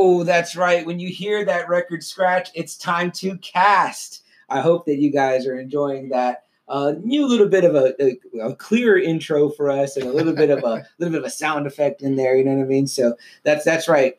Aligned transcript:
Oh, 0.00 0.22
that's 0.22 0.54
right. 0.54 0.86
When 0.86 1.00
you 1.00 1.08
hear 1.08 1.44
that 1.44 1.68
record 1.68 2.04
scratch, 2.04 2.50
it's 2.54 2.76
time 2.76 3.10
to 3.12 3.36
cast. 3.38 4.22
I 4.48 4.60
hope 4.60 4.86
that 4.86 4.98
you 4.98 5.10
guys 5.10 5.44
are 5.44 5.58
enjoying 5.58 6.08
that 6.10 6.44
uh, 6.68 6.92
new 7.02 7.26
little 7.26 7.48
bit 7.48 7.64
of 7.64 7.74
a, 7.74 8.00
a, 8.00 8.20
a 8.40 8.54
clearer 8.54 8.96
intro 8.96 9.50
for 9.50 9.68
us 9.68 9.96
and 9.96 10.06
a 10.06 10.12
little 10.12 10.34
bit 10.34 10.50
of 10.50 10.60
a 10.60 10.86
little 10.98 11.10
bit 11.10 11.18
of 11.18 11.24
a 11.24 11.30
sound 11.30 11.66
effect 11.66 12.00
in 12.02 12.14
there. 12.14 12.36
You 12.36 12.44
know 12.44 12.54
what 12.54 12.62
I 12.62 12.66
mean? 12.66 12.86
So 12.86 13.16
that's 13.42 13.64
that's 13.64 13.88
right. 13.88 14.16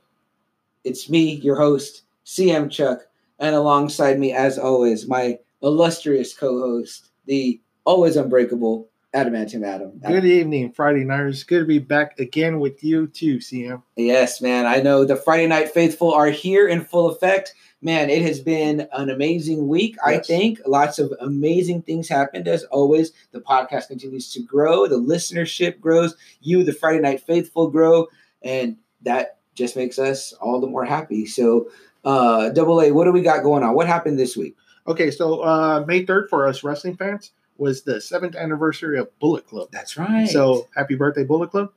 It's 0.83 1.09
me, 1.09 1.35
your 1.35 1.55
host, 1.55 2.01
CM 2.25 2.69
Chuck, 2.69 3.07
and 3.39 3.55
alongside 3.55 4.19
me, 4.19 4.33
as 4.33 4.59
always, 4.59 5.07
my 5.07 5.39
illustrious 5.63 6.33
co-host, 6.33 7.07
the 7.25 7.57
always 7.85 8.17
unbreakable 8.17 8.89
Adamantium 9.15 9.65
Adam. 9.65 9.99
Good 10.05 10.23
evening, 10.23 10.71
Friday 10.71 11.03
Nighters. 11.03 11.43
Good 11.43 11.61
to 11.61 11.65
be 11.65 11.79
back 11.79 12.19
again 12.19 12.59
with 12.59 12.83
you 12.83 13.07
too, 13.07 13.37
CM. 13.37 13.81
Yes, 13.95 14.39
man. 14.39 14.67
I 14.67 14.81
know 14.81 15.03
the 15.03 15.15
Friday 15.15 15.47
Night 15.47 15.71
Faithful 15.71 16.13
are 16.13 16.29
here 16.29 16.67
in 16.67 16.81
full 16.81 17.09
effect. 17.09 17.55
Man, 17.81 18.11
it 18.11 18.21
has 18.21 18.39
been 18.39 18.87
an 18.93 19.09
amazing 19.09 19.67
week, 19.67 19.95
I 20.05 20.19
think. 20.19 20.59
Lots 20.67 20.99
of 20.99 21.11
amazing 21.21 21.81
things 21.83 22.07
happened 22.07 22.47
as 22.47 22.65
always. 22.65 23.13
The 23.31 23.39
podcast 23.39 23.87
continues 23.87 24.31
to 24.33 24.43
grow, 24.43 24.85
the 24.85 24.99
listenership 24.99 25.79
grows, 25.79 26.15
you, 26.41 26.63
the 26.63 26.73
Friday 26.73 26.99
Night 26.99 27.21
Faithful, 27.21 27.71
grow, 27.71 28.07
and 28.43 28.77
that 29.01 29.39
just 29.55 29.75
makes 29.75 29.97
us 29.97 30.33
all 30.33 30.61
the 30.61 30.67
more 30.67 30.85
happy. 30.85 31.25
So, 31.25 31.71
uh, 32.05 32.49
double 32.49 32.79
A, 32.81 32.91
what 32.91 33.05
do 33.05 33.11
we 33.11 33.23
got 33.23 33.41
going 33.41 33.63
on? 33.63 33.73
What 33.73 33.87
happened 33.87 34.19
this 34.19 34.37
week? 34.37 34.55
Okay, 34.85 35.09
so 35.09 35.41
uh, 35.41 35.83
May 35.87 36.05
3rd 36.05 36.29
for 36.29 36.47
us 36.47 36.63
wrestling 36.63 36.95
fans 36.95 37.31
was 37.59 37.83
the 37.83 37.99
seventh 38.01 38.35
anniversary 38.35 38.97
of 38.99 39.17
Bullet 39.19 39.45
Club. 39.47 39.69
That's 39.71 39.97
right. 39.97 40.27
So 40.27 40.67
happy 40.75 40.95
birthday, 40.95 41.23
Bullet 41.23 41.51
Club. 41.51 41.71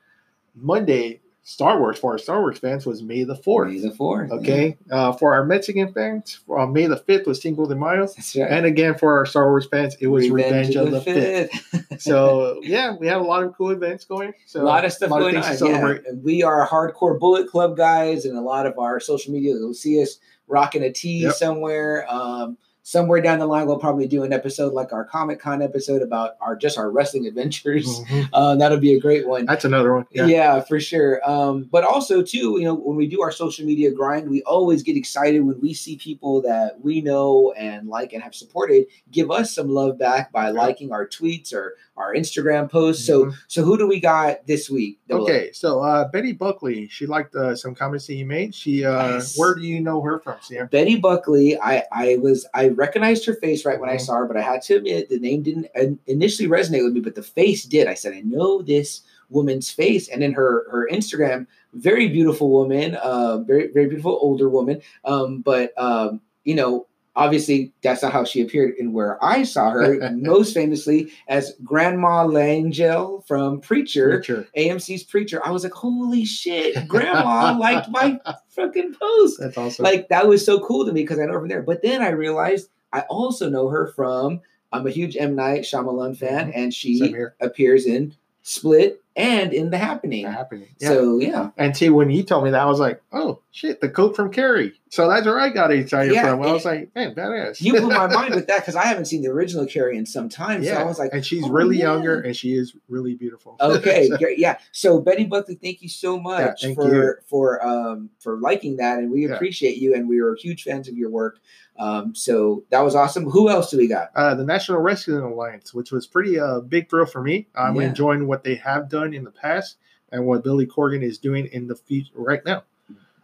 Monday, 0.54 1.20
Star 1.44 1.80
Wars 1.80 1.98
for 1.98 2.12
our 2.12 2.18
Star 2.18 2.40
Wars 2.40 2.58
fans 2.58 2.86
was 2.86 3.02
May 3.02 3.24
the 3.24 3.34
4th. 3.34 3.72
May 3.72 3.78
the 3.80 3.88
4th. 3.94 4.30
Okay, 4.30 4.76
uh, 4.92 5.12
for 5.12 5.34
our 5.34 5.44
Mexican 5.44 5.92
fans, 5.92 6.38
uh, 6.56 6.66
May 6.66 6.86
the 6.86 6.96
5th 6.98 7.26
was 7.26 7.40
Cinco 7.42 7.66
de 7.66 7.74
Mayo. 7.74 8.06
That's 8.06 8.36
right. 8.36 8.48
And 8.50 8.64
again, 8.64 8.96
for 8.96 9.16
our 9.18 9.26
Star 9.26 9.48
Wars 9.50 9.66
fans, 9.68 9.96
it 9.98 10.06
was 10.06 10.30
Revenge, 10.30 10.76
of 10.76 10.90
the, 10.92 11.00
5th. 11.00 11.50
Fifth. 11.50 12.00
So, 12.00 12.60
yeah, 12.62 12.94
we 12.96 13.06
had 13.06 13.18
a 13.18 13.22
lot 13.22 13.42
of 13.44 13.54
cool 13.56 13.70
events 13.70 14.04
going. 14.04 14.32
So 14.46 14.62
a 14.62 14.64
lot 14.64 14.84
of 14.84 14.92
stuff 14.92 15.10
lot 15.10 15.20
going 15.20 15.34
things 15.34 15.46
on. 15.46 15.52
to 15.52 15.58
celebrate. 15.58 16.02
Yeah. 16.06 16.12
We 16.22 16.42
are 16.42 16.66
hardcore 16.68 17.18
Bullet 17.18 17.48
Club 17.48 17.76
guys, 17.76 18.24
and 18.24 18.36
a 18.36 18.40
lot 18.40 18.66
of 18.66 18.78
our 18.78 18.98
social 19.00 19.32
media, 19.32 19.52
you'll 19.54 19.74
see 19.74 20.00
us 20.02 20.18
rocking 20.48 20.82
a 20.82 20.92
tee 20.92 21.22
Yep. 21.24 21.34
somewhere. 21.34 22.06
Um, 22.08 22.56
somewhere 22.84 23.20
down 23.20 23.38
the 23.38 23.46
line, 23.46 23.66
we'll 23.66 23.78
probably 23.78 24.06
do 24.08 24.24
an 24.24 24.32
episode 24.32 24.72
like 24.72 24.92
our 24.92 25.04
Comic 25.04 25.38
Con 25.40 25.62
episode 25.62 26.02
about 26.02 26.36
our 26.40 26.56
just 26.56 26.76
our 26.78 26.90
wrestling 26.90 27.26
adventures. 27.26 27.86
Mhm. 28.12 28.28
Uh, 28.32 28.56
that'll 28.56 28.78
be 28.78 28.94
a 28.94 29.00
great 29.00 29.26
one. 29.28 29.46
That's 29.46 29.64
another 29.64 29.94
one. 29.94 30.06
Yeah. 30.10 30.26
Yeah. 30.26 30.60
for 30.60 30.80
sure. 30.80 31.20
Um, 31.28 31.68
but 31.70 31.84
also 31.84 32.20
too, 32.22 32.56
you 32.58 32.64
know, 32.64 32.74
when 32.74 32.96
we 32.96 33.06
do 33.06 33.22
our 33.22 33.30
social 33.30 33.64
media 33.64 33.90
grind, 33.92 34.28
we 34.28 34.42
always 34.42 34.82
get 34.82 34.96
excited 34.96 35.40
when 35.40 35.60
we 35.60 35.72
see 35.72 35.96
people 35.96 36.42
that 36.42 36.80
we 36.80 37.00
know 37.00 37.52
and 37.56 37.88
like 37.88 38.12
and 38.12 38.22
have 38.22 38.34
supported 38.34 38.86
give 39.10 39.30
us 39.30 39.54
some 39.54 39.68
love 39.68 39.98
back 39.98 40.32
by 40.32 40.50
liking 40.50 40.90
our 40.92 41.06
tweets 41.06 41.52
or 41.54 41.76
our 42.02 42.14
Instagram 42.14 42.68
posts. 42.70 43.06
So, 43.06 43.26
Mhm. 43.26 43.34
so 43.48 43.62
who 43.62 43.78
do 43.78 43.86
we 43.86 44.00
got 44.00 44.46
this 44.46 44.68
week? 44.68 44.98
Okay, 45.10 45.50
so 45.52 45.80
uh, 45.80 46.08
Betty 46.08 46.32
Buckley, 46.32 46.88
she 46.88 47.06
liked 47.06 47.34
uh, 47.34 47.54
some 47.54 47.74
comments 47.74 48.06
that 48.08 48.14
you 48.14 48.26
made. 48.26 48.54
She, 48.54 48.84
uh, 48.84 49.08
Yes. 49.14 49.38
where 49.38 49.54
do 49.54 49.62
you 49.62 49.80
know 49.80 50.00
her 50.02 50.18
from, 50.18 50.36
Sam? 50.42 50.66
Betty 50.70 50.96
Buckley, 50.96 51.58
I, 51.60 51.84
I 51.92 52.16
was 52.16 52.46
I 52.54 52.68
recognized 52.68 53.24
her 53.26 53.34
face 53.34 53.64
right 53.64 53.80
when 53.80 53.88
I 53.90 53.96
Mhm. 53.96 54.00
saw 54.06 54.14
her, 54.16 54.26
but 54.26 54.36
I 54.36 54.42
had 54.42 54.62
to 54.62 54.74
admit 54.76 55.08
the 55.08 55.18
name 55.18 55.42
didn't 55.42 55.68
initially 56.06 56.48
resonate 56.48 56.82
with 56.84 56.92
me, 56.92 57.00
but 57.00 57.14
the 57.14 57.22
face 57.22 57.64
did. 57.64 57.86
I 57.86 57.94
said, 57.94 58.12
I 58.14 58.20
know 58.20 58.62
this 58.62 59.02
woman's 59.30 59.70
face, 59.70 60.08
and 60.08 60.22
in 60.22 60.32
her 60.32 60.66
her 60.70 60.88
Instagram, 60.92 61.46
very 61.72 62.08
beautiful 62.08 62.50
woman, 62.50 62.96
uh, 62.96 63.38
very 63.38 63.68
very 63.68 63.86
beautiful 63.86 64.18
older 64.20 64.48
woman. 64.48 64.80
Um, 65.04 65.40
but 65.40 65.72
um, 65.78 66.20
you 66.44 66.54
know, 66.54 66.86
obviously 67.14 67.72
that's 67.82 68.02
not 68.02 68.12
how 68.12 68.24
she 68.24 68.40
appeared 68.40 68.74
in 68.78 68.92
where 68.92 69.22
I 69.22 69.42
saw 69.42 69.70
her, 69.70 70.10
most 70.14 70.54
famously 70.54 71.12
as 71.28 71.54
Grandma 71.62 72.26
Langell 72.26 73.26
from 73.26 73.60
Preacher. 73.60 74.10
Preacher. 74.18 74.48
AMC's 74.56 75.02
Preacher. 75.04 75.40
I 75.44 75.50
was 75.50 75.62
like, 75.64 75.72
holy 75.72 76.24
shit, 76.24 76.88
Grandma 76.88 77.56
liked 77.58 77.88
my 77.90 78.18
fucking 78.48 78.94
post 78.94 79.38
That's 79.40 79.58
awesome. 79.58 79.82
like 79.84 80.08
that 80.08 80.26
was 80.26 80.44
so 80.44 80.60
cool 80.60 80.86
to 80.86 80.92
me 80.92 81.02
because 81.02 81.18
I 81.18 81.24
know 81.26 81.34
her 81.34 81.40
from 81.40 81.48
there. 81.48 81.62
But 81.62 81.82
then 81.82 82.02
I 82.02 82.08
realized 82.10 82.68
I 82.92 83.00
also 83.02 83.48
know 83.50 83.68
her 83.68 83.88
from 83.88 84.40
I'm 84.72 84.86
a 84.86 84.90
huge 84.90 85.16
M 85.18 85.34
Night 85.34 85.62
Shyamalan 85.62 86.16
fan, 86.16 86.48
Mhm. 86.50 86.52
and 86.56 86.74
she 86.74 87.14
appears 87.40 87.84
in 87.86 88.14
Split 88.42 89.02
and 89.16 89.52
in 89.52 89.70
The 89.70 89.78
Happening. 89.78 90.24
happening. 90.26 90.68
Yeah. 90.78 90.88
So 90.88 91.18
yeah, 91.18 91.50
and 91.56 91.76
see, 91.76 91.90
when 91.90 92.10
you 92.10 92.22
told 92.22 92.44
me 92.44 92.50
that, 92.50 92.60
I 92.62 92.66
was 92.66 92.80
like, 92.80 93.02
oh, 93.12 93.40
shit, 93.50 93.80
the 93.80 93.88
coat 93.88 94.16
from 94.16 94.30
Carrie. 94.32 94.72
So 94.90 95.08
that's 95.08 95.24
where 95.24 95.40
I 95.40 95.48
got 95.48 95.70
excited 95.72 96.12
Yeah, 96.14 96.30
from. 96.30 96.42
I 96.42 96.52
was 96.52 96.64
like, 96.66 96.94
man, 96.94 97.14
badass. 97.14 97.62
you 97.62 97.72
blew 97.72 97.88
my 97.88 98.06
mind 98.14 98.34
with 98.34 98.46
that 98.48 98.60
because 98.60 98.76
I 98.76 98.84
haven't 98.84 99.06
seen 99.06 99.22
the 99.22 99.28
original 99.30 99.64
Carrie 99.66 99.96
in 99.96 100.04
some 100.04 100.28
time. 100.28 100.62
yeah. 100.62 100.74
So 100.74 100.80
I 100.80 100.84
was 100.84 100.98
like, 100.98 101.10
and 101.14 101.24
she's 101.24 101.44
oh, 101.44 101.50
really 101.50 101.78
yeah. 101.78 101.84
younger 101.94 102.20
and 102.20 102.36
she 102.36 102.52
is 102.54 102.74
really 102.90 103.14
beautiful. 103.14 103.56
okay, 103.60 104.08
So- 104.08 104.18
Yeah. 104.36 104.58
So 104.72 105.00
Betty 105.00 105.24
Buckley, 105.24 105.54
thank 105.54 105.80
you 105.82 105.88
so 105.88 106.20
much 106.20 106.60
thank 106.62 106.74
for 106.76 106.94
you. 106.94 107.14
for 107.26 107.66
um 107.66 108.10
for 108.20 108.36
liking 108.38 108.76
that, 108.76 108.98
and 108.98 109.10
we 109.10 109.26
Yeah. 109.26 109.34
appreciate 109.34 109.78
you, 109.78 109.94
and 109.94 110.08
we 110.08 110.20
are 110.20 110.34
huge 110.34 110.62
fans 110.64 110.88
of 110.88 110.96
your 110.98 111.08
work. 111.10 111.38
Um, 111.78 112.14
so 112.14 112.64
that 112.70 112.80
was 112.80 112.94
awesome. 112.94 113.24
Who 113.30 113.48
else 113.48 113.70
do 113.70 113.78
we 113.78 113.88
got? 113.88 114.10
uh, 114.14 114.34
the 114.34 114.44
National 114.44 114.78
Wrestling 114.80 115.20
Alliance, 115.22 115.72
which 115.72 115.90
was 115.90 116.06
pretty 116.06 116.38
uh, 116.38 116.60
big 116.60 116.90
thrill 116.90 117.06
for 117.06 117.22
me. 117.22 117.48
I'm 117.54 117.76
Yeah. 117.76 117.88
enjoying 117.88 118.26
what 118.26 118.44
they 118.44 118.56
have 118.56 118.90
done 118.90 119.01
in 119.14 119.24
the 119.24 119.30
past 119.30 119.76
and 120.10 120.26
what 120.26 120.44
Billy 120.44 120.66
Corgan 120.66 121.02
is 121.02 121.18
doing 121.18 121.46
in 121.52 121.66
the 121.66 121.74
future 121.76 122.12
right 122.14 122.44
now. 122.44 122.64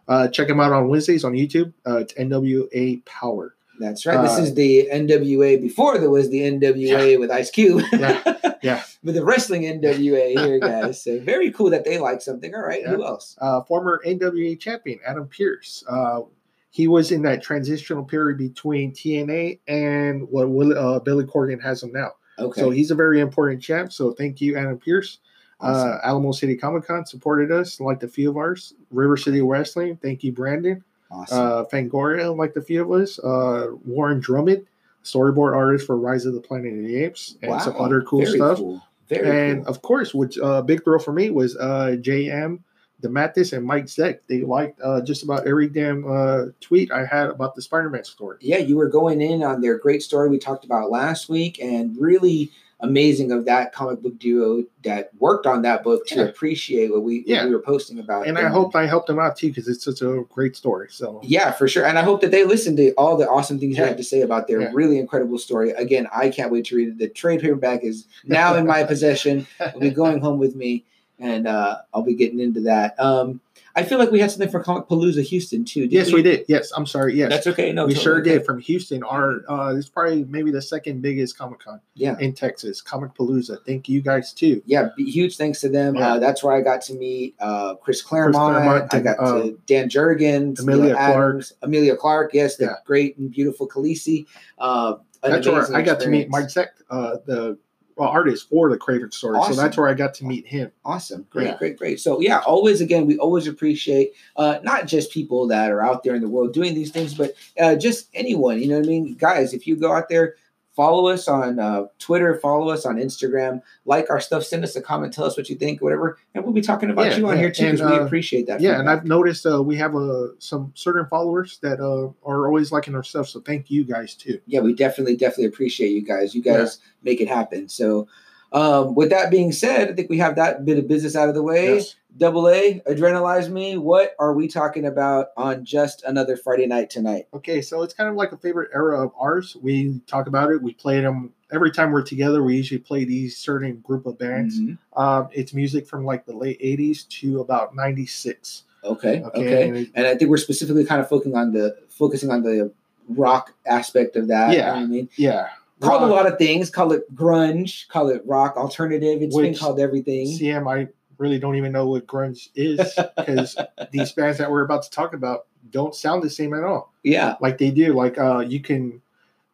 Uh, 0.07 0.27
check 0.27 0.49
him 0.49 0.59
out 0.59 0.71
on 0.71 0.87
Wednesdays 0.89 1.23
on 1.23 1.33
YouTube. 1.33 1.71
Uh, 1.87 1.97
it's 1.97 2.13
NWA 2.13 3.05
Power. 3.05 3.55
That's 3.79 4.05
right. 4.05 4.21
this 4.21 4.37
Uh, 4.37 4.41
is 4.41 4.55
the 4.55 4.89
NWA 4.91 5.61
before 5.61 5.97
there 5.99 6.09
was 6.09 6.29
the 6.29 6.39
NWA 6.41 7.17
with 7.19 7.31
Ice 7.31 7.49
Cube. 7.51 7.83
Yeah, 7.93 8.37
yeah. 8.61 8.83
With 9.03 9.15
the 9.15 9.23
wrestling 9.23 9.61
NWA 9.61 10.37
here, 10.37 10.59
guys. 10.59 11.01
So 11.01 11.17
very 11.21 11.51
cool 11.51 11.69
that 11.69 11.85
they 11.85 11.97
like 11.99 12.21
something. 12.21 12.53
All 12.53 12.61
right. 12.61 12.85
Who 12.85 13.05
else? 13.05 13.37
Uh, 13.39 13.61
former 13.63 14.01
NWA 14.05 14.59
champion 14.59 14.99
Adam 15.07 15.29
Pearce. 15.29 15.85
Uh, 15.87 16.23
he 16.71 16.89
was 16.89 17.11
in 17.13 17.21
that 17.21 17.41
transitional 17.41 18.03
period 18.03 18.37
between 18.37 18.91
TNA 18.91 19.59
and 19.69 20.27
what 20.29 20.49
Will, 20.49 20.77
uh, 20.77 20.99
Billy 20.99 21.23
Corgan 21.23 21.61
has 21.63 21.81
him 21.81 21.93
now. 21.93 22.11
Okay. 22.37 22.59
So 22.59 22.69
he's 22.71 22.91
a 22.91 22.95
very 22.95 23.21
important 23.21 23.61
champ. 23.61 23.93
So 23.93 24.11
thank 24.11 24.41
you, 24.41 24.57
Adam 24.57 24.77
Pearce. 24.77 25.19
Awesome. 25.61 25.91
Uh, 25.91 25.97
Alamo 26.03 26.31
City 26.31 26.55
Comic 26.55 26.85
Con 26.85 27.05
supported 27.05 27.51
us, 27.51 27.79
liked 27.79 28.03
a 28.03 28.07
few 28.07 28.29
of 28.29 28.37
ours. 28.37 28.73
River 28.91 29.17
City 29.17 29.41
Wrestling, 29.41 29.97
thank 30.01 30.23
you, 30.23 30.31
Brandon. 30.31 30.83
awesome. 31.11 31.37
Uh, 31.37 31.63
Fangoria, 31.65 32.35
liked 32.35 32.55
a 32.57 32.61
few 32.61 32.81
of 32.81 33.01
us. 33.01 33.19
Uh, 33.19 33.67
Warren 33.85 34.19
Drummond, 34.19 34.65
storyboard 35.03 35.53
artist 35.55 35.85
for 35.85 35.97
Rise 35.97 36.25
of 36.25 36.33
the 36.33 36.41
Planet 36.41 36.73
of 36.73 36.85
the 36.85 36.95
Apes, 37.03 37.35
and 37.41 37.61
some 37.61 37.75
other 37.77 38.01
cool 38.03 38.21
Very 38.21 38.37
stuff. 38.37 38.57
Cool. 38.57 38.81
Very 39.09 39.51
and 39.51 39.65
cool. 39.65 39.73
of 39.73 39.81
course, 39.81 40.13
which 40.13 40.37
uh, 40.39 40.61
big 40.61 40.83
thrill 40.83 40.99
for 40.99 41.11
me 41.11 41.29
was 41.29 41.57
uh, 41.57 41.97
JM, 41.99 42.59
DeMatteis, 43.01 43.51
and 43.57 43.65
Mike 43.65 43.85
Zeck. 43.85 44.19
They 44.27 44.41
liked 44.41 44.79
uh, 44.81 45.01
just 45.01 45.23
about 45.23 45.47
every 45.47 45.67
damn 45.67 46.09
uh, 46.09 46.45
tweet 46.61 46.91
I 46.91 47.05
had 47.05 47.27
about 47.27 47.55
the 47.55 47.61
Spider-Man 47.61 48.03
story. 48.03 48.37
yeah, 48.41 48.57
you 48.57 48.77
were 48.77 48.87
going 48.87 49.19
in 49.21 49.41
on 49.43 49.61
their 49.61 49.77
great 49.77 50.03
story 50.03 50.29
we 50.29 50.37
talked 50.37 50.63
about 50.63 50.91
last 50.91 51.27
week, 51.27 51.59
and 51.61 51.97
really 51.99 52.51
amazing 52.81 53.31
of 53.31 53.45
that 53.45 53.73
comic 53.73 54.01
book 54.01 54.17
duo 54.19 54.63
that 54.83 55.09
worked 55.19 55.45
on 55.45 55.61
that 55.63 55.83
book 55.83 56.07
to 56.07 56.15
Yeah. 56.15 56.21
appreciate 56.23 56.91
what 56.91 57.03
we, 57.03 57.23
what 57.27 57.45
we 57.45 57.51
were 57.51 57.59
posting 57.61 57.99
about. 57.99 58.27
And 58.27 58.37
I 58.37 58.47
hope 58.47 58.75
I 58.75 58.85
helped 58.85 59.07
them 59.07 59.19
out 59.19 59.35
too 59.35 59.49
because 59.49 59.67
it's 59.67 59.83
such 59.83 60.01
a 60.01 60.23
great 60.29 60.55
story. 60.55 60.87
So 60.89 61.19
Yeah, 61.23 61.51
for 61.51 61.67
sure. 61.67 61.85
And 61.85 61.99
I 61.99 62.03
hope 62.03 62.21
that 62.21 62.31
they 62.31 62.45
listen 62.45 62.75
to 62.77 62.91
all 62.93 63.17
the 63.17 63.27
awesome 63.27 63.59
things 63.59 63.75
you 63.77 63.83
Yeah. 63.83 63.89
have 63.89 63.97
to 63.97 64.03
say 64.03 64.21
about 64.21 64.47
their 64.47 64.61
Yeah. 64.61 64.71
really 64.73 64.97
incredible 64.97 65.37
story. 65.37 65.71
Again, 65.71 66.07
I 66.15 66.29
can't 66.29 66.51
wait 66.51 66.65
to 66.67 66.75
read 66.77 66.87
it. 66.89 66.97
The 66.99 67.09
trade 67.09 67.41
paperback 67.41 67.83
is 67.83 68.05
now 68.25 68.55
in 68.55 68.65
my 68.65 68.83
possession. 68.93 69.45
It'll 69.59 69.81
be 69.81 69.89
going 69.91 70.19
home 70.21 70.39
with 70.39 70.55
me. 70.55 70.85
and 71.21 71.47
uh, 71.47 71.75
I'll 71.93 72.01
be 72.01 72.15
getting 72.15 72.39
into 72.39 72.61
that. 72.61 72.97
Um, 72.97 73.41
I 73.79 73.83
feel 73.83 73.97
like 73.97 74.11
we 74.11 74.19
had 74.19 74.29
something 74.29 74.49
for 74.49 74.61
Comicpalooza 74.61 75.23
Houston 75.23 75.63
too. 75.63 75.87
Yes, 75.89 76.11
we 76.11 76.21
did. 76.21 76.45
Yes, 76.49 76.71
I'm 76.75 76.85
sorry. 76.85 77.15
Yes, 77.15 77.29
That's 77.29 77.47
okay. 77.47 77.71
No, 77.71 77.85
we 77.85 77.93
totally 77.93 78.03
sure 78.03 78.19
okay. 78.21 78.29
did 78.37 78.45
from 78.45 78.59
Houston. 78.59 79.03
Our 79.03 79.41
uh, 79.47 79.73
it's 79.75 79.87
probably 79.87 80.25
maybe 80.25 80.51
the 80.51 80.61
second 80.61 81.01
biggest 81.01 81.37
Comic 81.37 81.59
Con 81.59 81.79
Yeah. 81.95 82.17
in 82.19 82.33
Texas, 82.33 82.81
Comic 82.81 83.13
Palooza. 83.13 83.57
Thank 83.65 83.87
you 83.87 84.01
guys 84.01 84.33
too. 84.33 84.61
Yeah, 84.65 84.89
huge 84.97 85.37
thanks 85.37 85.61
to 85.61 85.69
them. 85.69 85.95
Yeah. 85.95 86.13
Uh, 86.15 86.19
that's 86.19 86.43
where 86.43 86.53
I 86.53 86.61
got 86.61 86.81
to 86.83 86.93
meet 86.93 87.35
uh, 87.39 87.75
Chris 87.75 88.01
Claremont. 88.01 88.55
Claremont, 88.55 88.93
I 88.93 88.99
got 88.99 89.19
uh, 89.19 89.41
to 89.43 89.59
Dan 89.65 89.89
Jurgens, 89.89 90.59
Amelia 90.59 90.95
Adams, 90.95 91.53
Emilia 91.61 91.95
Clarke. 91.95 92.33
Yes, 92.33 92.57
the 92.57 92.65
Yeah. 92.65 92.73
great 92.85 93.17
and 93.17 93.31
beautiful 93.31 93.67
Khaleesi. 93.67 94.25
Uh, 94.57 94.95
That's 95.23 95.47
where 95.47 95.75
I 95.75 95.81
got 95.81 95.99
to 96.01 96.09
meet 96.09 96.27
experience. 96.27 96.55
Mike 96.55 96.67
Zeck, 96.67 96.67
uh, 96.89 97.17
the 97.25 97.57
artist 98.07 98.49
for 98.49 98.69
the 98.69 98.77
Kraven 98.77 99.13
story. 99.13 99.37
Awesome. 99.37 99.55
So 99.55 99.61
that's 99.61 99.77
where 99.77 99.87
I 99.87 99.93
got 99.93 100.13
to 100.15 100.25
meet 100.25 100.45
him. 100.47 100.71
Awesome. 100.85 101.25
Great, 101.29 101.47
Yeah. 101.47 101.57
great, 101.57 101.77
great. 101.77 101.99
So 101.99 102.19
yeah, 102.21 102.39
always 102.39 102.81
again, 102.81 103.05
we 103.07 103.17
always 103.17 103.47
appreciate 103.47 104.13
uh 104.35 104.59
not 104.63 104.87
just 104.87 105.11
people 105.11 105.47
that 105.47 105.71
are 105.71 105.81
out 105.83 106.03
there 106.03 106.15
in 106.15 106.21
the 106.21 106.29
world 106.29 106.53
doing 106.53 106.73
these 106.75 106.91
things, 106.91 107.13
but 107.13 107.33
uh 107.59 107.75
just 107.75 108.07
anyone, 108.13 108.59
you 108.59 108.67
know 108.67 108.77
what 108.77 108.85
I 108.85 108.89
mean? 108.89 109.15
Guys, 109.15 109.53
if 109.53 109.67
you 109.67 109.75
go 109.75 109.91
out 109.93 110.09
there, 110.09 110.35
follow 110.75 111.07
us 111.07 111.27
on 111.27 111.59
uh 111.59 111.85
Twitter, 111.99 112.39
follow 112.39 112.69
us 112.69 112.85
on 112.85 112.95
Instagram, 112.97 113.61
like 113.85 114.09
our 114.09 114.19
stuff, 114.19 114.43
send 114.43 114.63
us 114.63 114.75
a 114.75 114.81
comment, 114.81 115.13
tell 115.13 115.25
us 115.25 115.35
what 115.35 115.49
you 115.49 115.55
think, 115.55 115.81
whatever, 115.81 116.17
and 116.33 116.43
we'll 116.43 116.53
be 116.53 116.61
talking 116.61 116.89
about 116.89 117.07
Yeah, 117.07 117.17
you 117.17 117.27
on 117.27 117.35
yeah. 117.35 117.41
here 117.41 117.51
too, 117.51 117.65
because 117.65 117.81
And, 117.81 117.89
we 117.91 117.97
uh, 117.97 118.05
appreciate 118.05 118.47
that. 118.47 118.61
Yeah, 118.61 118.79
and. 118.79 118.89
I've 118.89 119.05
noticed 119.05 119.45
uh, 119.45 119.61
we 119.61 119.75
have 119.77 119.95
uh, 119.95 120.27
some 120.39 120.71
certain 120.75 121.05
followers 121.07 121.59
that 121.61 121.79
uh, 121.79 122.09
are 122.27 122.47
always 122.47 122.71
liking 122.71 122.95
our 122.95 123.03
stuff. 123.03 123.27
So 123.27 123.41
thank 123.41 123.69
you 123.69 123.83
guys 123.83 124.15
too. 124.15 124.39
yeah, 124.45 124.61
we 124.61 124.73
definitely, 124.73 125.15
definitely 125.15 125.45
appreciate 125.45 125.89
you 125.89 126.01
guys. 126.05 126.33
You 126.33 126.41
guys 126.41 126.79
make 127.03 127.19
it 127.21 127.27
happen. 127.27 127.67
So 127.69 128.07
um 128.51 128.95
with 128.95 129.09
that 129.11 129.29
being 129.31 129.51
said, 129.51 129.89
I 129.89 129.93
think 129.93 130.09
we 130.09 130.17
have 130.19 130.35
that 130.35 130.65
bit 130.65 130.77
of 130.79 130.87
business 130.87 131.15
out 131.15 131.29
of 131.29 131.35
the 131.35 131.43
way. 131.43 131.75
Yes. 131.75 131.95
Double 132.17 132.49
A, 132.49 132.81
adrenalize 132.87 133.49
me. 133.49 133.77
What 133.77 134.15
are 134.19 134.33
we 134.33 134.47
talking 134.47 134.85
about 134.85 135.27
on 135.37 135.63
just 135.63 136.03
another 136.03 136.35
Friday 136.35 136.65
night 136.65 136.89
tonight? 136.89 137.27
Okay, 137.33 137.61
so 137.61 137.83
it's 137.83 137.93
kind 137.93 138.09
of 138.09 138.15
like 138.15 138.31
a 138.31 138.37
favorite 138.37 138.71
era 138.73 139.01
of 139.05 139.11
ours. 139.17 139.55
We 139.61 140.01
talk 140.07 140.27
about 140.27 140.51
it. 140.51 140.61
We 140.61 140.73
play 140.73 140.99
them 140.99 141.31
every 141.51 141.71
time 141.71 141.91
we're 141.91 142.01
together. 142.01 142.43
We 142.43 142.57
usually 142.57 142.79
play 142.79 143.05
these 143.05 143.37
certain 143.37 143.77
group 143.81 144.05
of 144.07 144.17
bands. 144.17 144.59
Mhm. 144.59 144.77
Um, 144.97 145.29
it's 145.31 145.53
music 145.53 145.87
from 145.87 146.03
like 146.03 146.25
the 146.25 146.33
late 146.35 146.57
'80s 146.59 147.03
to 147.21 147.41
about 147.41 147.75
'96. 147.75 148.63
Okay, 148.83 149.21
Okay, 149.23 149.39
okay, 149.39 149.67
and 149.67 149.77
it- 149.77 149.89
and 149.93 150.07
I 150.07 150.15
think 150.15 150.31
we're 150.31 150.37
specifically 150.37 150.85
kind 150.85 150.99
of 150.99 151.07
focusing 151.07 151.35
on 151.35 151.53
the 151.53 151.77
focusing 151.89 152.31
on 152.31 152.41
the 152.41 152.71
rock 153.09 153.53
aspect 153.67 154.15
of 154.15 154.27
that. 154.29 154.51
Yeah. 154.51 154.55
you 154.57 154.61
know 154.65 154.71
what 154.73 154.77
I 154.83 154.85
mean, 154.87 155.09
yeah. 155.15 155.47
Called 155.81 156.01
Rock. 156.01 156.09
a 156.09 156.13
lot 156.13 156.27
of 156.27 156.37
things. 156.37 156.69
Call 156.69 156.91
it 156.91 157.13
grunge. 157.15 157.87
Call 157.87 158.09
it 158.09 158.21
rock 158.25 158.57
alternative. 158.57 159.21
It's 159.21 159.35
been 159.35 159.55
called 159.55 159.79
everything. 159.79 160.27
CM, 160.27 160.71
I 160.71 160.87
really 161.17 161.39
don't 161.39 161.55
even 161.55 161.71
know 161.71 161.87
what 161.87 162.07
grunge 162.07 162.49
is 162.55 162.97
because 163.17 163.55
these 163.91 164.11
bands 164.11 164.37
that 164.39 164.49
we're 164.49 164.63
about 164.63 164.83
to 164.83 164.89
talk 164.89 165.13
about 165.13 165.45
don't 165.71 165.93
sound 165.93 166.23
the 166.23 166.29
same 166.29 166.53
at 166.53 166.63
all. 166.63 166.93
yeah, 167.03 167.35
Like 167.41 167.57
they 167.57 167.71
do. 167.71 167.93
Like 167.93 168.17
uh, 168.17 168.39
you 168.39 168.59
can, 168.59 169.01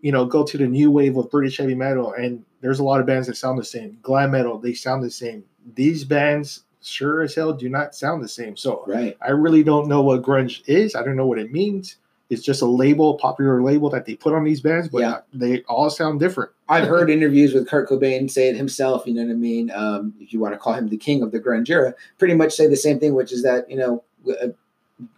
you 0.01 0.12
know, 0.12 0.25
go 0.25 0.44
to 0.44 0.57
the 0.57 0.68
new 0.68 0.92
wave 0.92 1.18
of 1.18 1.30
British 1.30 1.57
heavy 1.57 1.75
metal, 1.75 2.13
and 2.13 2.44
there's 2.62 2.80
a 2.80 2.83
lot 2.83 3.00
of 3.00 3.06
bands 3.06 3.28
that 3.28 3.36
sound 3.38 3.60
the 3.60 3.66
same. 3.66 3.98
Glam 4.01 4.31
metal, 4.31 4.57
they 4.57 4.74
sound 4.74 5.04
the 5.04 5.12
same. 5.12 5.44
These 5.74 6.04
bands, 6.04 6.63
sure 6.81 7.24
as 7.24 7.36
hell, 7.36 7.54
do 7.54 7.69
not 7.69 7.95
sound 7.95 8.24
the 8.24 8.28
same. 8.28 8.56
So 8.56 8.83
right. 8.88 9.18
I 9.21 9.31
really 9.31 9.63
don't 9.63 9.88
know 9.88 10.01
what 10.01 10.21
grunge 10.21 10.62
is. 10.68 10.95
I 10.95 11.04
don't 11.04 11.16
know 11.16 11.28
what 11.28 11.39
it 11.39 11.51
means. 11.51 11.98
It's 12.30 12.42
just 12.42 12.62
a 12.63 12.66
label, 12.66 13.16
popular 13.16 13.62
label 13.62 13.89
that 13.92 14.06
they 14.06 14.16
put 14.16 14.33
on 14.33 14.44
these 14.44 14.60
bands, 14.60 14.89
but 14.89 15.00
Yeah. 15.01 15.19
they 15.33 15.62
all 15.63 15.89
sound 15.92 16.19
different. 16.19 16.51
I've 16.68 16.88
heard 16.88 17.10
interviews 17.12 17.54
with 17.54 17.68
Kurt 17.68 17.88
Cobain 17.88 18.30
say 18.31 18.50
it 18.50 18.56
himself. 18.56 19.06
You 19.06 19.13
know 19.13 19.22
what 19.24 19.30
I 19.31 19.36
mean? 19.36 19.69
Um, 19.72 20.13
if 20.19 20.33
you 20.33 20.39
want 20.39 20.54
to 20.56 20.57
call 20.57 20.74
him 20.74 20.89
the 20.89 20.98
king 20.98 21.22
of 21.22 21.31
the 21.31 21.39
grunge 21.39 21.69
era, 21.69 21.94
pretty 22.18 22.33
much 22.33 22.54
say 22.54 22.66
the 22.68 22.75
same 22.75 23.00
thing, 23.00 23.13
which 23.13 23.31
is 23.31 23.44
that 23.44 23.69
you 23.69 23.77
know. 23.77 24.04
uh, 24.42 24.48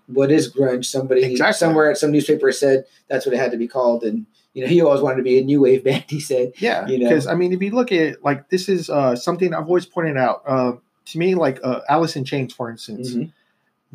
What 0.08 0.32
is 0.32 0.52
grunge? 0.52 0.86
Somebody 0.86 1.24
Exactly. 1.24 1.54
somewhere 1.54 1.90
at 1.92 1.98
some 1.98 2.12
newspaper 2.12 2.52
said 2.52 2.86
that's 3.10 3.26
what 3.26 3.34
it 3.34 3.38
had 3.38 3.52
to 3.52 3.58
be 3.58 3.68
called, 3.68 4.04
and 4.04 4.26
you 4.54 4.62
know 4.64 4.68
he 4.68 4.82
always 4.82 5.02
wanted 5.02 5.18
to 5.18 5.24
be 5.24 5.38
a 5.40 5.44
new 5.44 5.62
wave 5.62 5.84
band. 5.88 6.04
He 6.10 6.20
said, 6.20 6.54
Yeah, 6.58 6.88
You 6.88 6.98
know? 6.98 7.10
because 7.10 7.28
I 7.28 7.36
mean, 7.36 7.54
if 7.54 7.62
you 7.62 7.72
look 7.72 7.92
at 7.92 8.00
it, 8.00 8.24
like 8.24 8.50
this 8.50 8.68
is 8.70 8.90
uh, 8.90 9.16
something 9.16 9.54
I've 9.54 9.68
always 9.68 9.86
pointed 9.86 10.18
out. 10.18 10.42
Uh, 10.46 10.74
to 11.06 11.18
me, 11.20 11.36
like 11.36 11.60
uh, 11.64 11.82
Alice 11.88 12.16
in 12.18 12.26
Chains, 12.26 12.54
for 12.54 12.70
instance, 12.70 13.14
Mhm. 13.14 13.32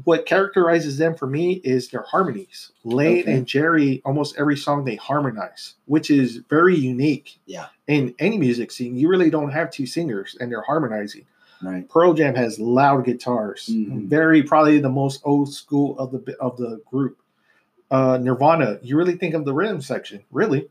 What 0.05 0.25
characterizes 0.27 0.97
them 0.99 1.15
for 1.15 1.27
me 1.27 1.61
is 1.65 1.89
their 1.89 2.03
harmonies. 2.03 2.73
Lane 2.85 3.21
Okay. 3.21 3.33
and 3.35 3.47
Jerry, 3.47 4.01
almost 4.05 4.37
every 4.39 4.57
song 4.57 4.85
they 4.85 4.97
harmonize, 4.97 5.75
which 5.87 6.11
is 6.11 6.39
very 6.49 6.75
unique. 6.77 7.39
Yeah. 7.47 7.67
In 7.87 8.15
any 8.19 8.39
music 8.39 8.73
scene, 8.73 8.97
you 8.97 9.09
really 9.09 9.29
don't 9.31 9.51
have 9.51 9.71
two 9.71 9.87
singers 9.87 10.37
and 10.41 10.51
they're 10.51 10.63
harmonizing. 10.63 11.27
right, 11.65 11.89
Pearl 11.89 12.13
Jam 12.13 12.35
has 12.35 12.59
loud 12.59 13.05
guitars, 13.05 13.69
Mhm. 13.73 14.09
very 14.09 14.43
probably 14.43 14.81
the 14.81 14.89
most 14.89 15.21
old 15.25 15.53
school 15.53 15.97
of 15.97 16.11
the 16.11 16.37
of 16.41 16.57
the 16.57 16.81
group. 16.91 17.19
Uh, 17.89 18.19
Nirvana, 18.21 18.81
you 18.83 18.97
really 18.97 19.15
think 19.17 19.35
of 19.35 19.45
the 19.45 19.55
rhythm 19.55 19.81
section, 19.81 20.25
really, 20.33 20.69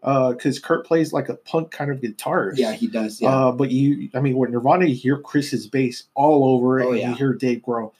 because 0.00 0.60
Kurt 0.60 0.86
plays 0.86 1.12
like 1.12 1.28
a 1.28 1.34
punk 1.34 1.72
kind 1.72 1.90
of 1.90 2.00
guitarist. 2.00 2.56
yeah, 2.58 2.72
he 2.72 2.86
does. 2.86 3.20
Yeah, 3.20 3.30
Uh, 3.34 3.50
but 3.52 3.72
you, 3.72 4.10
I 4.14 4.20
mean, 4.20 4.36
with 4.36 4.50
Nirvana, 4.50 4.84
you 4.86 4.94
hear 4.94 5.18
Chris's 5.18 5.66
bass 5.66 6.04
all 6.14 6.44
over 6.54 6.78
it, 6.78 6.84
Oh, 6.86 6.90
and 6.92 7.00
yeah. 7.00 7.08
you 7.10 7.16
hear 7.16 7.32
Dave 7.34 7.62
Grohl. 7.62 7.90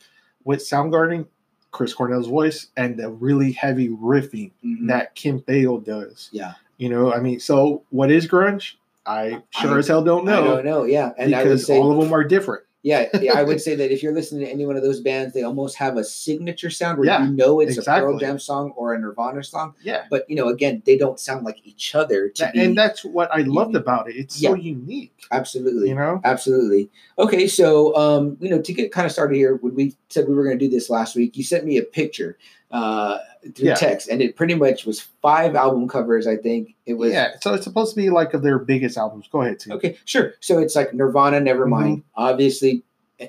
With 0.49 0.61
Soundgarden, 0.61 1.27
Chris 1.73 1.95
Cornell's 1.95 2.27
voice 2.27 2.69
and 2.75 2.97
the 2.97 3.11
really 3.11 3.53
heavy 3.53 3.91
riffing 3.91 4.53
Mhm. 4.65 4.89
that 4.89 5.15
Kim 5.15 5.41
Thayil 5.41 5.85
does. 5.85 6.31
yeah. 6.33 6.55
You 6.79 6.89
know, 6.89 7.12
I 7.12 7.21
mean, 7.21 7.39
so 7.39 7.83
what 7.91 8.11
is 8.11 8.27
grunge? 8.27 8.77
I 9.05 9.43
sure 9.50 9.75
I- 9.75 9.79
as 9.79 9.89
hell 9.89 10.03
don't 10.03 10.25
know. 10.25 10.41
I 10.43 10.47
don't 10.56 10.65
know. 10.65 10.85
Yeah, 10.85 11.11
and 11.19 11.35
I 11.35 11.39
would 11.43 11.45
because 11.50 11.67
say 11.67 11.77
all 11.79 11.93
of 11.93 11.99
them 12.03 12.15
are 12.15 12.25
different. 12.25 12.62
Yeah, 12.85 13.07
yeah, 13.21 13.37
I 13.37 13.43
would 13.43 13.61
say 13.67 13.75
that 13.75 13.91
if 13.93 14.03
you're 14.03 14.15
listening 14.15 14.47
to 14.47 14.51
any 14.53 14.65
one 14.65 14.77
of 14.77 14.83
those 14.83 15.01
bands, 15.01 15.35
they 15.35 15.43
almost 15.43 15.77
have 15.77 15.97
a 15.97 16.05
signature 16.05 16.71
sound 16.71 16.99
where 16.99 17.07
Yeah, 17.09 17.25
you 17.25 17.33
know 17.33 17.59
it's 17.61 17.77
a 17.77 17.83
Pearl 17.83 18.11
exactly. 18.15 18.21
Jam 18.21 18.39
song 18.39 18.71
or 18.77 18.95
a 18.95 18.99
Nirvana 19.01 19.43
song. 19.43 19.75
Yeah. 19.83 20.05
But 20.11 20.29
you 20.31 20.37
know, 20.37 20.49
again, 20.49 20.83
they 20.87 20.97
don't 20.97 21.19
sound 21.19 21.45
like 21.45 21.61
each 21.65 21.95
other. 21.95 22.29
To 22.29 22.43
That- 22.45 22.53
be, 22.55 22.61
and 22.65 22.79
that's 22.79 23.05
what 23.05 23.31
I 23.33 23.39
loved 23.43 23.71
unique. 23.73 23.77
about 23.83 24.09
it. 24.09 24.17
It's 24.17 24.41
so 24.41 24.55
unique, 24.55 25.13
absolutely, 25.33 25.89
you 25.89 25.95
know. 25.97 26.21
absolutely. 26.25 26.89
Okay, 27.19 27.49
so 27.49 27.97
um, 27.97 28.37
you 28.41 28.49
know, 28.49 28.63
to 28.63 28.73
get 28.73 28.93
kind 28.93 29.07
of 29.07 29.13
started 29.13 29.35
here, 29.35 29.57
when 29.57 29.75
we 29.75 29.97
said 30.09 30.29
we 30.29 30.35
were 30.35 30.45
going 30.45 30.59
to 30.59 30.65
do 30.65 30.71
this 30.71 30.89
last 30.89 31.17
week, 31.17 31.37
you 31.37 31.43
sent 31.43 31.65
me 31.65 31.79
a 31.79 31.83
picture 31.83 32.39
uh, 32.70 33.19
through 33.55 33.69
Yeah. 33.69 33.75
text, 33.75 34.09
and 34.09 34.20
it 34.20 34.37
pretty 34.37 34.55
much 34.55 34.85
was 34.85 35.00
five 35.23 35.55
album 35.55 35.88
covers. 35.88 36.26
I 36.26 36.37
think 36.37 36.75
it 36.87 36.94
was. 36.94 37.12
yeah, 37.12 37.32
so 37.41 37.55
it's 37.55 37.65
supposed 37.65 37.94
to 37.94 38.00
be 38.00 38.11
like 38.11 38.35
of 38.35 38.43
their 38.43 38.59
biggest 38.59 38.97
albums. 38.99 39.26
Go 39.31 39.43
ahead, 39.43 39.59
Tim. 39.61 39.73
Okay, 39.73 39.97
sure. 40.05 40.35
So 40.41 40.59
it's 40.59 40.76
like 40.76 40.93
Nirvana, 40.93 41.41
Nevermind. 41.41 41.88
Mm-hmm. 41.99 42.00
Obviously, 42.17 42.82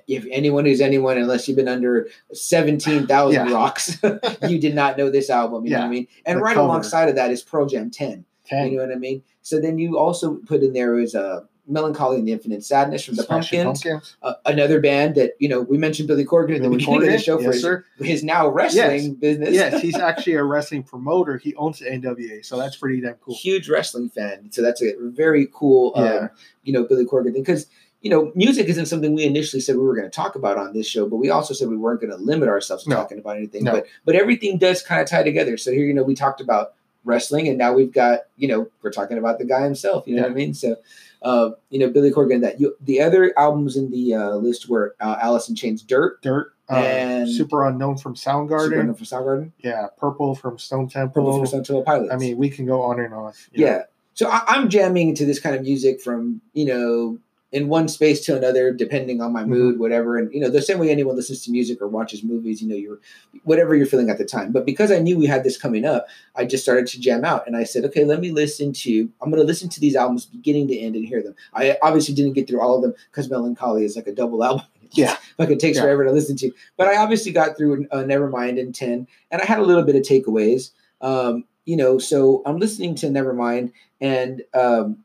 if 0.07 0.25
anyone 0.29 0.67
is 0.67 0.81
anyone, 0.81 1.17
unless 1.17 1.47
you've 1.47 1.57
been 1.57 1.67
under 1.67 2.07
seventeen 2.33 3.07
thousand 3.07 3.47
Yeah. 3.47 3.53
rocks, 3.53 3.97
you 4.47 4.59
did 4.59 4.75
not 4.75 4.97
know 4.97 5.09
this 5.09 5.29
album. 5.29 5.65
You 5.65 5.71
know 5.71 5.79
what 5.79 5.85
I 5.85 5.89
mean? 5.89 6.07
And 6.25 6.39
The 6.39 6.43
right 6.43 6.53
cover. 6.55 6.65
alongside 6.67 7.09
of 7.09 7.15
that 7.15 7.31
is 7.31 7.41
Pearl 7.41 7.65
Jam 7.65 7.89
Ten. 7.89 8.25
Ten. 8.45 8.71
You 8.71 8.77
know 8.77 8.85
what 8.87 8.91
I 8.95 8.99
mean? 8.99 9.21
So 9.41 9.59
then 9.61 9.77
you 9.77 9.97
also 9.97 10.35
put 10.47 10.61
in 10.63 10.73
there 10.73 10.97
is 10.99 11.15
uh, 11.15 11.41
Mellon 11.69 11.93
Collie 11.93 12.17
and 12.17 12.27
the 12.27 12.31
Infinite 12.31 12.63
Sadness 12.65 13.05
from 13.05 13.15
the 13.15 13.23
Smashing 13.23 13.63
Pumpkins, 13.63 13.83
Pumpkins. 13.83 14.15
Uh, 14.23 14.33
another 14.45 14.79
band 14.81 15.15
that 15.15 15.33
you 15.39 15.47
know 15.47 15.61
we 15.61 15.77
mentioned 15.77 16.07
Billy 16.07 16.25
Corgan 16.25 16.55
at 16.55 16.61
the 16.63 16.69
beginning 16.69 17.03
of 17.03 17.11
the 17.11 17.19
show 17.19 17.37
for 17.37 17.43
Yes, 17.43 17.53
his, 17.53 17.61
sir. 17.61 17.85
his 17.99 18.23
now 18.23 18.47
wrestling 18.49 19.01
Yes. 19.03 19.07
business. 19.07 19.53
yes, 19.53 19.81
he's 19.81 19.95
actually 20.09 20.33
a 20.33 20.43
wrestling 20.43 20.83
promoter. 20.83 21.37
He 21.37 21.53
owns 21.55 21.79
the 21.79 21.85
NWA, 21.85 22.43
so 22.43 22.57
that's 22.57 22.75
pretty 22.75 23.01
damn 23.01 23.13
cool. 23.15 23.35
huge 23.35 23.69
wrestling 23.69 24.09
fan. 24.09 24.51
So 24.51 24.61
that's 24.61 24.81
a 24.81 24.93
very 24.99 25.47
cool, 25.53 25.93
um, 25.95 26.03
Yeah. 26.05 26.27
you 26.63 26.73
know, 26.73 26.83
Billy 26.83 27.05
Corgan 27.05 27.33
thing. 27.33 27.43
Because 27.43 27.67
you 28.01 28.09
know, 28.09 28.31
music 28.33 28.67
isn't 28.67 28.85
something 28.85 29.13
we 29.13 29.25
initially 29.25 29.59
said 29.59 29.75
we 29.75 29.83
were 29.83 29.93
going 29.93 30.09
to 30.09 30.15
talk 30.15 30.35
about 30.35 30.57
on 30.57 30.71
this 30.73 30.87
show, 30.87 31.05
but 31.05 31.17
we 31.17 31.29
also 31.29 31.53
said 31.53 31.67
we 31.67 31.75
weren't 31.75 31.99
going 31.99 32.09
to 32.11 32.15
limit 32.17 32.47
ourselves 32.47 32.85
to 32.85 32.89
No. 32.89 32.95
talking 32.95 33.19
about 33.19 33.35
anything. 33.35 33.65
No. 33.65 33.73
But 33.73 33.87
but 34.05 34.15
everything 34.15 34.57
does 34.57 34.81
kind 34.81 35.01
of 35.01 35.07
tie 35.09 35.21
together. 35.21 35.57
So 35.57 35.71
here, 35.73 35.85
you 35.85 35.93
know, 35.93 36.03
we 36.03 36.15
talked 36.15 36.39
about 36.39 36.75
wrestling, 37.03 37.49
and 37.49 37.57
now 37.57 37.73
we've 37.73 37.91
got, 37.91 38.21
you 38.37 38.47
know, 38.47 38.67
we're 38.81 38.91
talking 38.91 39.17
about 39.17 39.37
the 39.37 39.43
guy 39.45 39.63
himself. 39.65 40.07
You 40.07 40.15
know 40.15 40.21
what 40.23 40.31
I 40.31 40.33
mean? 40.33 40.53
So. 40.53 40.77
Uh, 41.21 41.51
you 41.69 41.79
know, 41.79 41.89
Billy 41.89 42.11
Corgan. 42.11 42.41
That 42.41 42.59
you, 42.61 42.75
the 42.81 43.01
other 43.01 43.33
albums 43.37 43.75
in 43.75 43.91
the 43.91 44.13
uh, 44.13 44.35
list 44.35 44.69
were 44.69 44.95
uh, 45.01 45.17
Alice 45.21 45.49
in 45.49 45.55
Chains, 45.55 45.81
Dirt, 45.81 46.21
Dirt, 46.21 46.53
uh, 46.69 46.75
And- 46.75 47.27
Superunknown 47.27 48.01
from 48.01 48.15
Soundgarden. 48.15 48.71
Superunknown 48.71 48.97
from 48.97 49.05
Soundgarden, 49.05 49.51
Yeah, 49.59 49.87
Purple 49.97 50.35
from 50.35 50.57
Stone 50.57 50.87
Temple, 50.89 51.23
Purple 51.23 51.37
from 51.39 51.47
Stone 51.47 51.63
Temple 51.65 51.83
Pilots. 51.83 52.13
I 52.13 52.17
mean, 52.17 52.37
we 52.37 52.49
can 52.49 52.65
go 52.65 52.81
on 52.83 52.99
and 52.99 53.13
on. 53.13 53.23
know. 53.25 53.33
yeah. 53.51 53.83
So 54.13 54.29
I, 54.29 54.43
I'm 54.47 54.69
jamming 54.69 55.09
into 55.09 55.25
this 55.25 55.39
kind 55.39 55.55
of 55.55 55.61
music 55.63 56.01
from 56.01 56.41
you 56.53 56.65
know 56.65 57.17
in 57.51 57.67
one 57.67 57.87
space 57.87 58.23
to 58.25 58.37
another, 58.37 58.71
depending 58.71 59.21
on 59.21 59.33
my 59.33 59.41
Mm-hmm. 59.41 59.49
mood, 59.51 59.79
whatever. 59.79 60.17
And 60.17 60.31
you 60.33 60.39
know, 60.39 60.49
the 60.49 60.61
same 60.61 60.77
way 60.77 60.89
anyone 60.91 61.15
listens 61.15 61.43
to 61.45 61.51
music 61.51 61.81
or 61.81 61.87
watches 61.87 62.23
movies, 62.23 62.61
you 62.61 62.67
know, 62.69 62.75
you're 62.75 62.99
whatever 63.43 63.75
you're 63.75 63.87
feeling 63.87 64.09
at 64.09 64.17
the 64.19 64.25
time. 64.25 64.51
But 64.51 64.65
because 64.65 64.91
I 64.91 64.99
knew 64.99 65.17
we 65.17 65.25
had 65.25 65.43
this 65.43 65.57
coming 65.57 65.83
up, 65.85 66.05
I 66.35 66.45
just 66.45 66.63
started 66.63 66.85
to 66.87 66.99
jam 66.99 67.25
out, 67.25 67.47
and 67.47 67.57
I 67.57 67.63
said, 67.63 67.85
okay, 67.85 68.05
let 68.05 68.19
me 68.19 68.31
listen 68.31 68.71
to. 68.73 69.09
I'm 69.21 69.29
going 69.31 69.41
to 69.41 69.47
listen 69.47 69.69
to 69.69 69.79
these 69.79 69.95
albums 69.95 70.25
beginning 70.25 70.67
to 70.67 70.77
end 70.77 70.95
and 70.95 71.05
hear 71.05 71.23
them. 71.23 71.35
I 71.53 71.77
obviously 71.81 72.13
didn't 72.13 72.33
get 72.33 72.47
through 72.47 72.61
all 72.61 72.75
of 72.75 72.81
them 72.83 72.93
because 73.11 73.29
Mellon 73.29 73.55
Collie 73.55 73.85
is 73.85 73.95
like 73.95 74.07
a 74.07 74.13
double 74.13 74.43
album. 74.43 74.65
Yeah. 74.93 75.17
like 75.37 75.51
it 75.51 75.59
takes 75.59 75.77
Yeah. 75.77 75.83
forever 75.83 76.03
to 76.05 76.11
listen 76.11 76.35
to. 76.37 76.51
But 76.75 76.87
I 76.87 76.97
obviously 76.97 77.31
got 77.31 77.55
through 77.55 77.85
uh, 77.91 77.97
Nevermind 77.97 78.59
and 78.59 78.73
Ten, 78.73 79.05
and 79.29 79.39
I 79.39 79.45
had 79.45 79.59
a 79.59 79.63
little 79.63 79.83
bit 79.83 79.95
of 79.95 80.01
takeaways. 80.01 80.71
Um, 80.99 81.43
you 81.65 81.77
know, 81.77 81.99
so 81.99 82.41
I'm 82.47 82.57
listening 82.57 82.95
to 82.95 83.05
Nevermind, 83.05 83.71
and 84.01 84.41
um, 84.55 85.03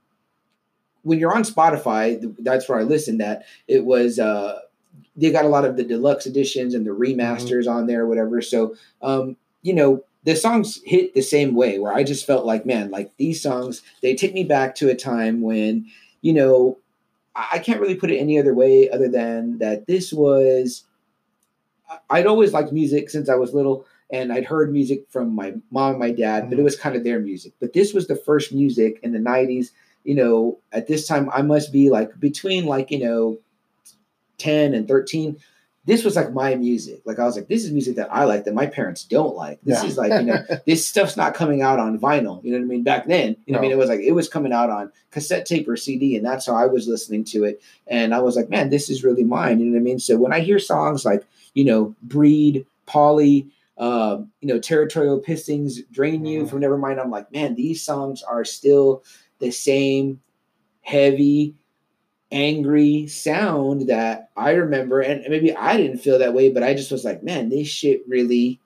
when 1.04 1.18
you're 1.18 1.34
on 1.34 1.44
Spotify, 1.44 2.34
that's 2.40 2.68
where 2.68 2.78
I 2.78 2.82
listened. 2.82 3.20
That 3.20 3.44
it 3.68 3.84
was 3.84 4.18
uh, 4.18 4.60
they 5.16 5.30
got 5.30 5.44
a 5.44 5.48
lot 5.48 5.64
of 5.64 5.76
the 5.76 5.84
deluxe 5.84 6.26
editions 6.26 6.74
and 6.74 6.86
the 6.86 6.90
Mm-hmm. 6.90 7.20
remasters 7.20 7.68
on 7.68 7.86
there, 7.86 8.06
whatever. 8.06 8.42
So, 8.42 8.74
um, 9.02 9.36
you 9.62 9.72
know, 9.72 10.04
the 10.24 10.34
songs 10.34 10.80
hit 10.84 11.14
the 11.14 11.22
same 11.22 11.54
way 11.54 11.78
where 11.78 11.92
I 11.92 12.02
just 12.02 12.26
felt 12.26 12.46
like, 12.46 12.66
man, 12.66 12.90
like 12.90 13.16
these 13.16 13.40
songs, 13.42 13.82
they 14.02 14.14
take 14.14 14.34
me 14.34 14.44
back 14.44 14.74
to 14.76 14.90
a 14.90 14.94
time 14.94 15.40
when, 15.42 15.86
you 16.22 16.32
know, 16.32 16.78
I 17.36 17.58
can't 17.58 17.80
really 17.80 17.96
put 17.96 18.10
it 18.10 18.18
any 18.18 18.38
other 18.38 18.54
way 18.54 18.88
other 18.90 19.08
than 19.08 19.58
that 19.58 19.86
this 19.86 20.12
was, 20.12 20.84
I'd 22.10 22.26
always 22.26 22.52
liked 22.52 22.72
music 22.72 23.10
since 23.10 23.28
I 23.28 23.34
was 23.34 23.52
little 23.54 23.86
and 24.10 24.32
I'd 24.32 24.44
heard 24.44 24.72
music 24.72 25.04
from 25.10 25.34
my 25.34 25.54
mom 25.70 25.90
and 25.92 25.98
my 25.98 26.10
dad, 26.12 26.48
but 26.48 26.58
it 26.58 26.62
was 26.62 26.76
kind 26.76 26.94
of 26.96 27.04
their 27.04 27.18
music. 27.20 27.52
But 27.60 27.72
this 27.72 27.92
was 27.92 28.06
the 28.06 28.16
first 28.16 28.52
music 28.52 29.00
in 29.02 29.12
the 29.12 29.18
90s. 29.18 29.70
You 30.04 30.14
know, 30.14 30.58
at 30.72 30.86
this 30.86 31.06
time, 31.08 31.30
I 31.32 31.42
must 31.42 31.72
be 31.72 31.90
like 31.90 32.18
between 32.20 32.66
like, 32.66 32.90
you 32.90 32.98
know, 33.04 33.38
10 34.38 34.74
and 34.74 34.86
13 34.88 35.36
this 35.86 36.02
was 36.02 36.16
like 36.16 36.32
my 36.32 36.54
music. 36.54 37.02
Like 37.04 37.18
i 37.18 37.24
was 37.24 37.36
like 37.36 37.46
this 37.48 37.62
is 37.62 37.70
music 37.70 37.96
that 37.96 38.08
i 38.10 38.24
like 38.24 38.44
that 38.44 38.54
my 38.54 38.64
parents 38.66 39.04
don't 39.04 39.36
like. 39.36 39.60
This 39.62 39.82
Yeah. 39.82 39.88
is 39.88 39.98
like 39.98 40.12
you 40.12 40.22
know 40.22 40.42
this 40.66 40.84
stuff's 40.86 41.14
not 41.16 41.34
coming 41.34 41.60
out 41.60 41.78
on 41.78 41.98
vinyl. 41.98 42.42
You 42.42 42.52
know 42.52 42.58
what 42.58 42.64
i 42.64 42.68
mean? 42.68 42.82
Back 42.84 43.06
then 43.06 43.36
you 43.46 43.52
know 43.52 43.58
what 43.58 43.64
i 43.66 43.68
mean? 43.68 43.72
It 43.72 43.78
was 43.78 43.88
like 43.90 44.00
it 44.00 44.12
was 44.12 44.28
coming 44.28 44.52
out 44.52 44.70
on 44.70 44.90
cassette 45.10 45.44
tape 45.46 45.68
or 45.68 45.76
cd 45.76 46.16
and 46.16 46.24
that's 46.24 46.46
how 46.46 46.54
i 46.54 46.64
was 46.66 46.88
listening 46.88 47.22
to 47.24 47.44
it. 47.44 47.62
And 47.86 48.14
i 48.14 48.20
was 48.20 48.34
like 48.34 48.48
man 48.48 48.70
this 48.70 48.88
is 48.88 49.04
really 49.04 49.24
mine. 49.24 49.60
You 49.60 49.66
know 49.66 49.72
what 49.72 49.78
i 49.80 49.82
mean? 49.82 49.98
So 49.98 50.16
when 50.16 50.32
i 50.32 50.40
hear 50.40 50.58
songs 50.58 51.04
like 51.04 51.24
you 51.52 51.64
know 51.66 51.94
breed 52.02 52.64
polly 52.86 53.46
um, 53.76 54.30
you 54.40 54.48
know 54.48 54.58
territorial 54.58 55.20
pissings 55.20 55.78
drain 55.90 56.24
you 56.24 56.44
Mhm. 56.44 56.48
from 56.50 56.60
nevermind 56.60 57.00
i'm 57.00 57.10
like 57.10 57.32
man 57.32 57.54
these 57.56 57.82
songs 57.82 58.22
are 58.22 58.44
still 58.44 59.02
the 59.40 59.50
same 59.50 60.20
heavy 60.82 61.54
angry 62.32 63.06
sound 63.06 63.88
that 63.88 64.30
I 64.36 64.52
remember, 64.52 65.00
and 65.00 65.24
maybe 65.28 65.54
I 65.54 65.76
didn't 65.76 65.98
feel 65.98 66.18
that 66.18 66.34
way, 66.34 66.50
but 66.50 66.62
I 66.64 66.74
just 66.74 66.90
was 66.90 67.04
like, 67.04 67.22
man, 67.22 67.48
this 67.48 67.68
shit 67.68 68.02
really 68.08 68.60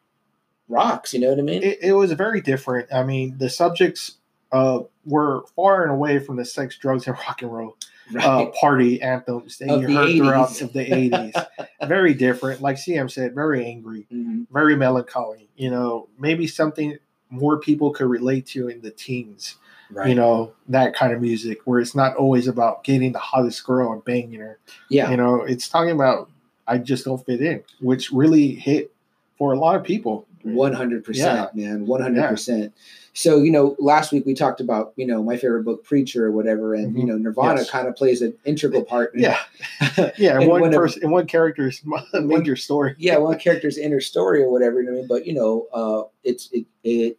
rocks. 0.68 1.12
You 1.12 1.20
know 1.20 1.30
what 1.30 1.38
I 1.38 1.42
mean? 1.42 1.62
it, 1.62 1.78
it 1.82 1.92
was 1.92 2.12
very 2.12 2.40
different. 2.40 2.92
I 2.92 3.02
mean, 3.02 3.36
the 3.38 3.50
subjects 3.50 4.16
uh, 4.52 4.80
were 5.04 5.44
far 5.54 5.82
and 5.82 5.92
away 5.92 6.18
from 6.18 6.36
the 6.36 6.44
sex, 6.44 6.78
drugs, 6.78 7.06
and 7.06 7.16
rock 7.16 7.42
and 7.42 7.52
roll 7.52 7.76
uh, 8.20 8.46
party 8.60 9.00
anthems 9.02 9.58
that 9.58 9.70
Of 9.70 9.82
you 9.82 9.96
heard 9.96 10.16
throughout 10.16 10.60
of 10.60 10.72
the 10.72 10.84
80s. 10.84 11.46
very 11.88 12.14
different. 12.14 12.60
Like 12.60 12.76
CM 12.76 13.10
said, 13.10 13.34
very 13.34 13.66
angry, 13.66 14.06
Mhm. 14.12 14.46
very 14.50 14.76
melancholy. 14.76 15.48
You 15.56 15.70
know, 15.70 16.08
maybe 16.18 16.46
something 16.46 16.98
more 17.30 17.58
people 17.58 17.90
could 17.90 18.08
relate 18.08 18.46
to 18.46 18.68
in 18.68 18.80
the 18.80 18.90
teens. 18.90 19.56
Right. 19.90 20.08
You 20.10 20.14
know, 20.14 20.52
that 20.68 20.94
kind 20.94 21.12
of 21.14 21.20
music 21.22 21.60
where 21.64 21.80
it's 21.80 21.94
not 21.94 22.14
always 22.16 22.46
about 22.46 22.84
getting 22.84 23.12
the 23.12 23.18
hottest 23.18 23.64
girl 23.64 23.92
and 23.92 24.04
banging 24.04 24.40
her. 24.40 24.58
yeah. 24.90 25.10
You 25.10 25.16
know, 25.16 25.42
it's 25.42 25.68
talking 25.68 25.92
about 25.92 26.30
I 26.66 26.76
just 26.78 27.06
don't 27.06 27.24
fit 27.24 27.40
in, 27.40 27.62
which 27.80 28.12
really 28.12 28.54
hit 28.54 28.92
for 29.38 29.52
a 29.54 29.58
lot 29.58 29.76
of 29.76 29.84
people. 29.84 30.26
One 30.42 30.72
hundred 30.72 31.04
percent, 31.04 31.54
man. 31.54 31.86
One 31.86 32.00
hundred 32.00 32.28
percent. 32.28 32.72
So 33.14 33.42
you 33.42 33.50
know, 33.50 33.74
last 33.80 34.12
week 34.12 34.24
we 34.26 34.34
talked 34.34 34.60
about 34.60 34.92
you 34.96 35.06
know 35.06 35.22
my 35.22 35.36
favorite 35.36 35.64
book, 35.64 35.84
Preacher, 35.84 36.26
or 36.26 36.30
whatever, 36.32 36.74
and 36.74 36.96
you 36.96 37.04
Mhm. 37.04 37.08
know 37.08 37.16
Nirvana 37.18 37.60
Yes. 37.60 37.70
kind 37.70 37.88
of 37.88 37.96
plays 37.96 38.22
an 38.22 38.34
integral 38.44 38.82
part. 38.84 39.14
in- 39.14 39.22
Yeah, 39.22 39.38
yeah. 40.16 40.34
And 40.34 40.44
And 40.44 40.48
one 40.50 40.72
person, 40.72 41.02
and 41.02 41.10
one 41.12 41.26
character's 41.26 41.82
major 42.14 42.54
story. 42.56 42.94
yeah, 42.98 43.16
one 43.18 43.38
character's 43.38 43.76
inner 43.78 44.00
story 44.00 44.42
or 44.42 44.50
whatever. 44.52 44.80
You 44.80 44.86
know 44.86 44.92
what 44.92 44.98
I 44.98 45.00
mean? 45.00 45.08
But 45.08 45.26
you 45.26 45.34
know, 45.34 45.66
uh, 45.72 46.02
it's 46.24 46.48
it 46.52 46.66
it. 46.84 47.18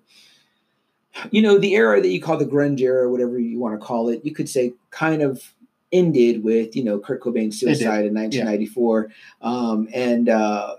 You 1.32 1.42
know, 1.42 1.58
the 1.58 1.76
era 1.76 2.00
that 2.02 2.08
you 2.08 2.22
call 2.22 2.38
the 2.38 2.46
grunge 2.46 2.80
era, 2.82 3.10
whatever 3.10 3.38
you 3.40 3.60
want 3.60 3.78
to 3.80 3.86
call 3.86 4.10
it, 4.10 4.24
you 4.24 4.34
could 4.34 4.48
say 4.48 4.74
kind 4.92 5.22
of 5.22 5.54
ended 5.92 6.44
with 6.44 6.76
you 6.76 6.84
know 6.84 7.00
Kurt 7.00 7.22
Cobain's 7.22 7.60
suicide 7.60 8.06
in 8.06 8.14
1994, 8.14 9.10
um, 9.42 9.90
and 9.94 10.30
uh, 10.30 10.76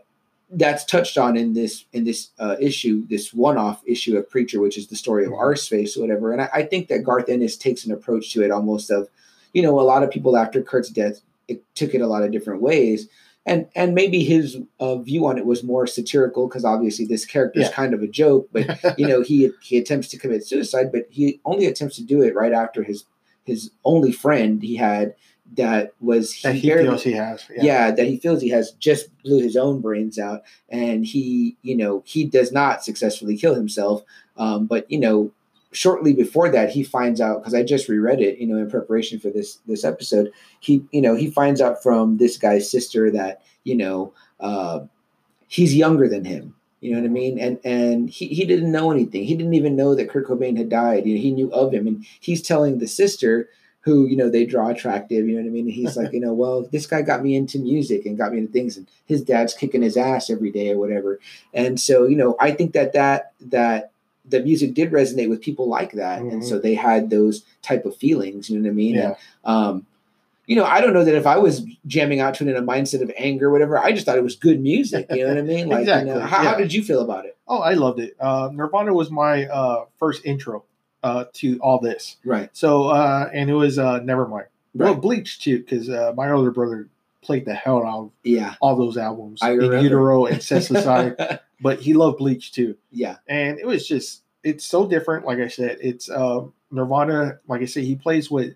that's 0.53 0.85
touched 0.85 1.17
on 1.17 1.37
in 1.37 1.53
this 1.55 1.85
in 1.93 2.05
this 2.05 2.31
uh, 2.39 2.57
issue, 2.61 3.07
this 3.09 3.33
one-off 3.33 3.83
issue 3.87 4.17
of 4.19 4.29
Preacher, 4.29 4.61
which 4.61 4.77
is 4.77 4.89
the 4.89 4.97
story 4.97 5.25
of 5.25 5.33
Arseface, 5.33 5.97
or 5.97 6.01
whatever. 6.01 6.33
And 6.33 6.43
I, 6.43 6.49
I 6.53 6.63
think 6.65 6.89
that 6.89 7.05
Garth 7.05 7.29
Ennis 7.29 7.57
takes 7.57 7.85
an 7.85 7.93
approach 7.93 8.33
to 8.33 8.43
it 8.43 8.51
almost 8.51 8.91
of, 8.91 9.09
you 9.53 9.63
know, 9.63 9.79
a 9.79 9.83
lot 9.83 10.03
of 10.03 10.11
people 10.11 10.37
after 10.37 10.63
Kurt's 10.63 10.91
death 10.91 11.21
it 11.49 11.63
took 11.75 11.95
it 11.95 12.01
a 12.01 12.07
lot 12.07 12.23
of 12.23 12.31
different 12.31 12.63
ways 12.63 13.09
and 13.45 13.67
and 13.75 13.93
maybe 13.95 14.23
his 14.23 14.59
uh, 14.79 14.97
view 14.99 15.27
on 15.27 15.37
it 15.39 15.47
was 15.47 15.65
more 15.65 15.85
satirical 15.87 16.47
because 16.47 16.65
obviously 16.65 17.05
this 17.07 17.25
character 17.25 17.59
is 17.61 17.67
Yeah. 17.69 17.73
kind 17.73 17.93
of 17.95 18.03
a 18.03 18.07
joke 18.07 18.49
but 18.53 18.79
you 18.99 19.09
know 19.09 19.23
he 19.23 19.51
he 19.61 19.77
attempts 19.79 20.07
to 20.09 20.19
commit 20.19 20.47
suicide 20.47 20.93
but 20.93 21.07
he 21.11 21.41
only 21.45 21.67
attempts 21.67 21.97
to 21.97 22.05
do 22.05 22.23
it 22.23 22.35
right 22.37 22.53
after 22.53 22.85
his 22.85 23.05
his 23.45 23.71
only 23.85 24.13
friend 24.13 24.63
he 24.63 24.77
had 24.77 25.15
that 25.57 25.95
was 26.01 26.41
that 26.43 26.55
he 26.55 26.69
barely- 26.69 26.89
feels 26.89 27.03
he 27.03 27.13
has. 27.13 27.45
yeah. 27.51 27.91
that 27.91 28.07
he 28.07 28.17
feels 28.17 28.41
he 28.41 28.51
has 28.51 28.73
just 28.73 29.11
blew 29.23 29.43
his 29.43 29.57
own 29.57 29.81
brains 29.81 30.19
out. 30.19 30.43
And 30.69 31.05
he 31.05 31.57
you 31.63 31.77
know 31.77 32.03
he 32.07 32.25
does 32.25 32.53
not 32.53 32.85
successfully 32.85 33.37
kill 33.37 33.55
himself. 33.55 34.03
Um, 34.37 34.67
but 34.67 34.91
you 34.91 34.99
know 34.99 35.33
shortly 35.73 36.13
before 36.13 36.49
that 36.49 36.71
he 36.71 36.83
finds 36.83 37.21
out 37.21 37.39
because 37.39 37.55
i 37.55 37.63
just 37.63 37.89
reread 37.89 38.21
it 38.21 38.39
you 38.39 38.47
know 38.49 38.57
in 38.57 38.69
preparation 38.69 39.21
for 39.21 39.31
this 39.31 39.61
this 39.69 39.85
episode 39.85 40.29
he 40.59 40.85
you 40.91 41.01
know 41.01 41.15
he 41.15 41.31
finds 41.31 41.61
out 41.61 41.81
from 41.81 42.17
this 42.17 42.37
guy's 42.37 42.69
sister 42.69 43.09
that 43.09 43.41
you 43.63 43.77
know 43.77 44.13
uh, 44.41 44.81
he's 45.49 45.75
younger 45.75 46.09
than 46.09 46.25
him. 46.25 46.55
You 46.81 46.93
know 46.93 47.01
what 47.01 47.07
i 47.07 47.13
mean? 47.13 47.39
And 47.39 47.61
and 47.63 48.09
he, 48.09 48.29
he 48.29 48.47
didn't 48.47 48.73
know 48.73 48.91
anything. 48.91 49.25
He 49.25 49.35
didn't 49.35 49.55
even 49.55 49.77
know 49.77 49.95
that 49.95 50.09
kurt 50.09 50.27
cobain 50.27 50.57
had 50.57 50.71
died. 50.71 51.07
You 51.07 51.15
know, 51.15 51.21
he 51.21 51.31
knew 51.31 51.53
of 51.53 51.75
him. 51.75 51.87
And 51.87 52.07
he's 52.21 52.41
telling 52.41 52.79
the 52.79 52.87
sister 52.87 53.51
who 53.83 54.07
you 54.07 54.17
know 54.17 54.29
they 54.29 54.45
draw 54.45 54.69
attractive 54.69 55.27
you 55.27 55.35
know 55.35 55.41
what 55.43 55.47
i 55.49 55.51
mean 55.51 55.65
and 55.67 55.73
he's 55.75 55.97
like 55.97 56.13
you 56.17 56.21
know 56.21 56.33
well 56.33 56.63
this 56.71 56.87
guy 56.87 57.01
got 57.03 57.23
me 57.23 57.35
into 57.35 57.59
music 57.59 58.05
and 58.07 58.19
got 58.19 58.33
me 58.33 58.39
into 58.39 58.53
things 58.53 58.77
and 58.77 58.87
his 59.07 59.23
dad's 59.23 59.55
kicking 59.55 59.83
his 59.83 59.97
ass 59.97 60.29
every 60.31 60.51
day 60.51 60.71
or 60.71 60.79
whatever 60.79 61.19
and 61.55 61.81
so 61.81 62.07
you 62.07 62.17
know 62.17 62.37
i 62.41 62.51
think 62.51 62.73
that 62.73 62.93
that 62.93 63.33
that 63.41 63.91
the 64.29 64.41
music 64.41 64.75
did 64.75 64.93
resonate 64.93 65.29
with 65.31 65.41
people 65.41 65.67
like 65.69 65.93
that 65.93 66.21
and 66.21 66.43
Mhm. 66.43 66.45
so 66.49 66.59
they 66.59 66.75
had 66.75 67.09
those 67.11 67.43
type 67.63 67.85
of 67.87 67.97
feelings 67.97 68.51
you 68.51 68.59
know 68.59 68.65
what 68.69 68.73
i 68.73 68.75
mean 68.75 68.95
Yeah. 68.97 69.07
and 69.07 69.17
um 69.45 69.87
you 70.47 70.57
know, 70.57 70.65
I 70.65 70.81
don't 70.81 70.95
know 70.95 71.05
that 71.05 71.15
if 71.15 71.29
I 71.29 71.39
was 71.39 71.65
jamming 71.87 72.19
out 72.19 72.35
to 72.35 72.45
it 72.45 72.51
in 72.51 72.57
a 72.57 72.63
mindset 72.67 73.03
of 73.03 73.13
anger 73.17 73.47
or 73.47 73.51
whatever, 73.53 73.79
I 73.79 73.93
just 73.93 74.05
thought 74.05 74.19
it 74.19 74.25
was 74.25 74.35
good 74.35 74.61
music. 74.61 75.07
You 75.09 75.23
know 75.23 75.29
what 75.29 75.39
I 75.39 75.43
mean? 75.43 75.69
Like, 75.69 75.81
you 75.83 75.87
know, 75.87 76.01
Exactly, 76.01 76.21
how, 76.23 76.39
how 76.43 76.55
did 76.57 76.73
you 76.75 76.83
feel 76.83 77.03
about 77.03 77.25
it? 77.25 77.37
Oh, 77.47 77.59
I 77.61 77.75
loved 77.75 78.01
it. 78.01 78.17
Uh, 78.19 78.51
Nirvana 78.53 78.93
was 78.93 79.13
my 79.13 79.47
uh, 79.47 79.85
first 80.01 80.25
intro 80.25 80.65
uh, 81.03 81.25
to 81.35 81.59
all 81.61 81.79
this. 81.81 82.17
Right. 82.25 82.51
So, 82.53 82.85
uh, 82.89 83.29
and 83.33 83.49
it 83.51 83.55
was 83.55 83.79
uh, 83.79 84.01
Nevermind. 84.01 84.47
Well, 84.75 84.93
Right. 84.93 85.01
Bleach 85.03 85.41
too, 85.41 85.59
because 85.61 85.89
uh, 85.91 86.13
my 86.17 86.31
older 86.31 86.51
brother 86.51 86.89
played 87.23 87.45
the 87.45 87.55
hell 87.55 87.85
out 87.87 87.99
of 88.05 88.11
Yeah. 88.23 88.55
all 88.61 88.77
those 88.77 88.97
albums, 88.97 89.43
I 89.43 89.53
In. 89.53 89.61
Utero 89.83 90.27
and 90.27 90.39
Sesticide, 90.39 91.41
but 91.61 91.81
he 91.81 91.93
loved 91.95 92.19
Bleach 92.19 92.53
too. 92.53 92.77
yeah. 92.93 93.17
and 93.29 93.59
it 93.59 93.67
was 93.67 93.87
just 93.87 94.23
it's 94.43 94.65
so 94.65 94.87
different 94.87 95.27
like 95.27 95.39
i 95.39 95.49
said 95.49 95.77
it's 95.83 96.09
uh 96.09 96.41
nirvana 96.71 97.39
like 97.47 97.61
i 97.61 97.67
said 97.67 97.85
he 97.85 97.95
plays 97.95 98.31
with 98.31 98.55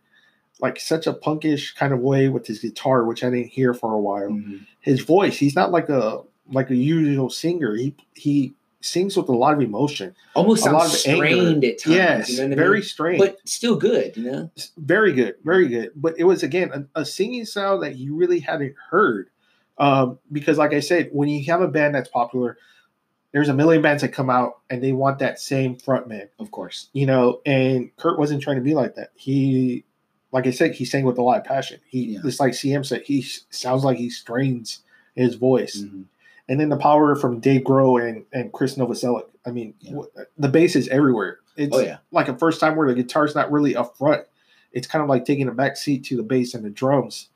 like 0.58 0.80
such 0.80 1.06
a 1.06 1.12
punkish 1.12 1.74
kind 1.76 1.92
of 1.92 2.00
way 2.00 2.30
with 2.30 2.46
his 2.46 2.60
guitar 2.60 3.04
which 3.04 3.22
i 3.22 3.28
didn't 3.28 3.48
hear 3.48 3.74
for 3.74 3.92
a 3.92 4.00
while 4.00 4.30
Mhm. 4.30 4.60
his 4.80 5.00
voice 5.02 5.36
he's 5.36 5.54
not 5.54 5.72
like 5.72 5.90
a 5.90 6.22
like 6.50 6.70
a 6.70 6.74
usual 6.74 7.28
singer 7.28 7.74
he 7.74 7.94
he 8.14 8.54
sings 8.84 9.16
with 9.16 9.28
a 9.28 9.32
lot 9.32 9.54
of 9.54 9.60
emotion 9.62 10.14
Almost 10.34 10.66
a 10.66 10.70
lot 10.70 10.82
sounds 10.88 11.04
of 11.06 11.10
anger. 11.12 11.26
strained 11.26 11.64
at 11.64 11.78
times. 11.78 11.94
yes 11.96 12.30
you 12.30 12.46
know 12.48 12.52
I 12.52 12.56
very 12.56 12.74
mean? 12.80 12.82
strange 12.82 13.18
But 13.18 13.38
still 13.48 13.76
good, 13.76 14.16
you 14.16 14.30
know? 14.30 14.50
very 14.76 15.12
good, 15.12 15.34
very 15.44 15.68
good. 15.68 15.90
But 15.96 16.14
it 16.18 16.24
was 16.24 16.42
again 16.42 16.88
a, 16.94 17.00
a 17.00 17.04
singing 17.04 17.44
style 17.46 17.78
that 17.80 17.96
you 17.96 18.14
really 18.14 18.40
hadn't 18.40 18.74
heard, 18.90 19.30
um, 19.78 20.18
because 20.30 20.58
like 20.58 20.72
I 20.74 20.80
said, 20.80 21.08
when 21.12 21.28
you 21.28 21.44
have 21.50 21.60
a 21.62 21.68
band 21.68 21.94
that's 21.94 22.08
popular, 22.10 22.58
there's 23.32 23.48
a 23.48 23.54
million 23.54 23.82
bands 23.82 24.02
that 24.02 24.10
come 24.10 24.30
out 24.30 24.58
and 24.70 24.82
they 24.84 24.92
want 24.92 25.18
that 25.18 25.40
same 25.40 25.76
frontman, 25.76 26.28
Of 26.38 26.50
course. 26.50 26.88
you 26.92 27.06
know. 27.06 27.40
And 27.46 27.90
Kurt 27.96 28.18
wasn't 28.18 28.42
trying 28.42 28.56
to 28.56 28.62
be 28.62 28.74
like 28.74 28.94
that. 28.96 29.10
He, 29.16 29.84
like 30.30 30.46
I 30.46 30.50
said, 30.50 30.72
he 30.74 30.84
sang 30.84 31.04
with 31.04 31.18
a 31.18 31.22
lot 31.22 31.38
of 31.38 31.44
passion. 31.44 31.80
He, 31.88 32.04
Yeah. 32.14 32.20
just 32.22 32.38
like 32.38 32.52
CM 32.52 32.84
said, 32.86 33.02
he 33.04 33.22
sounds 33.50 33.82
like 33.82 33.96
he 33.96 34.08
strains 34.10 34.80
his 35.16 35.34
voice. 35.36 35.82
Mhm. 35.82 36.04
And 36.48 36.60
then 36.60 36.68
the 36.68 36.76
power 36.76 37.14
from 37.16 37.40
Dave 37.40 37.62
Grohl 37.62 38.06
and 38.06 38.24
and 38.32 38.52
Chris 38.52 38.76
Novoselic. 38.76 39.24
I 39.46 39.50
mean, 39.50 39.74
Yeah. 39.80 39.90
w- 39.92 40.10
the 40.38 40.48
bass 40.48 40.76
is 40.76 40.88
everywhere. 40.88 41.38
It's 41.56 41.74
Oh, 41.74 41.80
yeah. 41.80 41.98
like 42.10 42.28
a 42.28 42.36
first 42.36 42.60
time 42.60 42.76
where 42.76 42.88
the 42.88 42.94
guitar's 42.94 43.34
not 43.34 43.50
really 43.52 43.76
up 43.76 43.96
front. 43.96 44.22
It's 44.72 44.86
kind 44.86 45.02
of 45.02 45.08
like 45.08 45.24
taking 45.24 45.48
a 45.48 45.52
back 45.52 45.76
seat 45.76 46.04
to 46.06 46.16
the 46.16 46.22
bass 46.22 46.52
and 46.54 46.64
the 46.64 46.70
drums. 46.70 47.28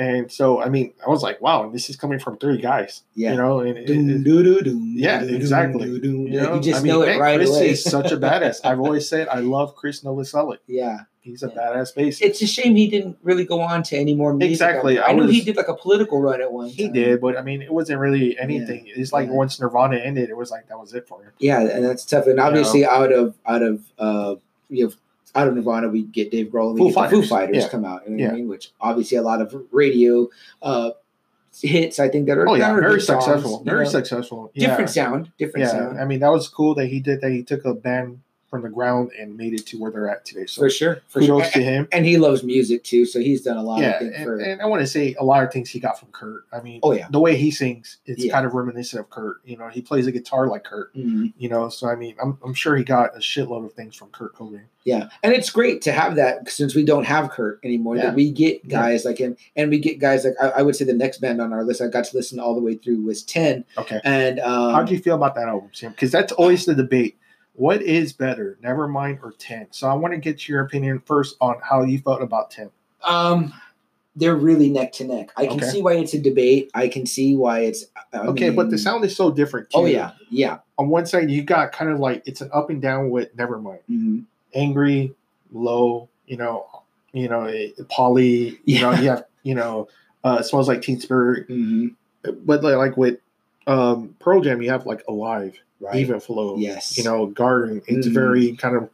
And 0.00 0.30
so, 0.30 0.62
I 0.62 0.68
mean, 0.68 0.92
I 1.04 1.10
was 1.10 1.22
like, 1.24 1.40
wow, 1.40 1.68
this 1.70 1.90
is 1.90 1.96
coming 1.96 2.20
from 2.20 2.38
three 2.38 2.58
guys, 2.58 3.02
Yeah. 3.16 3.32
you 3.32 3.36
know, 3.36 3.58
and 3.60 3.76
it- 3.76 3.86
Doom, 3.88 4.08
it- 4.10 4.22
doo, 4.24 4.42
doo, 4.44 4.60
doom, 4.60 4.92
yeah, 4.96 5.22
exactly. 5.22 5.88
you, 5.88 6.00
know, 6.28 6.54
You 6.54 6.60
just 6.60 6.80
I 6.80 6.82
mean, 6.84 6.92
know 6.92 7.02
it 7.02 7.06
man, 7.08 7.18
right 7.20 7.36
Chris 7.36 7.50
away. 7.50 7.70
is 7.70 7.82
such 7.84 8.12
a 8.12 8.16
badass. 8.16 8.60
I've 8.64 8.78
always 8.84 9.08
said 9.08 9.26
I 9.28 9.40
love 9.40 9.74
Chris 9.74 10.02
Novoselic. 10.04 10.58
yeah. 10.68 11.00
He's 11.28 11.42
a 11.42 11.48
Yeah. 11.54 11.60
badass 11.62 11.94
bassist. 11.96 12.22
It's 12.22 12.40
a 12.42 12.46
shame 12.46 12.74
he 12.76 12.88
didn't 12.88 13.18
really 13.22 13.44
go 13.44 13.60
on 13.60 13.82
to 13.84 13.96
any 13.96 14.14
more 14.14 14.32
music. 14.32 14.50
Exactly. 14.52 14.98
I, 14.98 15.08
I 15.08 15.12
knew 15.12 15.26
he 15.26 15.40
did 15.42 15.56
like 15.56 15.68
a 15.68 15.74
political 15.74 16.20
run 16.20 16.40
at 16.40 16.50
one 16.52 16.68
he 16.68 16.84
time. 16.84 16.92
did, 16.94 17.20
but 17.20 17.36
I 17.36 17.42
mean, 17.42 17.60
it 17.62 17.72
wasn't 17.72 18.00
really 18.00 18.38
anything. 18.38 18.84
It's 18.86 19.12
like 19.12 19.28
Yeah. 19.28 19.34
once 19.34 19.60
Nirvana 19.60 19.96
ended, 19.96 20.30
it 20.30 20.36
was 20.36 20.50
like 20.50 20.68
that 20.68 20.78
was 20.78 20.94
it 20.94 21.06
for 21.06 21.22
him. 21.22 21.32
Yeah, 21.38 21.60
and 21.60 21.84
that's 21.84 22.04
tough. 22.04 22.26
And 22.26 22.40
obviously, 22.40 22.84
out 22.86 23.12
of 23.12 23.36
out 23.46 23.62
of 23.62 23.82
uh, 23.98 24.36
you 24.70 24.86
know, 24.86 24.92
out 25.34 25.46
of 25.48 25.54
Nirvana, 25.54 25.88
we 25.88 26.02
get 26.02 26.30
Dave 26.30 26.46
Grohl 26.48 26.70
and 26.70 26.80
we 26.80 26.90
Foo 26.90 26.94
get 27.02 27.10
the 27.10 27.16
Foo 27.16 27.26
Fighters. 27.26 27.56
Yeah. 27.64 27.68
come 27.68 27.84
out. 27.84 28.02
You 28.08 28.16
know 28.16 28.22
what 28.24 28.30
I 28.30 28.32
Yeah. 28.32 28.36
mean? 28.38 28.48
Which 28.48 28.70
obviously 28.80 29.18
a 29.18 29.22
lot 29.22 29.40
of 29.42 29.54
radio 29.70 30.28
uh, 30.62 30.90
hits. 31.60 31.98
I 31.98 32.08
think 32.08 32.26
that 32.26 32.38
are 32.38 32.48
Oh 32.48 32.54
yeah, 32.54 32.72
very 32.74 32.92
good 32.96 33.02
songs, 33.02 33.24
successful. 33.24 33.58
you 33.64 33.70
Very 33.70 33.84
know. 33.84 33.90
successful. 33.90 34.50
Yeah. 34.54 34.68
Different 34.68 34.90
sound, 34.90 35.32
different 35.38 35.66
Yeah, 35.66 35.70
sound. 35.72 36.00
I 36.00 36.04
mean 36.04 36.20
that 36.20 36.30
was 36.32 36.48
cool 36.48 36.74
that 36.76 36.86
he 36.86 37.00
did 37.00 37.20
that. 37.20 37.30
He 37.30 37.42
took 37.42 37.64
a 37.64 37.74
band 37.74 38.20
from 38.50 38.62
the 38.62 38.68
ground 38.70 39.10
and 39.18 39.36
made 39.36 39.52
it 39.52 39.66
to 39.66 39.78
where 39.78 39.90
they're 39.90 40.08
at 40.08 40.24
today. 40.24 40.46
So 40.46 40.62
for 40.62 40.70
sure, 40.70 41.02
for 41.08 41.20
kudos 41.20 41.50
sure. 41.50 41.52
to 41.52 41.62
him. 41.62 41.88
And 41.92 42.06
he 42.06 42.16
loves 42.16 42.42
music 42.42 42.82
too, 42.82 43.04
so 43.04 43.20
he's 43.20 43.42
done 43.42 43.58
a 43.58 43.62
lot. 43.62 43.80
Yeah, 43.80 43.98
and, 44.02 44.24
for 44.24 44.38
and 44.38 44.62
I 44.62 44.66
want 44.66 44.80
to 44.80 44.86
say 44.86 45.14
a 45.20 45.24
lot 45.24 45.42
of 45.44 45.52
things 45.52 45.68
he 45.68 45.78
got 45.80 45.98
from 46.00 46.08
Kurt. 46.12 46.44
I 46.52 46.60
mean, 46.62 46.80
oh 46.82 46.92
yeah, 46.92 47.08
the 47.10 47.20
way 47.20 47.36
he 47.36 47.50
sings, 47.50 47.98
it's 48.06 48.24
Yeah. 48.24 48.32
kind 48.32 48.46
of 48.46 48.54
reminiscent 48.54 49.00
of 49.00 49.10
Kurt. 49.10 49.40
You 49.44 49.58
know, 49.58 49.68
he 49.68 49.82
plays 49.82 50.06
a 50.06 50.12
guitar 50.12 50.46
like 50.48 50.64
Kurt. 50.64 50.94
Mhm. 50.96 51.32
You 51.36 51.50
know, 51.50 51.68
so 51.68 51.88
I 51.88 51.94
mean, 51.94 52.14
I'm, 52.22 52.38
I'm 52.42 52.54
sure 52.54 52.74
he 52.76 52.84
got 52.84 53.14
a 53.14 53.18
shitload 53.18 53.66
of 53.66 53.74
things 53.74 53.94
from 53.94 54.08
Kurt 54.08 54.34
Cobain. 54.34 54.62
yeah, 54.84 55.10
and 55.22 55.34
it's 55.34 55.50
great 55.50 55.82
to 55.82 55.92
have 55.92 56.16
that 56.16 56.48
since 56.50 56.74
we 56.74 56.84
don't 56.84 57.04
have 57.04 57.30
Kurt 57.30 57.60
anymore. 57.62 57.96
Yeah. 57.96 58.04
That 58.06 58.14
we 58.14 58.30
get 58.30 58.62
Yeah. 58.64 58.80
guys 58.80 59.04
like 59.04 59.18
him, 59.18 59.36
and 59.56 59.68
we 59.70 59.78
get 59.78 59.98
guys 59.98 60.24
like 60.24 60.34
I, 60.40 60.48
I 60.60 60.62
would 60.62 60.74
say 60.74 60.86
the 60.86 60.94
next 60.94 61.18
band 61.18 61.42
on 61.42 61.52
our 61.52 61.64
list 61.64 61.82
I 61.82 61.88
got 61.88 62.04
to 62.06 62.16
listen 62.16 62.40
all 62.40 62.54
the 62.54 62.62
way 62.62 62.76
through 62.76 63.02
was 63.02 63.22
Ten, 63.22 63.66
Okay, 63.76 64.00
and 64.04 64.40
um, 64.40 64.72
how 64.72 64.82
do 64.84 64.94
you 64.94 65.00
feel 65.00 65.16
about 65.16 65.34
that 65.34 65.48
album, 65.48 65.68
Sam? 65.74 65.90
Because 65.90 66.10
that's 66.12 66.32
always 66.32 66.64
the 66.64 66.74
debate. 66.74 67.16
What 67.58 67.82
is 67.82 68.12
better, 68.12 68.56
Nevermind 68.62 69.18
or 69.20 69.32
Ten? 69.32 69.66
So 69.72 69.88
I 69.88 69.94
want 69.94 70.14
to 70.14 70.18
get 70.20 70.48
your 70.48 70.60
opinion 70.62 71.00
first 71.04 71.34
on 71.40 71.56
how 71.60 71.82
you 71.82 71.98
felt 71.98 72.22
about 72.22 72.52
Ten. 72.52 72.70
Um, 73.02 73.52
they're 74.14 74.36
really 74.36 74.68
neck 74.70 74.92
to 74.92 75.04
neck. 75.04 75.30
I 75.36 75.46
can 75.48 75.56
Okay. 75.56 75.66
see 75.66 75.82
why 75.82 75.94
it's 75.94 76.14
a 76.14 76.20
debate. 76.20 76.70
I 76.72 76.86
can 76.86 77.04
see 77.04 77.34
why 77.34 77.62
it's 77.62 77.86
I 78.12 78.18
okay, 78.28 78.50
but 78.50 78.70
the 78.70 78.78
sound 78.78 79.04
is 79.04 79.16
so 79.16 79.32
different. 79.32 79.70
Too. 79.70 79.78
Oh 79.78 79.84
yeah, 79.86 80.12
yeah. 80.30 80.58
On 80.78 80.88
one 80.88 81.04
side, 81.06 81.30
you 81.32 81.42
got 81.42 81.72
kind 81.72 81.90
of 81.90 81.98
like 81.98 82.22
it's 82.26 82.40
an 82.40 82.48
up 82.52 82.70
and 82.70 82.80
down 82.80 83.10
with 83.10 83.36
Nevermind. 83.36 83.80
Mhm. 83.90 84.24
angry, 84.54 85.12
low, 85.52 86.08
you 86.28 86.36
know, 86.36 86.64
you 87.12 87.28
know, 87.28 87.42
eh, 87.44 87.68
Polly, 87.90 88.58
you 88.66 88.80
know, 88.80 88.92
Yeah. 88.92 89.00
you 89.02 89.08
have, 89.10 89.24
you 89.42 89.54
know, 89.56 89.88
uh, 90.22 90.42
smells 90.42 90.68
like 90.68 90.80
Teen 90.80 90.98
Spirit, 91.00 91.48
Mhm. 91.48 91.94
but 92.46 92.62
like, 92.62 92.76
like 92.76 92.96
with 92.96 93.18
um, 93.68 94.14
Pearl 94.18 94.40
Jam, 94.40 94.60
you 94.62 94.70
have 94.70 94.86
like 94.86 95.02
Alive, 95.08 95.56
Right. 95.80 95.94
Even 95.96 96.18
Flow, 96.18 96.56
Yes. 96.56 96.98
you 96.98 97.04
know, 97.04 97.26
Garden. 97.26 97.80
It's 97.86 98.08
Mhm. 98.08 98.12
very 98.12 98.56
kind 98.56 98.74
of 98.74 98.88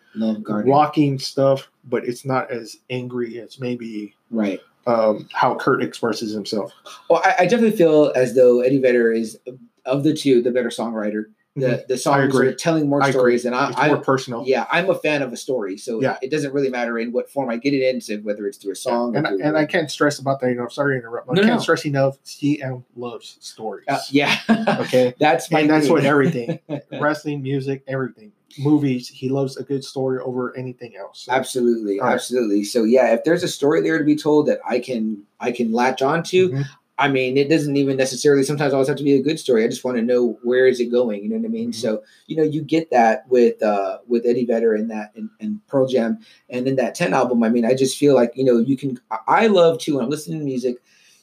rocking 0.66 1.19
stuff, 1.19 1.71
but 1.88 2.04
it's 2.07 2.26
not 2.26 2.50
as 2.50 2.76
angry 2.90 3.40
as 3.40 3.59
maybe 3.59 4.14
Right. 4.31 4.61
um, 4.87 5.26
how 5.33 5.54
Kurt 5.54 5.83
expresses 5.83 6.35
himself. 6.35 6.73
Well, 7.09 7.23
I, 7.25 7.37
I 7.40 7.47
definitely 7.47 7.75
feel 7.78 8.12
as 8.14 8.35
though 8.35 8.61
Eddie 8.61 8.81
Vedder 8.83 9.11
is 9.12 9.38
of 9.87 10.02
the 10.04 10.12
two 10.12 10.43
the 10.43 10.50
better 10.50 10.69
songwriter. 10.69 11.25
The 11.57 11.85
the 11.87 11.97
songs 11.97 12.35
Mm-hmm. 12.35 12.49
are 12.49 12.53
telling 12.53 12.89
more 12.89 13.01
I 13.01 13.09
agree. 13.09 13.13
stories, 13.13 13.45
and 13.45 13.55
I, 13.55 13.69
It's 13.69 13.79
I 13.79 13.87
more 13.89 13.99
personal. 13.99 14.43
yeah, 14.45 14.67
I'm 14.73 14.91
a 14.91 14.95
fan 14.97 15.23
of 15.23 15.33
a 15.33 15.37
story, 15.37 15.77
so 15.79 16.01
Yeah. 16.03 16.17
it 16.21 16.31
doesn't 16.31 16.53
really 16.53 16.69
matter 16.69 16.99
in 16.99 17.13
what 17.13 17.31
form 17.31 17.49
I 17.49 17.59
get 17.59 17.73
it 17.75 17.83
in, 17.83 18.01
so 18.01 18.17
whether 18.19 18.47
it's 18.49 18.59
through 18.59 18.73
a 18.73 18.77
song 18.77 19.15
and, 19.17 19.25
or 19.25 19.29
I- 19.29 19.37
through, 19.37 19.43
and 19.47 19.57
I 19.57 19.65
can't 19.65 19.89
stress 19.89 20.19
about 20.19 20.41
that. 20.41 20.49
You 20.49 20.57
know, 20.57 20.67
sorry 20.67 20.95
to 20.97 20.99
interrupt. 20.99 21.29
but 21.29 21.35
No, 21.37 21.43
I 21.43 21.45
can't 21.45 21.57
no. 21.59 21.63
stress 21.63 21.85
enough. 21.87 22.19
CM 22.25 22.83
loves 22.97 23.37
stories. 23.41 23.85
uh, 23.89 24.01
yeah, 24.11 24.37
Okay. 24.81 25.15
that's 25.21 25.49
my 25.53 25.61
and 25.61 25.71
that's 25.71 25.85
thing. 25.87 25.93
what 25.93 26.05
everything 26.05 26.59
wrestling, 27.01 27.41
music, 27.43 27.85
everything, 27.87 28.33
movies. 28.59 29.09
He 29.09 29.29
loves 29.29 29.57
a 29.57 29.63
good 29.63 29.85
story 29.85 30.19
over 30.21 30.57
anything 30.57 30.97
else. 30.97 31.21
So, 31.27 31.33
Absolutely, 31.33 32.01
All 32.01 32.07
right. 32.07 32.15
absolutely. 32.15 32.65
So 32.65 32.83
yeah, 32.83 33.15
if 33.15 33.23
there's 33.23 33.45
a 33.45 33.49
story 33.49 33.81
there 33.81 33.99
to 33.99 34.05
be 34.05 34.17
told 34.17 34.47
that 34.49 34.59
I 34.69 34.81
can 34.81 35.23
I 35.39 35.53
can 35.53 35.71
latch 35.73 36.03
onto, 36.03 36.51
Mhm. 36.51 36.65
I 36.97 37.09
mean, 37.09 37.37
it 37.37 37.49
doesn't 37.49 37.77
even 37.77 37.97
necessarily 37.97 38.45
sometimes 38.45 38.73
always 38.73 38.87
have 38.87 38.97
to 38.99 39.03
be 39.03 39.15
a 39.15 39.23
good 39.23 39.41
story. 39.41 39.65
I 39.65 39.69
just 39.69 39.83
want 39.83 39.97
to 39.97 40.03
know 40.03 40.39
where 40.45 40.69
is 40.69 40.79
it 40.79 40.93
going. 40.93 41.25
You 41.25 41.31
know 41.31 41.37
what 41.37 41.45
I 41.47 41.49
mean? 41.49 41.71
Mhm. 41.71 41.75
So 41.75 42.03
you 42.29 42.37
know, 42.37 42.45
you 42.45 42.63
get 42.63 42.91
that 42.93 43.29
with 43.29 43.61
uh 43.63 43.99
with 44.07 44.25
Eddie 44.25 44.45
Vedder 44.45 44.75
and 44.75 44.91
that 44.93 45.11
and, 45.17 45.29
and 45.41 45.67
Pearl 45.67 45.89
Jam 45.89 46.21
and 46.49 46.69
in 46.69 46.77
that 46.77 46.95
10 46.95 47.13
album. 47.13 47.43
I 47.43 47.49
mean, 47.49 47.65
I 47.65 47.75
just 47.75 47.99
feel 47.99 48.15
like, 48.15 48.33
you 48.37 48.45
know, 48.45 48.59
you 48.59 48.77
can 48.77 48.99
I- 49.27 49.49
love 49.49 49.79
too 49.81 49.97
when 49.97 50.05
I'm 50.05 50.11
listening 50.11 50.39
to 50.39 50.45
music, 50.45 50.77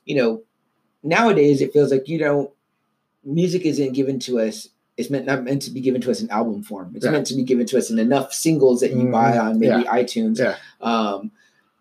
you 0.05 0.15
know, 0.15 0.43
nowadays 1.03 1.61
it 1.61 1.71
feels 1.73 1.91
like, 1.91 2.07
you 2.09 2.19
know, 2.19 2.51
music 3.23 3.65
isn't 3.65 3.93
given 3.93 4.19
to 4.19 4.39
us. 4.39 4.67
It's 4.97 5.09
meant 5.09 5.25
not 5.25 5.43
meant 5.43 5.61
to 5.63 5.71
be 5.71 5.79
given 5.79 6.01
to 6.01 6.11
us 6.11 6.21
in 6.21 6.29
album 6.31 6.63
form. 6.63 6.91
It's 6.95 7.05
Yeah. 7.05 7.11
meant 7.11 7.27
to 7.27 7.35
be 7.35 7.43
given 7.43 7.65
to 7.67 7.77
us 7.77 7.89
in 7.89 7.97
enough 7.97 8.33
singles 8.33 8.81
that 8.81 8.91
you 8.91 8.97
Mhm. 9.05 9.11
buy 9.11 9.37
on 9.37 9.57
maybe 9.59 9.83
iTunes. 9.85 10.37
Yeah. 10.37 10.57
Um, 10.81 11.31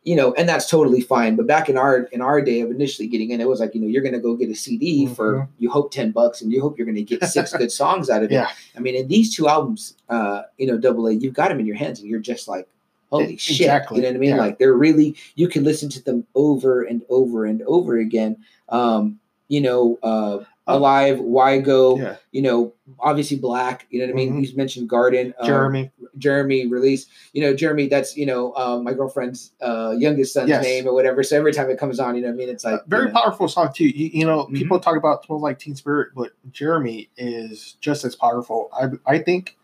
you 0.05 0.17
know, 0.17 0.33
and 0.35 0.49
that's 0.49 0.69
totally 0.71 1.01
fine. 1.03 1.37
But 1.37 1.47
back 1.47 1.69
in 1.69 1.77
our 1.77 2.05
in 2.13 2.21
our 2.23 2.41
day 2.41 2.61
of 2.63 2.71
initially 2.71 3.07
getting 3.07 3.31
in, 3.31 3.41
it 3.41 3.49
was 3.49 3.61
like, 3.61 3.75
you 3.75 3.81
know, 3.81 3.87
you're 3.87 4.03
gonna 4.03 4.19
go 4.19 4.35
get 4.35 4.49
a 4.51 4.55
CD 4.55 5.07
for 5.07 5.35
Mhm. 5.35 5.49
you 5.59 5.71
hope 5.71 5.93
10 5.93 6.11
bucks 6.13 6.41
and 6.41 6.51
you 6.53 6.61
hope 6.63 6.79
you're 6.79 6.87
gonna 6.87 7.03
get 7.03 7.23
six 7.25 7.53
good 7.57 7.71
songs 7.71 8.09
out 8.09 8.23
of 8.23 8.31
it. 8.31 8.35
Yeah. 8.35 8.49
I 8.77 8.81
mean, 8.81 8.95
in 8.95 9.09
these 9.09 9.35
two 9.35 9.47
albums, 9.49 9.95
uh, 10.09 10.43
you 10.59 10.67
know, 10.67 10.79
double 10.79 11.07
A, 11.07 11.13
you've 11.13 11.35
got 11.35 11.49
them 11.49 11.61
in 11.61 11.67
your 11.67 11.77
hands 11.77 12.01
and 12.01 12.09
you're 12.09 12.19
just 12.19 12.49
like, 12.49 12.67
holy 13.11 13.35
E- 13.35 13.37
shit. 13.37 13.61
exactly. 13.61 13.97
You 13.99 14.03
know 14.05 14.09
what 14.09 14.17
I 14.17 14.19
mean? 14.21 14.31
Yeah. 14.31 14.37
Like 14.39 14.59
they're 14.59 14.73
really 14.75 15.17
you 15.35 15.49
can 15.49 15.65
listen 15.65 15.89
to 15.91 16.03
them 16.03 16.27
over 16.35 16.83
and 16.83 17.03
over 17.11 17.45
and 17.45 17.61
over 17.63 17.99
again. 17.99 18.37
Um, 18.71 19.19
you 19.49 19.61
know, 19.61 19.99
uh 20.03 20.39
Alive, 20.67 21.19
Why 21.21 21.59
Go, 21.59 21.97
yeah. 21.99 22.17
you 22.33 22.43
know, 22.43 22.73
obviously 23.01 23.37
Black, 23.39 23.87
you 23.91 23.99
know 23.99 24.07
what 24.07 24.13
I 24.13 24.15
mean? 24.15 24.35
Mhm. 24.35 24.49
You 24.51 24.57
mentioned 24.57 24.89
Garden, 24.89 25.35
um, 25.41 25.47
Jeremy. 25.47 25.91
Jeremy 26.19 26.67
release. 26.67 27.07
You 27.33 27.43
know, 27.43 27.55
Jeremy, 27.55 27.89
that's 27.89 28.17
you 28.17 28.27
know, 28.27 28.55
um, 28.55 28.85
my 28.85 28.93
girlfriend's 28.93 29.53
uh, 29.61 29.95
youngest 29.99 30.35
son's 30.35 30.49
Yes. 30.49 30.63
name 30.63 30.87
or 30.87 30.93
whatever. 30.95 31.23
So 31.23 31.37
every 31.37 31.53
time 31.53 31.71
it 31.71 31.79
comes 31.79 31.99
on, 31.99 32.15
you 32.15 32.23
know, 32.23 32.29
what 32.29 32.35
I 32.35 32.37
mean, 32.37 32.49
it's 32.51 32.65
like 32.65 32.85
very 32.87 33.07
you 33.07 33.13
know, 33.13 33.21
powerful 33.21 33.49
song 33.49 33.73
too. 33.75 33.89
You, 33.89 34.11
you 34.13 34.27
know, 34.27 34.45
Mhm. 34.47 34.55
people 34.55 34.79
talk 34.79 34.97
about 34.97 35.25
"Smells 35.25 35.43
Like 35.43 35.59
Teen 35.59 35.75
Spirit," 35.75 36.09
but 36.15 36.33
Jeremy 36.53 37.09
is 37.17 37.77
just 37.81 38.05
as 38.05 38.15
powerful. 38.15 38.69
I 38.73 38.91
I 39.15 39.19
think, 39.19 39.57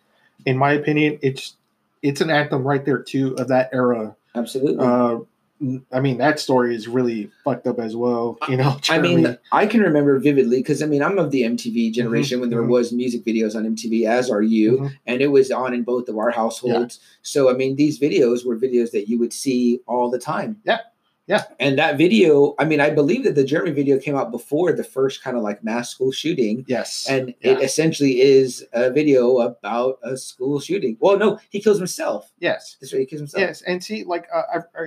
in 0.44 0.56
my 0.56 0.72
opinion, 0.72 1.18
it's 1.22 1.56
it's 2.02 2.20
an 2.20 2.30
anthem 2.30 2.66
right 2.66 2.84
there 2.84 2.98
too 3.02 3.34
of 3.36 3.48
that 3.48 3.70
era. 3.72 4.16
absolutely. 4.34 4.84
Uh, 4.84 5.18
I 5.92 6.00
mean, 6.00 6.18
that 6.18 6.38
story 6.38 6.74
is 6.74 6.86
really 6.86 7.30
fucked 7.44 7.66
up 7.66 7.78
as 7.78 7.96
well. 7.96 8.36
You 8.48 8.56
know, 8.58 8.78
I 8.90 8.98
mean, 8.98 9.38
I 9.52 9.66
can 9.66 9.80
remember 9.80 10.18
vividly 10.18 10.58
because 10.58 10.82
I 10.82 10.86
mean, 10.86 11.02
I'm 11.02 11.18
of 11.18 11.30
the 11.30 11.42
MTV 11.42 11.92
generation 11.92 12.40
when 12.40 12.50
there 12.50 12.62
mhm. 12.62 12.68
was 12.68 12.92
music 12.92 13.24
videos 13.24 13.54
on 13.56 13.64
MTV, 13.64 14.06
as 14.06 14.30
are 14.30 14.42
you, 14.42 14.78
Mhm. 14.78 14.90
and 15.06 15.20
it 15.22 15.28
was 15.28 15.50
on 15.50 15.72
in 15.72 15.82
both 15.82 16.08
of 16.08 16.18
our 16.18 16.30
households. 16.30 17.00
So 17.22 17.48
I 17.50 17.54
mean, 17.54 17.76
these 17.76 17.98
videos 17.98 18.44
were 18.44 18.56
videos 18.56 18.90
that 18.90 19.08
you 19.08 19.18
would 19.18 19.32
see 19.32 19.80
all 19.86 20.10
the 20.10 20.18
time. 20.18 20.60
Yeah. 20.64 20.78
Yeah. 21.28 21.42
And 21.58 21.76
that 21.78 21.98
video, 21.98 22.54
I 22.56 22.64
mean, 22.64 22.78
I 22.80 22.90
believe 22.90 23.24
that 23.24 23.34
the 23.34 23.42
Jeremy 23.42 23.72
video 23.72 23.98
came 23.98 24.14
out 24.14 24.30
before 24.30 24.72
the 24.72 24.84
first 24.84 25.24
kind 25.24 25.36
of 25.36 25.42
like 25.42 25.64
mass 25.64 25.90
school 25.90 26.12
shooting. 26.12 26.64
yes, 26.68 27.04
And 27.10 27.34
Yeah. 27.40 27.52
it 27.52 27.62
essentially 27.62 28.20
is 28.20 28.64
a 28.72 28.90
video 28.92 29.38
about 29.40 29.98
a 30.04 30.16
school 30.16 30.60
shooting. 30.60 30.96
Well, 31.00 31.18
no, 31.18 31.40
he 31.50 31.60
kills 31.60 31.78
himself. 31.78 32.30
yes, 32.38 32.76
That's 32.80 32.92
right, 32.92 33.00
he 33.00 33.06
kills 33.06 33.20
himself. 33.22 33.40
yes. 33.40 33.62
And 33.66 33.82
see, 33.82 34.04
like 34.04 34.28
uh, 34.32 34.42
I've 34.54 34.64
I, 34.78 34.84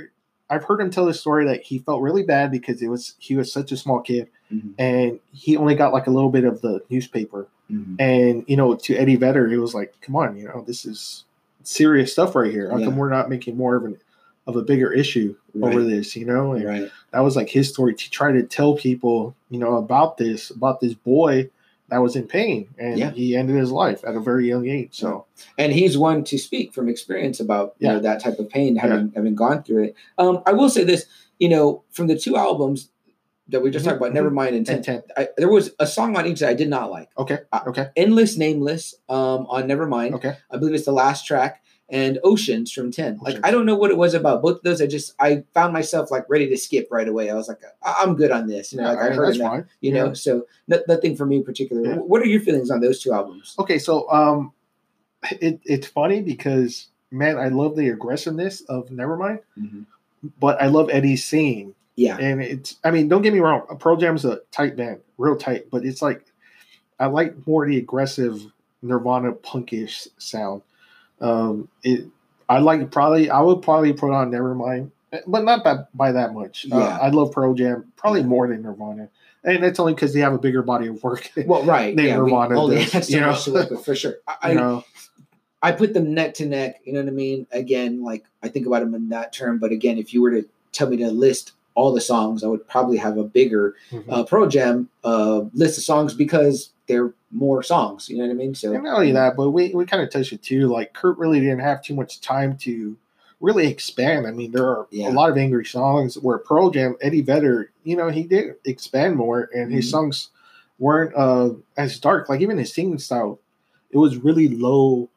I've 0.50 0.64
heard 0.64 0.82
him 0.82 0.90
tell 0.90 1.06
this 1.06 1.20
story 1.20 1.46
that 1.46 1.62
he 1.62 1.80
felt 1.80 2.02
really 2.02 2.24
bad 2.24 2.52
because 2.52 2.82
it 2.82 2.88
was 2.88 3.16
he 3.20 3.36
was 3.36 3.52
such 3.54 3.72
a 3.72 3.78
small 3.78 4.02
kid 4.02 4.28
Mhm, 4.52 4.74
and 4.80 5.20
he 5.32 5.56
only 5.58 5.76
got 5.76 5.94
like 5.94 6.08
a 6.08 6.12
little 6.12 6.32
bit 6.32 6.44
of 6.44 6.62
the 6.62 6.82
newspaper. 6.90 7.48
mhm. 7.72 7.96
And 8.00 8.44
you 8.48 8.58
know, 8.58 8.74
to 8.76 8.96
Eddie 8.96 9.16
Vedder, 9.16 9.48
it 9.52 9.58
was 9.60 9.76
like, 9.76 9.94
come 10.02 10.16
on, 10.16 10.36
you 10.38 10.48
know, 10.48 10.64
this 10.66 10.86
is 10.86 11.26
serious 11.64 12.12
stuff 12.12 12.36
right 12.36 12.52
here. 12.52 12.70
How 12.72 12.78
Yeah. 12.78 12.86
come 12.86 12.98
we're 12.98 13.10
not 13.12 13.30
making 13.30 13.56
more 13.58 13.76
of 13.76 13.86
an 13.86 13.98
of 14.48 14.56
a 14.56 14.64
bigger 14.64 14.92
issue 14.92 15.36
over 15.62 15.84
this? 15.84 16.16
You 16.16 16.26
know, 16.26 16.54
and 16.54 16.66
Right. 16.66 16.90
that 17.12 17.20
was 17.20 17.36
like 17.36 17.50
his 17.50 17.70
story 17.70 17.94
to 17.94 18.10
try 18.10 18.32
to 18.32 18.42
tell 18.42 18.74
people, 18.76 19.36
you 19.52 19.60
know, 19.60 19.76
about 19.78 20.18
this, 20.18 20.50
about 20.50 20.80
this 20.82 20.96
boy 20.96 21.50
that 21.90 22.00
was 22.02 22.16
in 22.16 22.28
pain, 22.28 22.68
and 22.78 22.98
Yeah. 22.98 23.12
he 23.12 23.36
ended 23.36 23.56
his 23.56 23.72
life 23.72 24.04
at 24.06 24.16
a 24.16 24.20
very 24.20 24.48
young 24.48 24.68
age. 24.68 24.90
So 24.98 25.26
and 25.58 25.74
he's 25.74 25.98
one 25.98 26.24
to 26.26 26.38
speak 26.38 26.74
from 26.74 26.88
experience 26.90 27.40
about 27.40 27.76
you 27.80 27.88
Yeah. 27.88 27.94
know 27.94 28.00
that 28.02 28.22
type 28.22 28.40
of 28.40 28.50
pain 28.50 28.76
having 28.76 29.12
having 29.16 29.36
gone 29.36 29.64
through 29.64 29.84
it 29.86 29.96
um 30.18 30.42
i 30.46 30.52
will 30.54 30.70
say 30.70 30.84
this 30.84 31.06
you 31.40 31.50
know 31.50 31.84
from 31.92 32.08
the 32.08 32.18
two 32.18 32.36
albums 32.38 32.90
that 33.48 33.62
we 33.64 33.72
just 33.72 33.84
Mhm, 33.84 33.90
talked 33.90 33.98
about 34.02 34.14
never 34.14 34.30
mind 34.30 34.56
and 34.56 34.66
10 34.66 34.78
intent. 34.78 35.06
I, 35.18 35.30
there 35.38 35.50
was 35.50 35.72
a 35.80 35.88
song 35.88 36.16
on 36.18 36.26
each 36.28 36.42
that 36.42 36.50
i 36.50 36.54
did 36.54 36.70
not 36.70 36.92
like 36.92 37.10
Okay, 37.18 37.40
Uh, 37.52 37.62
okay, 37.68 37.88
endless 37.96 38.38
nameless 38.38 38.96
um 39.10 39.48
on 39.50 39.64
nevermind 39.68 40.14
okay. 40.14 40.36
i 40.52 40.58
believe 40.58 40.76
it's 40.76 40.86
the 40.86 40.92
last 40.92 41.26
track 41.26 41.64
and 41.92 42.20
oceans 42.24 42.72
from 42.72 42.92
10 42.92 43.18
like 43.22 43.38
i 43.44 43.50
don't 43.52 43.66
know 43.66 43.76
what 43.76 43.90
it 43.92 43.98
was 43.98 44.14
about 44.14 44.42
both 44.42 44.58
of 44.58 44.64
those. 44.64 44.82
I 44.82 44.88
just 44.88 45.14
i 45.20 45.44
found 45.54 45.74
myself 45.74 46.12
like 46.12 46.26
ready 46.30 46.48
to 46.50 46.58
skip 46.58 46.88
right 46.92 47.08
away. 47.08 47.30
I 47.30 47.34
was 47.36 47.48
like 47.48 47.62
I- 47.84 47.96
i'm 48.04 48.16
good 48.16 48.32
on 48.32 48.48
this 48.48 48.72
you 48.72 48.78
know 48.80 48.84
Yeah, 48.86 48.90
like 48.92 49.00
I 49.00 49.06
i 49.06 49.10
mean, 49.10 49.18
heard 49.18 49.28
that's 49.30 49.38
fine. 49.40 49.66
you 49.82 49.92
Yeah. 49.94 50.04
know 50.06 50.14
so 50.14 50.46
no, 50.68 50.80
nothing 50.88 51.16
for 51.16 51.26
me 51.26 51.38
in 51.38 51.44
particular. 51.44 51.84
Yeah. 51.84 51.96
what 51.96 52.22
are 52.22 52.26
your 52.28 52.42
feelings 52.42 52.70
on 52.72 52.80
those 52.82 53.02
two 53.02 53.12
albums? 53.14 53.56
Okay, 53.58 53.80
so 53.80 54.10
um, 54.12 54.54
it, 55.42 55.60
it's 55.66 55.88
funny 55.88 56.22
because 56.22 56.88
man, 57.12 57.38
I 57.40 57.48
love 57.50 57.76
the 57.76 57.90
aggressiveness 57.90 58.62
of 58.62 58.90
Nevermind, 58.90 59.40
but 60.40 60.62
I 60.62 60.68
love 60.68 60.90
Eddie's 60.92 61.26
singing. 61.26 61.74
yeah. 61.96 62.18
And 62.18 62.42
it's 62.42 62.76
i 62.84 62.92
mean 62.92 63.08
don't 63.08 63.22
get 63.24 63.34
me 63.34 63.40
wrong 63.40 63.62
pearl 63.80 63.98
jam's 63.98 64.26
a 64.26 64.40
tight 64.52 64.76
band 64.78 65.00
real 65.18 65.36
tight 65.36 65.70
but 65.72 65.84
it's 65.86 66.02
like 66.02 66.24
i 67.00 67.06
like 67.08 67.34
more 67.48 67.66
the 67.68 67.78
aggressive 67.78 68.46
nirvana 68.82 69.32
punkish 69.34 70.08
sound 70.18 70.62
um 71.22 71.68
it 71.84 72.06
i 72.48 72.60
like 72.60 72.92
probably 72.92 73.30
i 73.30 73.40
would 73.42 73.62
probably 73.62 73.94
put 73.94 74.12
on 74.12 74.32
nevermind 74.32 74.92
but 75.28 75.44
not 75.44 75.64
by, 75.64 75.78
by 75.94 76.12
that 76.12 76.34
much 76.34 76.66
Uh, 76.72 76.78
Yeah. 76.78 76.98
i 77.02 77.10
love 77.10 77.32
pearl 77.32 77.54
jam 77.54 77.92
probably 77.96 78.22
Yeah. 78.22 78.28
more 78.28 78.48
than 78.48 78.62
nirvana 78.64 79.10
and 79.44 79.64
that's 79.64 79.80
only 79.80 79.94
because 79.94 80.14
they 80.14 80.20
have 80.20 80.34
a 80.34 80.38
bigger 80.38 80.62
body 80.62 80.88
of 80.88 81.02
work 81.04 81.30
Well, 81.46 81.64
right. 81.64 81.96
Name 81.96 82.08
yeah, 82.08 82.20
we 82.20 82.32
Nirvana 82.32 82.60
only 82.60 82.76
does, 82.78 82.92
had 82.92 83.10
you 83.10 83.22
know? 83.22 83.34
for 83.34 83.96
sure. 83.96 84.16
I, 84.28 84.50
you 84.52 84.56
know 84.56 84.84
I 85.62 85.74
put 85.74 85.94
them 85.94 86.14
neck 86.14 86.36
to 86.36 86.46
neck. 86.46 86.80
You 86.86 86.94
know 86.94 87.02
what 87.02 87.10
I 87.10 87.12
mean? 87.12 87.46
Again, 87.52 88.02
like 88.02 88.24
I 88.42 88.48
think 88.48 88.66
about 88.66 88.80
them 88.80 88.96
in 88.96 89.10
that 89.10 89.34
term. 89.34 89.60
But 89.60 89.74
again, 89.74 89.98
if 89.98 90.14
you 90.14 90.22
were 90.22 90.32
to 90.32 90.46
tell 90.72 90.90
me 90.90 90.96
to 90.98 91.12
list 91.12 91.52
all 91.80 91.94
the 91.94 92.02
songs, 92.02 92.44
I 92.44 92.48
would 92.48 92.68
probably 92.68 92.98
have 92.98 93.18
a 93.18 93.24
bigger 93.24 93.76
Mhm. 93.92 94.04
uh, 94.10 94.24
Pearl 94.24 94.48
Jam 94.48 94.90
uh, 95.04 95.42
list 95.54 95.78
of 95.78 95.84
songs 95.86 96.14
because 96.14 96.72
they're 96.88 97.14
more 97.32 97.64
songs. 97.64 98.10
You 98.10 98.18
know 98.18 98.26
what 98.26 98.32
I 98.32 98.34
mean? 98.36 98.54
So 98.56 98.74
And 98.74 98.84
not 98.84 98.96
only 98.96 99.12
that, 99.14 99.38
but 99.38 99.52
we, 99.52 99.74
we 99.74 99.86
kind 99.86 100.04
of 100.04 100.10
touched 100.10 100.34
it 100.34 100.42
too. 100.44 100.68
Like 100.68 100.94
Kurt 100.94 101.18
really 101.18 101.40
didn't 101.40 101.60
have 101.60 101.82
too 101.82 101.96
much 101.96 102.20
time 102.20 102.58
to 102.60 102.98
really 103.40 103.68
expand. 103.68 104.28
I 104.28 104.32
mean, 104.32 104.52
there 104.52 104.68
are 104.68 104.88
Yeah. 104.92 105.10
a 105.10 105.14
lot 105.14 105.30
of 105.30 105.38
angry 105.38 105.66
songs 105.66 106.16
where 106.18 106.40
Pearl 106.40 106.70
Jam, 106.72 106.98
Eddie 107.02 107.22
Vedder, 107.22 107.72
you 107.84 107.96
know, 107.96 108.10
he 108.10 108.24
did 108.24 108.56
expand 108.66 109.16
more, 109.16 109.50
and 109.54 109.72
his 109.72 109.86
Mhm. 109.88 109.92
songs 109.92 110.30
weren't 110.80 111.16
uh, 111.16 111.52
as 111.78 111.98
dark. 112.00 112.28
Like 112.28 112.42
even 112.42 112.58
his 112.58 112.74
singing 112.74 112.98
style, 113.00 113.40
it 113.92 113.98
was 113.98 114.18
really 114.18 114.50
low 114.50 115.10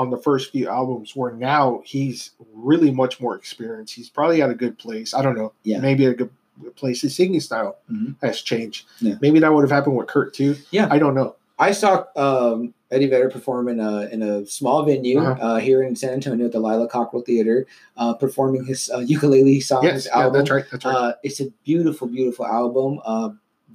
on 0.00 0.10
the 0.10 0.16
first 0.16 0.50
few 0.52 0.68
albums. 0.68 1.14
Where 1.14 1.32
now 1.32 1.82
he's 1.84 2.30
really 2.54 2.90
much 2.90 3.20
more 3.20 3.36
experienced. 3.36 3.94
He's 3.94 4.08
probably 4.08 4.40
at 4.42 4.50
a 4.50 4.54
good 4.54 4.78
place. 4.78 5.12
I 5.14 5.22
don't 5.22 5.36
know. 5.36 5.52
Yeah. 5.62 5.80
maybe 5.80 6.06
a 6.06 6.14
good 6.14 6.30
place. 6.76 7.02
His 7.02 7.14
singing 7.14 7.40
style 7.40 7.76
Mhm. 7.92 8.16
has 8.22 8.40
changed. 8.40 8.86
Yeah. 9.00 9.14
Maybe 9.20 9.38
that 9.40 9.52
would 9.52 9.62
have 9.62 9.70
happened 9.70 9.96
with 9.96 10.08
Kurt 10.08 10.32
too. 10.34 10.56
Yeah. 10.70 10.88
I 10.90 10.98
don't 10.98 11.14
know. 11.14 11.36
I 11.58 11.72
saw 11.72 12.04
um, 12.16 12.72
Eddie 12.90 13.06
Vedder 13.08 13.28
perform 13.28 13.68
in 13.68 13.80
a 13.80 14.06
in 14.14 14.22
a 14.22 14.46
small 14.46 14.82
venue 14.84 15.18
Uh-huh. 15.20 15.42
uh, 15.46 15.58
here 15.58 15.82
in 15.82 15.94
San 15.94 16.14
Antonio 16.14 16.46
at 16.46 16.52
the 16.52 16.60
Lila 16.60 16.88
Cockrell 16.88 17.22
Theater, 17.22 17.66
uh, 17.98 18.14
performing 18.14 18.64
his 18.64 18.90
uh, 18.94 18.98
ukulele 19.00 19.60
songs 19.60 19.84
Yes, 19.84 20.06
yeah, 20.06 20.30
that's 20.30 20.50
right. 20.50 20.64
That's 20.72 20.84
right. 20.86 20.94
Uh, 20.94 21.12
it's 21.22 21.40
a 21.40 21.48
beautiful, 21.64 22.08
beautiful 22.08 22.46
album. 22.46 22.98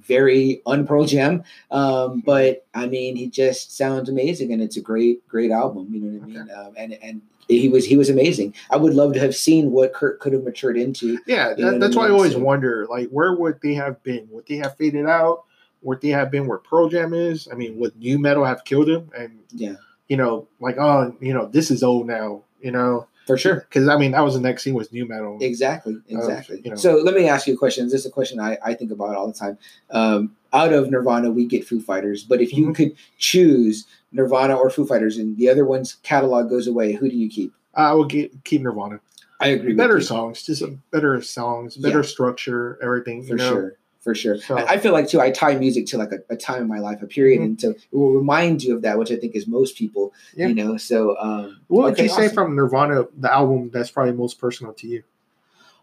Very 0.06 0.62
unpearl 0.66 1.06
jam, 1.08 1.42
um, 1.70 2.22
but 2.24 2.64
I 2.74 2.86
mean, 2.86 3.16
he 3.16 3.26
just 3.28 3.76
sounds 3.76 4.08
amazing, 4.08 4.52
and 4.52 4.62
it's 4.62 4.76
a 4.76 4.80
great, 4.80 5.26
great 5.28 5.50
album. 5.50 5.88
You 5.92 6.00
know 6.00 6.18
what 6.18 6.24
I 6.24 6.26
mean? 6.26 6.50
Um, 6.56 6.72
and 6.76 6.98
and 7.02 7.22
he 7.48 7.68
was 7.68 7.84
he 7.86 7.96
was 7.96 8.10
amazing. 8.10 8.54
I 8.70 8.76
would 8.76 8.94
love 8.94 9.12
to 9.14 9.20
have 9.20 9.34
seen 9.36 9.70
what 9.70 9.92
Kurt 9.92 10.18
could 10.20 10.32
have 10.32 10.42
matured 10.44 10.76
into. 10.76 11.18
Yeah, 11.26 11.54
You 11.56 11.64
know 11.64 11.70
that, 11.72 11.80
that's 11.80 11.96
why 11.96 12.04
I 12.04 12.08
mean? 12.08 12.16
always 12.16 12.32
So- 12.32 12.40
wonder, 12.40 12.86
like, 12.88 13.08
where 13.10 13.34
would 13.34 13.60
they 13.62 13.74
have 13.74 14.02
been? 14.02 14.28
Would 14.30 14.46
they 14.46 14.56
have 14.56 14.76
faded 14.76 15.06
out? 15.06 15.44
Would 15.82 16.00
they 16.00 16.08
have 16.08 16.30
been 16.30 16.46
where 16.48 16.58
Pearl 16.58 16.88
Jam 16.88 17.14
is? 17.14 17.46
I 17.50 17.54
mean, 17.54 17.78
would 17.78 17.96
nu 18.00 18.18
metal 18.18 18.44
have 18.44 18.64
killed 18.64 18.88
him? 18.88 19.10
And 19.16 19.38
Yeah, 19.52 19.76
you 20.08 20.16
know, 20.16 20.48
like, 20.60 20.76
oh, 20.78 21.14
you 21.20 21.32
know, 21.34 21.46
this 21.46 21.70
is 21.70 21.82
old 21.82 22.06
now. 22.06 22.42
You 22.60 22.72
know, 22.72 23.06
for 23.26 23.36
sure. 23.36 23.66
because 23.68 23.88
I 23.88 23.96
mean, 23.98 24.12
that 24.12 24.20
was 24.20 24.34
the 24.34 24.40
next 24.40 24.62
scene 24.62 24.74
was 24.74 24.92
nu 24.92 25.04
metal. 25.06 25.38
Exactly, 25.40 25.96
exactly. 26.08 26.60
you 26.64 26.70
know. 26.70 26.76
So 26.76 26.96
let 26.96 27.14
me 27.14 27.28
ask 27.28 27.46
you 27.46 27.54
a 27.54 27.56
question. 27.56 27.86
This 27.86 28.00
is 28.00 28.06
a 28.06 28.10
question 28.10 28.38
I, 28.40 28.56
I 28.64 28.74
think 28.74 28.90
about 28.90 29.16
all 29.16 29.26
the 29.26 29.32
time. 29.34 29.58
Um, 29.90 30.36
out 30.52 30.72
of 30.72 30.90
Nirvana, 30.90 31.30
we 31.30 31.44
get 31.46 31.66
Foo 31.66 31.80
Fighters, 31.80 32.22
but 32.24 32.40
if 32.40 32.52
you 32.54 32.68
Mhm. 32.68 32.74
could 32.74 32.96
choose 33.18 33.86
Nirvana 34.12 34.54
or 34.56 34.70
Foo 34.70 34.86
Fighters, 34.86 35.18
and 35.18 35.36
the 35.36 35.48
other 35.48 35.64
one's 35.66 35.94
catalog 36.02 36.48
goes 36.48 36.66
away, 36.66 36.92
who 36.92 37.08
do 37.10 37.16
you 37.16 37.28
keep? 37.28 37.52
I 37.74 37.92
would 37.92 38.08
get, 38.08 38.32
keep 38.44 38.62
Nirvana. 38.62 39.00
I 39.38 39.48
agree. 39.48 39.68
with 39.68 39.76
Better 39.76 40.00
songs, 40.00 40.42
just 40.44 40.62
better 40.90 41.20
songs, 41.20 41.76
better 41.76 41.98
Yeah. 41.98 42.02
structure, 42.06 42.78
everything. 42.82 43.22
for 43.22 43.30
you 43.30 43.36
know? 43.36 43.50
sure 43.52 43.76
for 44.06 44.14
sure 44.14 44.36
So- 44.38 44.56
I 44.56 44.64
I 44.74 44.76
feel 44.82 44.92
like 44.98 45.06
too 45.10 45.20
i 45.20 45.30
tie 45.30 45.54
music 45.66 45.84
to 45.90 45.98
like 46.02 46.12
a, 46.16 46.20
a 46.34 46.36
time 46.48 46.62
in 46.64 46.68
my 46.76 46.80
life 46.88 47.02
a 47.02 47.08
period 47.18 47.38
Mhm. 47.40 47.44
and 47.46 47.60
so 47.62 47.68
it 47.70 47.96
will 48.00 48.12
remind 48.22 48.62
you 48.64 48.72
of 48.76 48.80
that 48.86 48.94
which 49.00 49.10
i 49.14 49.16
think 49.20 49.32
is 49.40 49.46
most 49.58 49.72
people 49.76 50.04
Yeah. 50.34 50.46
you 50.48 50.54
know 50.60 50.72
so 50.90 50.98
um 51.26 51.46
What 51.66 51.82
would 51.84 51.92
okay, 51.94 52.04
you 52.04 52.08
say 52.20 52.28
from 52.36 52.48
Nirvana, 52.58 52.96
the 53.24 53.30
album 53.40 53.60
that's 53.74 53.90
probably 53.90 54.14
most 54.24 54.34
personal 54.44 54.72
to 54.80 54.86
you? 54.92 55.00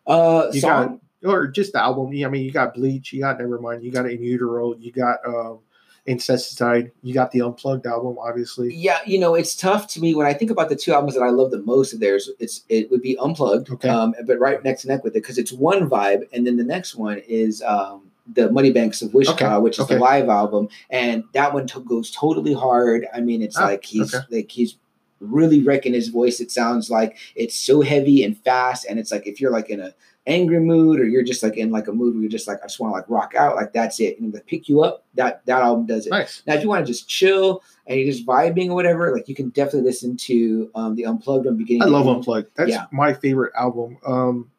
uh 0.08 0.48
You 0.54 0.62
song 0.62 1.02
Or 1.32 1.48
just 1.60 1.72
the 1.74 1.82
album? 1.90 2.08
I 2.08 2.28
mean, 2.34 2.44
you 2.48 2.52
got 2.62 2.74
Bleach, 2.74 3.14
you 3.14 3.20
got 3.28 3.40
Nevermind, 3.40 3.84
you 3.84 3.92
got 3.98 4.06
In 4.14 4.22
Utero, 4.22 4.66
you 4.84 4.92
got 4.92 5.18
um, 5.26 5.60
Incesticide, 6.06 6.92
you 7.02 7.14
got 7.14 7.32
the 7.32 7.40
Unplugged 7.42 7.86
album, 7.86 8.18
obviously. 8.20 8.74
yeah 8.76 9.00
you 9.06 9.18
know 9.18 9.34
it's 9.36 9.56
tough 9.56 9.88
to 9.94 10.02
me 10.02 10.14
when 10.14 10.28
i 10.28 10.34
think 10.34 10.52
about 10.52 10.68
the 10.68 10.76
two 10.76 10.92
albums 10.94 11.14
that 11.16 11.24
i 11.24 11.30
love 11.30 11.50
the 11.52 11.62
most 11.74 11.94
of 11.94 12.00
theirs 12.02 12.30
it's 12.40 12.64
it 12.68 12.92
would 12.92 13.02
be 13.02 13.16
unplugged 13.26 13.70
Okay. 13.72 13.88
um 13.88 14.14
but 14.28 14.38
right 14.38 14.62
neck 14.66 14.78
to 14.80 14.88
neck 14.90 15.02
with 15.06 15.14
it 15.16 15.22
because 15.24 15.38
it's 15.38 15.54
one 15.54 15.90
vibe 15.90 16.22
and 16.34 16.46
then 16.46 16.58
the 16.58 16.64
next 16.76 16.96
one 16.96 17.20
is 17.20 17.62
um 17.62 18.12
the 18.32 18.50
Muddy 18.52 18.72
Banks 18.72 19.02
of 19.02 19.12
Wishkah, 19.12 19.34
Okay, 19.34 19.58
which 19.60 19.78
is 19.80 19.86
okay. 19.86 19.96
the 19.96 20.00
live 20.00 20.30
album, 20.30 20.70
and 20.90 21.24
that 21.34 21.54
one 21.54 21.66
goes 21.86 22.10
totally 22.12 22.54
hard. 22.54 23.06
I 23.14 23.20
mean, 23.22 23.42
it's 23.42 23.58
Ah, 23.58 23.66
like 23.66 23.84
he's 23.84 24.14
okay. 24.16 24.24
like 24.38 24.52
he's 24.52 24.78
really 25.20 25.62
wrecking 25.62 25.94
his 25.94 26.08
voice. 26.10 26.40
It 26.40 26.52
sounds 26.52 26.90
like 26.90 27.18
it's 27.36 27.56
so 27.56 27.82
heavy 27.82 28.24
and 28.24 28.38
fast, 28.38 28.86
and 28.90 28.98
it's 29.00 29.12
like 29.12 29.28
if 29.28 29.40
you're 29.42 29.52
like 29.52 29.70
in 29.70 29.80
a 29.82 29.94
angry 30.26 30.60
mood 30.62 31.02
or 31.02 31.06
you're 31.06 31.22
just 31.22 31.44
like 31.44 31.58
in 31.58 31.70
like 31.70 31.90
a 31.90 31.92
mood 31.92 32.14
where 32.14 32.22
you're 32.22 32.32
just 32.32 32.48
like 32.48 32.58
I 32.64 32.68
just 32.68 32.80
want 32.80 32.92
to 32.92 32.96
like 32.96 33.10
rock 33.10 33.36
out, 33.36 33.58
like 33.58 33.74
that's 33.74 34.00
it, 34.00 34.20
and 34.22 34.32
to 34.34 34.40
pick 34.40 34.70
you 34.70 34.82
up. 34.84 35.04
That 35.16 35.46
that 35.46 35.62
album 35.62 35.86
does 35.86 36.08
it. 36.08 36.12
Nice. 36.12 36.44
Now, 36.48 36.54
if 36.56 36.64
you 36.64 36.70
want 36.70 36.86
to 36.86 36.92
just 36.92 37.10
chill 37.10 37.62
and 37.88 38.00
you're 38.00 38.10
just 38.10 38.26
vibing 38.26 38.70
or 38.70 38.76
whatever, 38.76 39.12
like 39.14 39.28
you 39.28 39.36
can 39.36 39.50
definitely 39.50 39.82
listen 39.82 40.16
to 40.16 40.72
um, 40.76 40.96
the 40.96 41.06
Unplugged 41.06 41.46
one 41.46 41.58
beginning. 41.58 41.84
I 41.84 41.88
love 41.88 42.08
end. 42.08 42.16
Unplugged. 42.18 42.48
That's 42.56 42.70
Yeah. 42.70 42.86
my 42.92 43.14
favorite 43.14 43.52
album. 43.58 43.98
Um, 44.06 44.50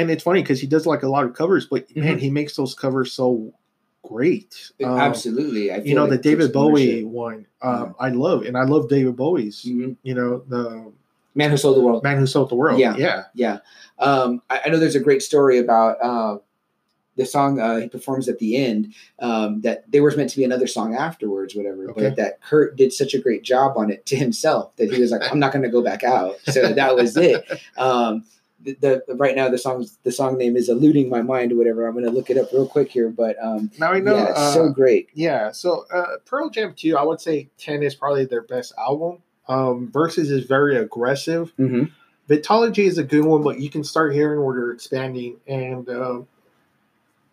and 0.00 0.10
it's 0.10 0.22
funny 0.22 0.42
because 0.42 0.60
he 0.60 0.66
does 0.66 0.86
like 0.86 1.02
a 1.02 1.08
lot 1.08 1.24
of 1.24 1.34
covers, 1.34 1.66
but 1.66 1.84
man, 1.96 2.16
Mhm. 2.16 2.20
he 2.20 2.30
makes 2.30 2.56
those 2.56 2.74
covers 2.74 3.12
so 3.12 3.52
great. 4.02 4.70
Um, 4.82 4.98
Absolutely, 4.98 5.70
You 5.86 5.94
know, 5.94 6.02
like 6.02 6.10
the 6.12 6.18
David 6.18 6.52
Bowie 6.52 7.04
one, 7.04 7.46
um, 7.62 7.94
I 8.00 8.08
love, 8.10 8.42
and 8.42 8.56
I 8.56 8.64
love 8.64 8.88
David 8.88 9.16
Bowie's. 9.16 9.62
Mhm. 9.64 9.96
You 10.02 10.14
know, 10.14 10.42
the 10.48 10.92
Man 11.34 11.50
Who 11.50 11.56
Sold 11.56 11.76
the 11.76 11.80
World. 11.82 12.02
Man 12.02 12.16
Who 12.18 12.26
Sold 12.26 12.48
the 12.50 12.54
World. 12.56 12.78
Yeah. 12.80 12.96
yeah. 12.96 13.24
Yeah. 13.34 13.58
Um, 13.98 14.42
I, 14.48 14.60
I 14.64 14.68
know 14.70 14.78
there's 14.78 14.94
a 14.96 15.00
great 15.00 15.22
story 15.22 15.58
about 15.58 15.96
uh, 16.02 16.38
the 17.16 17.26
song 17.26 17.58
uh, 17.60 17.76
he 17.80 17.88
performs 17.88 18.28
at 18.28 18.38
the 18.38 18.56
end 18.56 18.94
um, 19.18 19.60
that 19.62 19.90
there 19.90 20.02
was 20.04 20.16
meant 20.16 20.30
to 20.30 20.36
be 20.36 20.44
another 20.44 20.66
song 20.68 20.94
afterwards, 20.94 21.54
whatever, 21.54 21.90
Okay. 21.90 22.02
but 22.04 22.16
that 22.16 22.40
Kurt 22.42 22.76
did 22.76 22.92
such 22.92 23.12
a 23.12 23.18
great 23.18 23.42
job 23.42 23.76
on 23.76 23.90
it 23.90 24.06
to 24.06 24.16
himself 24.16 24.74
that 24.76 24.92
he 24.92 25.00
was 25.00 25.10
like, 25.10 25.22
I'm 25.30 25.40
not 25.40 25.52
going 25.52 25.64
to 25.64 25.68
go 25.68 25.82
back 25.82 26.04
out. 26.04 26.36
So 26.44 26.72
that 26.72 26.94
was 26.96 27.16
it. 27.16 27.44
The, 28.60 29.02
the 29.06 29.14
right 29.14 29.36
now 29.36 29.48
the 29.48 29.58
song's 29.58 29.98
the 30.02 30.10
song 30.10 30.36
name 30.36 30.56
is 30.56 30.68
eluding 30.68 31.08
my 31.08 31.22
mind 31.22 31.52
or 31.52 31.56
whatever. 31.56 31.86
I'm 31.86 31.92
going 31.92 32.04
to 32.04 32.10
look 32.10 32.28
it 32.28 32.36
up 32.36 32.50
real 32.52 32.66
quick 32.66 32.90
here, 32.90 33.08
but 33.08 33.36
um, 33.40 33.70
Now 33.78 33.92
I 33.92 34.00
know. 34.00 34.16
yeah, 34.16 34.30
it's 34.30 34.38
uh, 34.38 34.52
so 34.52 34.68
great. 34.70 35.08
Yeah, 35.14 35.52
so 35.52 35.86
uh, 35.92 36.16
Pearl 36.26 36.50
Jam 36.50 36.74
2, 36.76 36.96
I 36.96 37.02
would 37.04 37.20
say 37.20 37.48
10 37.58 37.84
is 37.84 37.94
probably 37.94 38.24
their 38.24 38.42
best 38.42 38.72
album. 38.76 39.18
Um, 39.48 39.90
Versus 39.92 40.30
is 40.30 40.44
very 40.44 40.76
aggressive. 40.76 41.52
Mm-hmm. 41.56 41.84
Vitalogy 42.28 42.84
is 42.86 42.98
a 42.98 43.04
good 43.04 43.24
one, 43.24 43.42
but 43.42 43.60
you 43.60 43.70
can 43.70 43.82
start 43.84 44.12
hearing 44.12 44.42
where 44.44 44.54
they're 44.56 44.72
expanding, 44.72 45.36
and 45.46 45.88
um, 45.88 46.26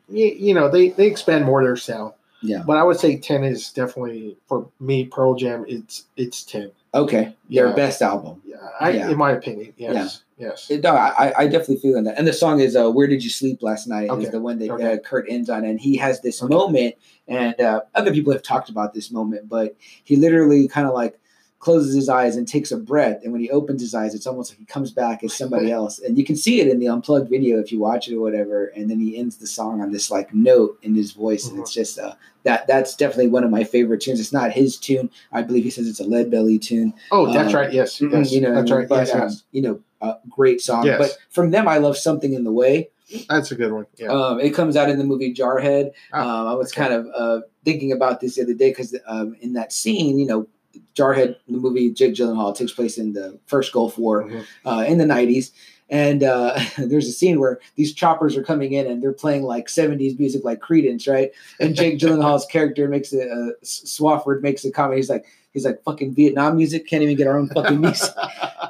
you, 0.08 0.28
you 0.28 0.54
know 0.54 0.70
they 0.70 0.90
they 0.90 1.08
expand 1.08 1.44
more 1.44 1.62
their 1.64 1.76
sound. 1.76 2.14
Yeah. 2.41 2.63
But 2.65 2.78
I 2.78 2.84
would 2.84 3.00
say 3.00 3.17
10 3.17 3.43
is 3.43 3.71
definitely 3.71 4.38
for 4.48 4.67
me. 4.80 5.06
Pearl 5.06 5.36
Jam, 5.36 5.65
it's 5.67 6.06
it's 6.17 6.43
10. 6.43 6.71
Okay, 6.93 7.36
their 7.50 7.69
Yeah. 7.69 7.76
best 7.76 8.02
album. 8.02 8.41
Yeah, 8.45 8.56
I, 8.80 8.91
Yeah. 8.91 9.10
in 9.10 9.17
my 9.17 9.32
opinion, 9.32 9.74
yes, 9.78 10.21
yes. 10.38 10.71
No, 10.82 10.91
I, 10.95 11.34
I 11.38 11.43
definitely 11.48 11.78
feel 11.78 11.98
in 11.98 12.06
that. 12.06 12.17
And 12.17 12.26
the 12.26 12.32
song 12.34 12.60
is 12.62 12.76
uh, 12.76 12.89
"Where 12.89 13.08
Did 13.08 13.24
You 13.24 13.30
Sleep 13.30 13.62
Last 13.62 13.88
Night" 13.88 14.10
Okay. 14.10 14.24
is 14.24 14.32
the 14.32 14.39
one 14.39 14.60
that 14.60 14.69
Okay. 14.69 14.93
uh, 14.93 14.98
Kurt 15.00 15.26
ends 15.30 15.50
on, 15.50 15.65
and 15.65 15.80
he 15.80 15.98
has 15.98 16.21
this 16.21 16.41
Okay. 16.41 16.54
moment, 16.54 16.95
and 17.28 17.60
uh, 17.60 17.82
other 17.95 18.13
people 18.13 18.32
have 18.32 18.43
talked 18.43 18.69
about 18.69 18.93
this 18.93 19.12
moment, 19.12 19.50
but 19.50 19.76
he 20.06 20.15
literally 20.15 20.67
kind 20.69 20.88
of 20.88 20.93
like 20.93 21.19
closes 21.60 21.96
his 21.96 22.10
eyes 22.10 22.36
and 22.36 22.48
takes 22.48 22.72
a 22.72 22.78
breath, 22.78 23.22
and 23.24 23.32
when 23.32 23.41
he 23.41 23.50
opens 23.50 23.82
his 23.82 23.96
eyes, 23.96 24.13
it's 24.13 24.28
almost 24.28 24.52
like 24.52 24.60
he 24.60 24.65
comes 24.65 24.91
back 24.91 25.24
as 25.24 25.34
somebody 25.34 25.72
else, 25.80 26.00
and 26.00 26.18
you 26.18 26.24
can 26.24 26.36
see 26.36 26.62
it 26.62 26.68
in 26.68 26.80
the 26.80 26.88
unplugged 26.88 27.30
video 27.30 27.60
if 27.60 27.72
you 27.72 27.80
watch 27.80 28.08
it 28.08 28.15
or 28.15 28.22
whatever, 28.22 28.68
and 28.68 28.89
then 28.89 29.00
he 29.00 29.18
ends 29.18 29.38
the 29.38 29.48
song 29.48 29.82
on 29.82 29.91
this 29.91 30.12
like 30.12 30.34
note 30.34 30.78
in 30.84 30.96
his 30.96 31.12
voice, 31.12 31.48
and 31.48 31.60
it's 31.60 31.74
just 31.74 31.98
uh, 31.98 32.13
that 32.44 32.68
that's 32.68 32.96
definitely 32.96 33.28
one 33.28 33.44
of 33.44 33.50
my 33.50 33.63
favorite 33.63 34.02
tunes. 34.02 34.20
It's 34.20 34.34
not 34.34 34.52
his 34.52 34.78
tune, 34.78 35.10
I 35.32 35.41
believe 35.41 35.63
he 35.63 35.70
says 35.72 35.88
it's 35.88 36.00
a 36.00 36.06
Lead 36.06 36.30
Belly 36.30 36.60
tune. 36.60 36.94
Oh, 37.12 37.34
that's 37.34 37.54
Um, 37.54 37.60
right. 37.60 37.74
Yes, 37.74 38.00
yes. 38.00 38.32
you 38.32 38.41
know, 38.41 38.54
that's 38.54 38.72
right. 38.72 38.88
But, 38.88 39.08
yes, 39.08 39.15
um, 39.15 39.22
yes. 39.22 39.44
you 39.52 39.62
know, 39.62 39.80
a 40.02 40.15
great 40.30 40.62
song. 40.62 40.86
Yes. 40.86 40.98
But 41.00 41.18
from 41.30 41.52
them, 41.52 41.68
I 41.68 41.78
love 41.78 41.98
something 41.98 42.34
in 42.34 42.44
the 42.44 42.52
way. 42.52 42.89
That's 43.30 43.52
a 43.52 43.56
good 43.56 43.72
one. 43.72 43.86
Yeah. 43.98 44.08
Um, 44.08 44.39
it 44.39 44.52
comes 44.52 44.76
out 44.76 44.89
in 44.89 44.98
the 44.98 45.04
movie 45.04 45.34
Jarhead. 45.34 45.91
Ah, 46.12 46.41
um, 46.41 46.48
I 46.48 46.54
was 46.56 46.72
okay. 46.72 46.82
kind 46.82 46.94
of 46.94 47.08
uh, 47.15 47.41
thinking 47.63 47.91
about 47.91 48.20
this 48.20 48.36
the 48.36 48.44
other 48.44 48.54
day 48.54 48.72
because 48.72 48.96
um, 49.08 49.36
in 49.41 49.54
that 49.54 49.72
scene, 49.72 50.18
you 50.18 50.26
know, 50.26 50.48
Jarhead, 50.96 51.36
the 51.48 51.58
movie 51.58 51.92
Jake 51.92 52.14
Gyllenhaal 52.16 52.56
takes 52.56 52.72
place 52.72 52.98
in 52.98 53.14
the 53.14 53.40
first 53.48 53.72
Gulf 53.74 53.98
War 53.98 54.24
Mhm. 54.24 54.46
uh, 54.66 54.86
in 54.88 54.98
the 54.98 55.06
90s. 55.06 55.52
And 55.90 56.24
uh, 56.24 56.60
there's 56.78 57.08
a 57.08 57.12
scene 57.12 57.40
where 57.40 57.60
these 57.76 57.94
choppers 57.94 58.36
are 58.36 58.44
coming 58.44 58.74
in 58.74 58.88
and 58.88 59.04
they're 59.04 59.14
playing 59.14 59.44
like 59.44 59.68
70s 59.68 60.18
music 60.20 60.44
like 60.44 60.60
Creedence, 60.60 61.08
right? 61.08 61.32
And 61.60 61.76
Jake 61.76 62.00
Gyllenhaal's 62.00 62.46
character 62.48 62.88
makes 62.88 63.14
a, 63.14 63.30
uh, 63.30 63.50
Swofford 63.64 64.42
makes 64.42 64.66
a 64.66 64.72
comment. 64.72 64.98
He's 64.98 65.10
like, 65.10 65.26
he's 65.56 65.65
like, 65.65 65.84
fucking 65.84 66.13
Vietnam 66.13 66.56
music, 66.56 66.88
can't 66.88 67.02
even 67.02 67.15
get 67.18 67.26
our 67.28 67.39
own 67.39 67.50
fucking 67.50 67.82
music. 67.82 68.12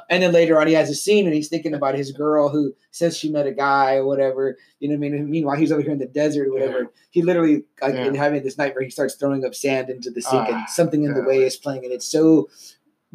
And 0.08 0.22
then 0.22 0.32
later 0.32 0.60
on, 0.60 0.68
he 0.68 0.72
has 0.74 0.88
a 0.88 0.94
scene 0.94 1.26
and 1.26 1.34
he's 1.34 1.48
thinking 1.48 1.74
about 1.74 1.96
his 1.96 2.12
girl 2.12 2.48
who 2.48 2.72
says 2.92 3.16
she 3.16 3.28
met 3.28 3.44
a 3.44 3.50
guy 3.50 3.96
or 3.96 4.06
whatever. 4.06 4.56
You 4.78 4.88
know 4.88 4.92
what 4.96 5.04
I 5.06 5.10
mean? 5.10 5.28
Meanwhile, 5.28 5.56
he's 5.56 5.72
over 5.72 5.82
here 5.82 5.90
in 5.90 5.98
the 5.98 6.06
desert 6.06 6.46
or 6.46 6.52
whatever. 6.52 6.78
Yeah. 6.82 6.86
He 7.10 7.22
literally, 7.22 7.64
like, 7.82 7.94
Yeah. 7.94 8.06
in 8.06 8.14
having 8.14 8.44
this 8.44 8.56
nightmare, 8.56 8.84
he 8.84 8.90
starts 8.90 9.16
throwing 9.16 9.44
up 9.44 9.52
sand 9.52 9.90
into 9.90 10.10
the 10.12 10.22
sink 10.22 10.46
Ah, 10.48 10.58
and 10.58 10.68
something 10.68 11.02
in 11.02 11.14
the 11.14 11.22
way 11.24 11.42
is 11.42 11.56
playing. 11.56 11.82
And 11.84 11.92
it's 11.92 12.06
so 12.06 12.48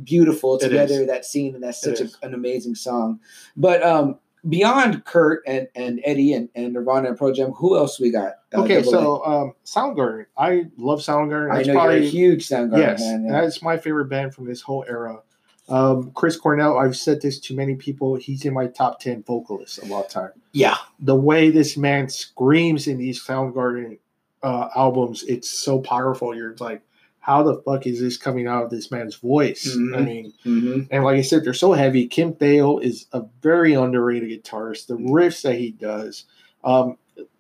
beautiful 0.04 0.58
together, 0.58 1.06
that 1.06 1.24
scene. 1.24 1.56
And 1.56 1.64
that's 1.64 1.80
such 1.80 2.02
a, 2.02 2.10
an 2.24 2.34
amazing 2.34 2.76
song. 2.76 3.22
But 3.56 3.82
um, 3.84 4.20
beyond 4.48 5.06
Kurt 5.06 5.44
and, 5.46 5.68
and 5.76 6.02
Eddie 6.04 6.34
and, 6.34 6.50
and 6.56 6.74
Nirvana 6.74 7.10
and 7.10 7.18
Pearl 7.18 7.34
Jam, 7.34 7.52
who 7.52 7.78
else 7.78 8.00
we 8.00 8.12
got? 8.12 8.34
Uh, 8.54 8.64
okay, 8.64 8.84
so 8.84 9.24
um, 9.26 9.54
Soundgarden. 9.66 10.26
I 10.38 10.66
love 10.78 11.00
Soundgarden. 11.00 11.54
I 11.54 11.64
know 11.64 11.74
probably 11.74 11.98
you're 11.98 12.06
a 12.06 12.10
huge 12.10 12.48
Soundgarden 12.48 12.78
yes, 12.78 13.02
fan. 13.02 13.26
Yeah. 13.26 13.42
that's 13.42 13.62
my 13.62 13.78
favorite 13.78 14.06
band 14.06 14.34
from 14.34 14.46
this 14.46 14.62
whole 14.62 14.84
era. 14.88 15.22
Um, 15.70 16.12
Chris 16.16 16.36
Cornell, 16.36 16.78
I've 16.78 16.98
said 16.98 17.22
this 17.22 17.40
to 17.42 17.56
many 17.56 17.76
people. 17.76 18.16
He's 18.16 18.44
in 18.44 18.54
my 18.54 18.68
top 18.68 19.00
ten 19.00 19.24
vocalists 19.24 19.78
of 19.78 19.92
all 19.92 20.04
time. 20.04 20.32
Yeah. 20.52 20.78
The 21.00 21.16
way 21.16 21.50
this 21.50 21.78
man 21.78 22.10
screams 22.10 22.88
in 22.88 22.98
these 22.98 23.24
Soundgarden 23.24 24.00
uh, 24.44 24.70
albums, 24.76 25.24
it's 25.24 25.50
so 25.50 25.80
powerful. 25.80 26.36
You're 26.36 26.56
like, 26.60 26.82
how 27.22 27.44
the 27.44 27.62
fuck 27.62 27.86
is 27.88 28.00
this 28.02 28.18
coming 28.18 28.48
out 28.48 28.64
of 28.66 28.70
this 28.72 28.92
man's 28.92 29.16
voice? 29.16 29.66
I 29.74 29.78
Mhm. 29.80 30.06
mean, 30.06 30.34
hmm 30.44 30.82
and 30.92 31.04
like 31.04 31.18
I 31.18 31.22
said, 31.22 31.44
they're 31.46 31.54
so 31.54 31.72
heavy. 31.74 32.08
Kim 32.08 32.34
Thayil 32.34 32.84
is 32.84 33.06
a 33.14 33.24
very 33.42 33.74
underrated 33.74 34.30
guitarist. 34.44 34.88
The 34.88 34.98
riffs 34.98 35.44
that 35.44 35.56
he 35.56 35.72
does. 35.72 36.26
Um, 36.64 36.98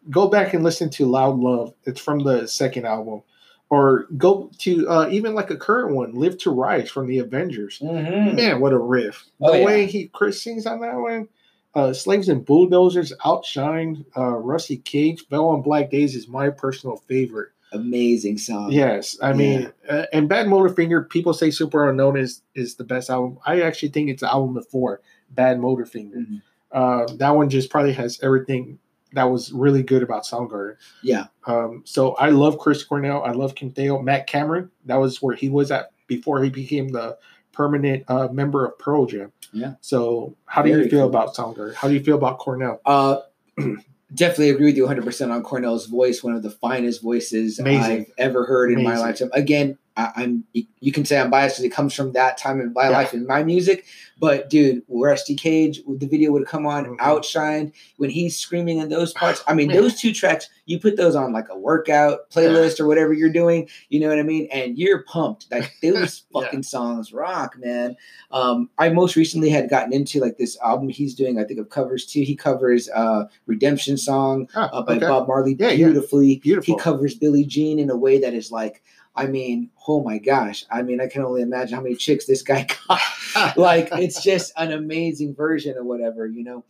go 0.10 0.28
back 0.28 0.54
and 0.54 0.63
listen 0.63 0.89
to 0.91 1.06
Loud 1.06 1.38
Love. 1.39 1.74
It's 1.86 2.00
from 2.00 2.20
the 2.24 2.48
second 2.48 2.86
album. 2.86 3.22
Or 3.70 4.06
go 4.17 4.52
to 4.60 4.88
uh, 4.89 5.08
even 5.10 5.34
like 5.34 5.50
a 5.50 5.56
current 5.56 5.96
one, 5.96 6.13
Live 6.13 6.38
to 6.39 6.52
Rise 6.52 6.89
from 6.91 7.08
the 7.08 7.20
Avengers. 7.20 7.78
hmm 7.80 8.36
Man, 8.36 8.60
what 8.60 8.74
a 8.74 8.78
riff. 8.78 9.26
Oh, 9.41 9.52
the 9.54 9.60
yeah. 9.60 9.65
way 9.65 9.86
he 9.86 10.08
Chris 10.10 10.41
sings 10.41 10.65
on 10.65 10.82
that 10.82 10.96
one. 10.98 11.28
Uh, 11.74 11.94
Slaves 11.94 12.28
and 12.28 12.44
Bulldozers, 12.46 13.13
Outshine, 13.24 14.04
uh, 14.17 14.36
Rusty 14.38 14.76
Cage, 14.78 15.26
Fell 15.30 15.48
on 15.48 15.62
Black 15.62 15.89
Days 15.89 16.15
is 16.17 16.28
my 16.28 16.50
personal 16.50 16.98
favorite. 17.08 17.50
Amazing 17.74 18.38
song. 18.38 18.72
Yes, 18.72 19.18
I 19.22 19.34
mean, 19.34 19.72
uh, 19.88 20.06
and 20.12 20.30
Badmotorfinger. 20.30 21.10
People 21.10 21.34
say 21.34 21.48
Superunknown 21.50 22.20
is 22.20 22.42
is 22.54 22.76
the 22.76 22.84
best 22.84 23.10
album. 23.10 23.38
I 23.46 23.62
actually 23.62 23.90
think 23.90 24.10
it's 24.10 24.22
the 24.22 24.30
album 24.32 24.54
before 24.54 25.02
Badmotorfinger. 25.36 26.14
Mhm. 26.16 26.42
Uh, 26.72 27.06
that 27.18 27.32
one 27.32 27.50
just 27.50 27.70
probably 27.70 27.94
has 27.94 28.20
everything 28.22 28.80
that 29.14 29.26
was 29.26 29.52
really 29.52 29.84
good 29.84 30.04
about 30.04 30.24
Soundgarden. 30.24 30.76
Yeah. 31.04 31.26
Um, 31.46 31.82
so 31.86 32.14
I 32.14 32.30
love 32.30 32.58
Chris 32.60 32.84
Cornell. 32.84 33.24
I 33.24 33.32
love 33.32 33.56
Kim 33.56 33.72
Thayil. 33.72 34.02
Matt 34.04 34.26
Cameron. 34.28 34.72
That 34.86 34.96
was 34.98 35.22
where 35.22 35.36
he 35.36 35.50
was 35.50 35.70
at 35.72 35.92
before 36.08 36.42
he 36.44 36.50
became 36.50 36.90
the 36.90 37.18
permanent 37.52 38.04
uh, 38.10 38.30
member 38.30 38.66
of 38.66 38.78
Pearl 38.80 39.06
Jam. 39.06 39.32
Yeah. 39.52 39.74
So 39.82 40.36
how 40.46 40.62
do 40.62 40.70
Very 40.72 40.86
you 40.86 40.90
feel 40.90 41.00
cool. 41.02 41.10
about 41.10 41.36
Soundgarden? 41.36 41.74
How 41.76 41.90
do 41.90 41.94
you 41.94 42.02
feel 42.04 42.16
about 42.16 42.40
Cornell? 42.40 42.80
Uh, 42.86 43.18
definitely 44.13 44.50
agree 44.50 44.67
with 44.67 44.78
you 44.78 44.86
100% 44.86 45.32
on 45.32 45.43
Cornell's 45.43 45.86
voice. 45.86 46.24
One 46.24 46.36
of 46.36 46.43
the 46.43 46.52
finest 46.52 47.02
voices 47.02 47.60
Amazing. 47.60 48.02
I've 48.02 48.13
ever 48.17 48.45
heard 48.45 48.71
in 48.71 48.84
my 48.84 48.97
lifetime. 48.97 49.30
Again, 49.34 49.78
I, 49.97 50.12
I'm 50.15 50.43
you, 50.54 50.91
can 50.91 51.04
say 51.06 51.19
I'm 51.19 51.30
biased 51.30 51.56
because 51.58 51.65
it 51.65 51.73
comes 51.75 51.93
from 51.93 52.13
that 52.13 52.38
time 52.38 52.60
in 52.62 52.71
my 52.73 52.84
Yeah. 52.86 52.89
life 52.89 53.13
in 53.13 53.27
my 53.27 53.43
music. 53.43 53.86
But 54.19 54.49
dude, 54.49 54.84
Rusty 54.88 55.36
Cage, 55.36 55.82
the 55.88 56.08
video 56.08 56.32
would 56.32 56.45
come 56.47 56.65
on, 56.65 56.86
Mhm. 56.86 56.95
Outshine 56.99 57.73
when 57.97 58.10
he's 58.10 58.38
screaming 58.38 58.77
in 58.77 58.89
those 58.89 59.13
parts. 59.13 59.43
I 59.47 59.54
mean, 59.54 59.67
Man. 59.67 59.77
those 59.82 59.99
two 59.99 60.13
tracks, 60.13 60.47
you 60.65 60.80
put 60.80 60.95
those 60.95 61.15
on 61.15 61.34
like 61.34 61.47
a 61.49 61.58
workout 61.58 62.30
playlist 62.30 62.80
or 62.80 62.88
whatever 62.88 63.13
you're 63.13 63.30
doing. 63.34 63.67
You 63.89 63.99
know 63.99 64.08
what 64.10 64.19
I 64.19 64.23
mean? 64.23 64.47
And 64.51 64.77
you're 64.77 65.04
pumped. 65.04 65.47
Like 65.51 65.71
those 65.84 66.23
Yeah. 66.34 66.41
fucking 66.41 66.63
songs 66.63 67.12
rock, 67.12 67.58
man. 67.60 67.95
Um, 68.32 68.69
I 68.77 68.89
most 68.89 69.15
recently 69.15 69.49
had 69.49 69.69
gotten 69.69 69.91
into 69.91 70.19
like 70.19 70.38
this 70.38 70.58
album 70.63 70.89
he's 70.89 71.15
doing. 71.15 71.38
I 71.39 71.43
think 71.43 71.60
of 71.60 71.69
covers 71.69 72.06
too. 72.06 72.21
He 72.21 72.36
covers 72.36 72.89
uh, 72.89 73.25
"Redemption 73.47 73.97
Song" 73.97 74.47
Ah, 74.56 74.69
uh, 74.71 74.82
by 74.84 74.95
okay. 74.95 75.08
Bob 75.08 75.27
Marley 75.27 75.56
Yeah, 75.60 75.71
yeah. 75.71 75.86
beautifully. 75.88 76.38
Beautiful. 76.38 76.75
He 76.75 76.80
covers 76.82 77.15
Billie 77.15 77.43
Jean 77.45 77.77
in 77.80 77.89
a 77.89 77.97
way 77.97 78.19
that 78.19 78.34
is 78.34 78.51
like, 78.51 78.82
I 79.15 79.28
mean, 79.28 79.71
oh 79.88 80.02
my 80.04 80.17
gosh. 80.19 80.65
I 80.71 80.82
mean, 80.84 81.02
I 81.02 81.08
can 81.08 81.24
only 81.24 81.41
imagine 81.41 81.76
how 81.76 81.82
many 81.82 81.95
chicks 81.95 82.26
this 82.26 82.41
guy 82.41 82.65
got. 82.88 83.58
like, 83.58 83.89
it's 83.91 84.24
just 84.24 84.54
an 84.58 84.71
amazing 84.71 85.36
version 85.36 85.78
of 85.78 85.86
whatever, 85.86 86.26
you 86.26 86.43
know. 86.43 86.63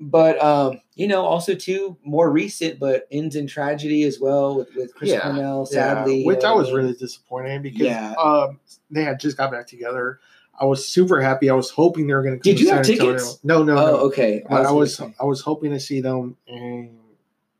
But 0.00 0.42
um, 0.42 0.80
you 0.96 1.06
know, 1.06 1.24
also 1.24 1.54
too 1.54 1.96
more 2.04 2.28
recent, 2.28 2.80
but 2.80 3.06
ends 3.12 3.36
in 3.36 3.46
tragedy 3.46 4.02
as 4.02 4.18
well 4.18 4.56
with, 4.56 4.74
with 4.74 4.94
Chris 4.94 5.10
Yeah, 5.10 5.20
Cornell. 5.20 5.64
Sadly, 5.64 6.20
you 6.22 6.26
which 6.26 6.42
I 6.42 6.52
was 6.52 6.66
mean? 6.68 6.76
really 6.76 6.92
disappointed 6.94 7.62
because 7.62 7.82
Yeah. 7.82 8.14
um, 8.20 8.58
they 8.90 9.04
had 9.04 9.20
just 9.20 9.36
got 9.36 9.52
back 9.52 9.68
together. 9.68 10.18
I 10.58 10.64
was 10.64 10.86
super 10.88 11.20
happy. 11.20 11.50
I 11.50 11.54
was 11.54 11.70
hoping 11.70 12.08
they 12.08 12.14
were 12.14 12.22
going 12.22 12.38
to. 12.38 12.42
Did 12.42 12.60
you 12.60 12.70
have 12.70 12.84
tickets? 12.84 13.38
No, 13.44 13.62
no, 13.62 13.72
Oh, 13.74 13.86
no. 13.86 13.96
okay. 14.06 14.42
But 14.48 14.60
I 14.60 14.64
gonna 14.64 14.74
was. 14.76 15.00
I 15.00 15.24
was 15.24 15.40
hoping 15.40 15.70
to 15.70 15.78
see 15.80 16.00
them, 16.00 16.36
and 16.48 16.98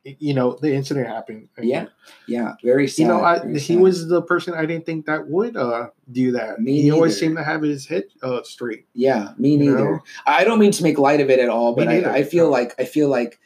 you 0.04 0.34
know 0.34 0.58
the 0.60 0.72
incident 0.74 1.06
happened. 1.06 1.48
Yeah, 1.60 1.86
yeah, 2.26 2.54
very 2.64 2.88
sad. 2.88 3.02
You 3.02 3.08
know, 3.08 3.22
I, 3.22 3.46
he 3.52 3.58
sad. 3.58 3.78
was 3.78 4.08
the 4.08 4.20
person 4.22 4.54
I 4.54 4.66
didn't 4.66 4.84
think 4.86 5.06
that 5.06 5.28
would 5.28 5.56
uh, 5.56 5.88
do 6.10 6.32
that. 6.32 6.60
Me 6.60 6.82
he 6.82 6.90
always 6.90 7.18
seemed 7.18 7.36
to 7.36 7.44
have 7.44 7.62
his 7.62 7.86
head 7.86 8.04
uh, 8.22 8.42
straight. 8.42 8.86
Yeah, 8.94 9.32
me 9.38 9.56
neither. 9.56 9.76
know? 9.76 9.98
I 10.26 10.44
don't 10.44 10.58
mean 10.58 10.72
to 10.72 10.82
make 10.82 10.98
light 10.98 11.20
of 11.20 11.30
it 11.30 11.38
at 11.38 11.48
all, 11.48 11.74
but 11.74 11.88
I, 11.88 12.16
I 12.16 12.22
feel 12.24 12.46
no. 12.46 12.50
like 12.50 12.74
I 12.80 12.84
feel 12.84 13.08
like 13.08 13.38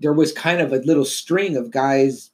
there 0.00 0.12
was 0.14 0.32
kind 0.32 0.60
of 0.60 0.72
a 0.72 0.76
little 0.78 1.04
string 1.04 1.56
of 1.56 1.70
guys 1.70 2.30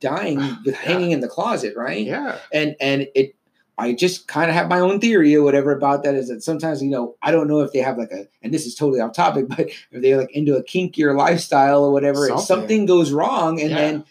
dying 0.00 0.38
with 0.64 0.74
Yeah. 0.74 0.80
hanging 0.80 1.10
in 1.10 1.20
the 1.20 1.28
closet, 1.28 1.74
right? 1.76 2.04
Yeah, 2.06 2.38
And 2.52 2.74
and 2.80 3.06
it 3.14 3.34
I 3.78 3.92
just 3.92 4.26
kind 4.26 4.48
of 4.48 4.54
have 4.56 4.68
my 4.68 4.80
own 4.80 5.00
theory 5.00 5.34
or 5.36 5.42
whatever 5.42 5.70
about 5.70 6.02
that 6.04 6.14
is 6.14 6.28
that 6.28 6.42
sometimes, 6.42 6.82
you 6.82 6.88
know, 6.90 7.14
I 7.22 7.30
don't 7.30 7.46
know 7.46 7.60
if 7.60 7.72
they 7.72 7.80
have 7.80 7.98
like 7.98 8.10
a, 8.10 8.26
and 8.42 8.52
this 8.54 8.64
is 8.64 8.74
totally 8.74 9.00
off 9.00 9.12
topic, 9.12 9.48
but 9.48 9.68
if 9.90 10.02
they're 10.02 10.16
like 10.16 10.30
into 10.32 10.56
a 10.56 10.62
kinkier 10.64 11.14
lifestyle 11.16 11.84
or 11.84 11.92
whatever, 11.92 12.26
and 12.26 12.40
Something. 12.40 12.46
something 12.46 12.86
goes 12.86 13.12
wrong 13.12 13.60
and 13.60 13.70
Yeah. 13.70 13.76
then 13.76 14.04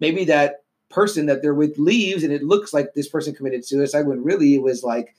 maybe 0.00 0.24
that 0.24 0.62
person 0.88 1.26
that 1.26 1.42
they're 1.42 1.54
with 1.54 1.78
leaves 1.78 2.24
and 2.24 2.32
it 2.32 2.42
looks 2.42 2.72
like 2.72 2.94
this 2.94 3.08
person 3.08 3.34
committed 3.34 3.64
suicide 3.64 4.06
when 4.06 4.24
really 4.24 4.54
it 4.54 4.62
was 4.62 4.82
like 4.82 5.14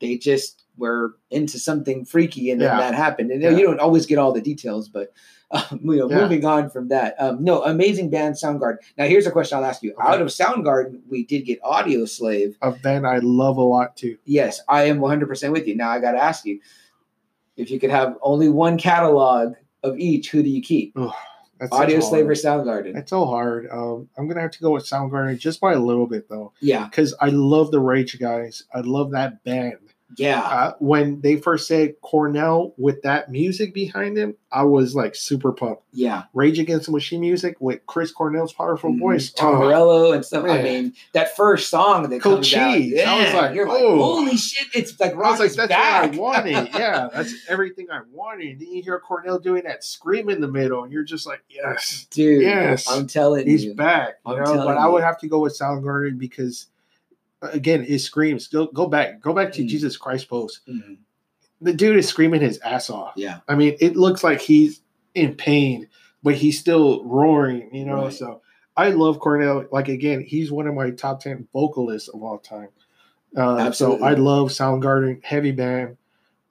they 0.00 0.16
just 0.16 0.61
were 0.76 1.14
into 1.30 1.58
something 1.58 2.04
freaky 2.04 2.50
and 2.50 2.60
then 2.60 2.68
Yeah. 2.70 2.78
that 2.78 2.94
happened. 2.94 3.30
And 3.30 3.42
Yeah. 3.42 3.50
you 3.50 3.64
don't 3.66 3.80
always 3.80 4.06
get 4.06 4.18
all 4.18 4.32
the 4.32 4.40
details, 4.40 4.88
but 4.88 5.12
um, 5.54 5.80
you 5.84 5.96
know, 5.96 6.08
Yeah. 6.10 6.22
moving 6.22 6.46
on 6.46 6.70
from 6.70 6.88
that. 6.88 7.14
Um, 7.18 7.44
no, 7.44 7.62
amazing 7.62 8.08
band 8.08 8.36
Soundgarden. 8.36 8.78
Now 8.96 9.04
here's 9.04 9.26
a 9.26 9.30
question 9.30 9.58
I'll 9.58 9.64
ask 9.66 9.82
you. 9.82 9.92
Okay. 9.92 10.08
Out 10.08 10.22
of 10.22 10.28
Soundgarden, 10.28 11.00
we 11.10 11.24
did 11.26 11.42
get 11.44 11.60
Audioslave. 11.62 12.54
a 12.62 12.70
band 12.72 13.06
I 13.06 13.18
love 13.18 13.58
a 13.58 13.62
lot 13.62 13.94
too. 13.96 14.16
Yes, 14.24 14.62
I 14.66 14.84
am 14.84 14.98
100% 15.00 15.52
with 15.52 15.66
you. 15.68 15.76
Now 15.76 15.90
I 15.90 15.98
got 16.00 16.12
to 16.12 16.22
ask 16.22 16.46
you 16.46 16.58
if 17.58 17.70
you 17.70 17.78
could 17.78 17.90
have 17.90 18.16
only 18.22 18.48
one 18.48 18.78
catalog 18.78 19.54
of 19.82 19.98
each, 19.98 20.30
who 20.30 20.42
do 20.42 20.48
you 20.48 20.62
keep? 20.62 20.96
That's 21.60 21.70
so 21.70 21.82
Audio. 21.82 22.00
Slave 22.00 22.28
or 22.28 22.32
Soundgarden? 22.34 22.96
It's 22.96 23.10
so 23.10 23.26
hard. 23.26 23.68
Um, 23.70 24.08
I'm 24.16 24.26
gonna 24.26 24.40
have 24.40 24.50
to 24.52 24.60
go 24.60 24.70
with 24.72 24.84
Soundgarden 24.84 25.38
just 25.38 25.60
by 25.60 25.74
a 25.74 25.78
little 25.78 26.06
bit 26.06 26.28
though, 26.30 26.52
Yeah, 26.60 26.86
because 26.86 27.14
I 27.20 27.28
love 27.28 27.70
the 27.70 27.78
Rage 27.78 28.18
guys. 28.18 28.64
I 28.74 28.80
love 28.80 29.10
that 29.12 29.44
band. 29.44 29.74
Yeah. 30.16 30.40
Uh, 30.40 30.74
when 30.78 31.20
they 31.20 31.36
first 31.36 31.66
said 31.68 32.00
Cornell 32.00 32.74
with 32.76 33.02
that 33.02 33.30
music 33.30 33.74
behind 33.74 34.16
him, 34.16 34.34
I 34.50 34.64
was 34.64 34.94
like 34.94 35.14
super 35.14 35.52
pumped. 35.52 35.82
Yeah, 35.92 36.24
Rage 36.34 36.58
Against 36.58 36.86
the 36.86 36.92
Machine 36.92 37.20
music 37.20 37.56
with 37.60 37.84
Chris 37.86 38.12
Cornell's 38.12 38.52
powerful 38.52 38.90
Mhm. 38.90 38.98
voice. 38.98 39.30
Tom 39.32 39.54
Oh, 39.54 39.58
Morello 39.60 40.12
and 40.12 40.24
stuff. 40.24 40.44
I 40.44 40.62
mean, 40.62 40.94
that 41.14 41.34
first 41.36 41.70
song 41.70 42.08
that 42.10 42.20
Cold 42.20 42.36
comes 42.36 42.54
out, 42.54 42.74
Cheese. 42.74 43.00
I 43.00 43.24
was 43.24 43.34
like, 43.34 43.54
you're 43.54 43.66
like, 43.68 43.82
oh. 43.82 43.96
holy 43.96 44.36
shit! 44.36 44.68
It's 44.74 44.98
like 45.00 45.12
I 45.14 45.16
was 45.16 45.40
like, 45.40 45.52
that's 45.52 45.68
back. 45.68 46.14
what 46.14 46.36
I 46.36 46.40
wanted. 46.42 46.68
Yeah, 46.74 47.08
that's 47.12 47.34
everything 47.48 47.86
I 47.90 48.00
wanted. 48.12 48.60
Then 48.60 48.68
you 48.72 48.82
hear 48.82 48.98
Cornell 48.98 49.38
doing 49.38 49.64
that 49.64 49.84
scream 49.84 50.28
in 50.28 50.40
the 50.40 50.48
middle, 50.48 50.82
and 50.84 50.92
you're 50.92 51.04
just 51.04 51.26
like, 51.26 51.42
yes, 51.48 52.06
dude. 52.10 52.42
Yes. 52.42 52.88
I'm 52.88 53.06
telling 53.06 53.46
he's 53.46 53.62
you. 53.64 53.70
He's 53.70 53.76
back. 53.76 54.14
You 54.26 54.34
I'm 54.34 54.44
know, 54.44 54.64
but 54.64 54.76
I 54.76 54.86
would 54.88 55.02
have 55.02 55.18
to 55.20 55.28
go 55.28 55.40
with 55.40 55.58
Soundgarden 55.58 56.18
because, 56.18 56.66
again, 57.42 57.82
his 57.82 58.04
screams. 58.04 58.48
Go, 58.48 58.66
go 58.66 58.86
back, 58.86 59.20
go 59.20 59.32
back 59.34 59.52
to 59.52 59.62
Mm. 59.62 59.68
Jesus 59.68 59.96
Christ 59.96 60.28
pose. 60.28 60.60
Mhm. 60.68 60.98
The 61.60 61.72
dude 61.72 61.96
is 61.96 62.08
screaming 62.08 62.40
his 62.40 62.58
ass 62.58 62.90
off. 62.90 63.12
Yeah, 63.16 63.38
I 63.48 63.54
mean, 63.54 63.76
it 63.80 63.96
looks 63.96 64.24
like 64.24 64.40
he's 64.40 64.80
in 65.14 65.34
pain, 65.34 65.88
but 66.22 66.34
he's 66.34 66.58
still 66.58 67.04
roaring, 67.04 67.72
you 67.74 67.84
know. 67.84 68.04
Right. 68.04 68.12
So 68.12 68.40
I 68.76 68.90
love 68.90 69.20
Cornell. 69.20 69.66
Like 69.70 69.88
again, 69.88 70.22
he's 70.26 70.50
one 70.50 70.66
of 70.66 70.74
my 70.74 70.90
top 70.90 71.20
ten 71.20 71.46
vocalists 71.52 72.08
of 72.08 72.22
all 72.22 72.38
time. 72.38 72.68
Uh, 73.36 73.70
so 73.72 74.02
I 74.02 74.14
love 74.14 74.48
Soundgarden, 74.48 75.24
heavy 75.24 75.52
band. 75.52 75.96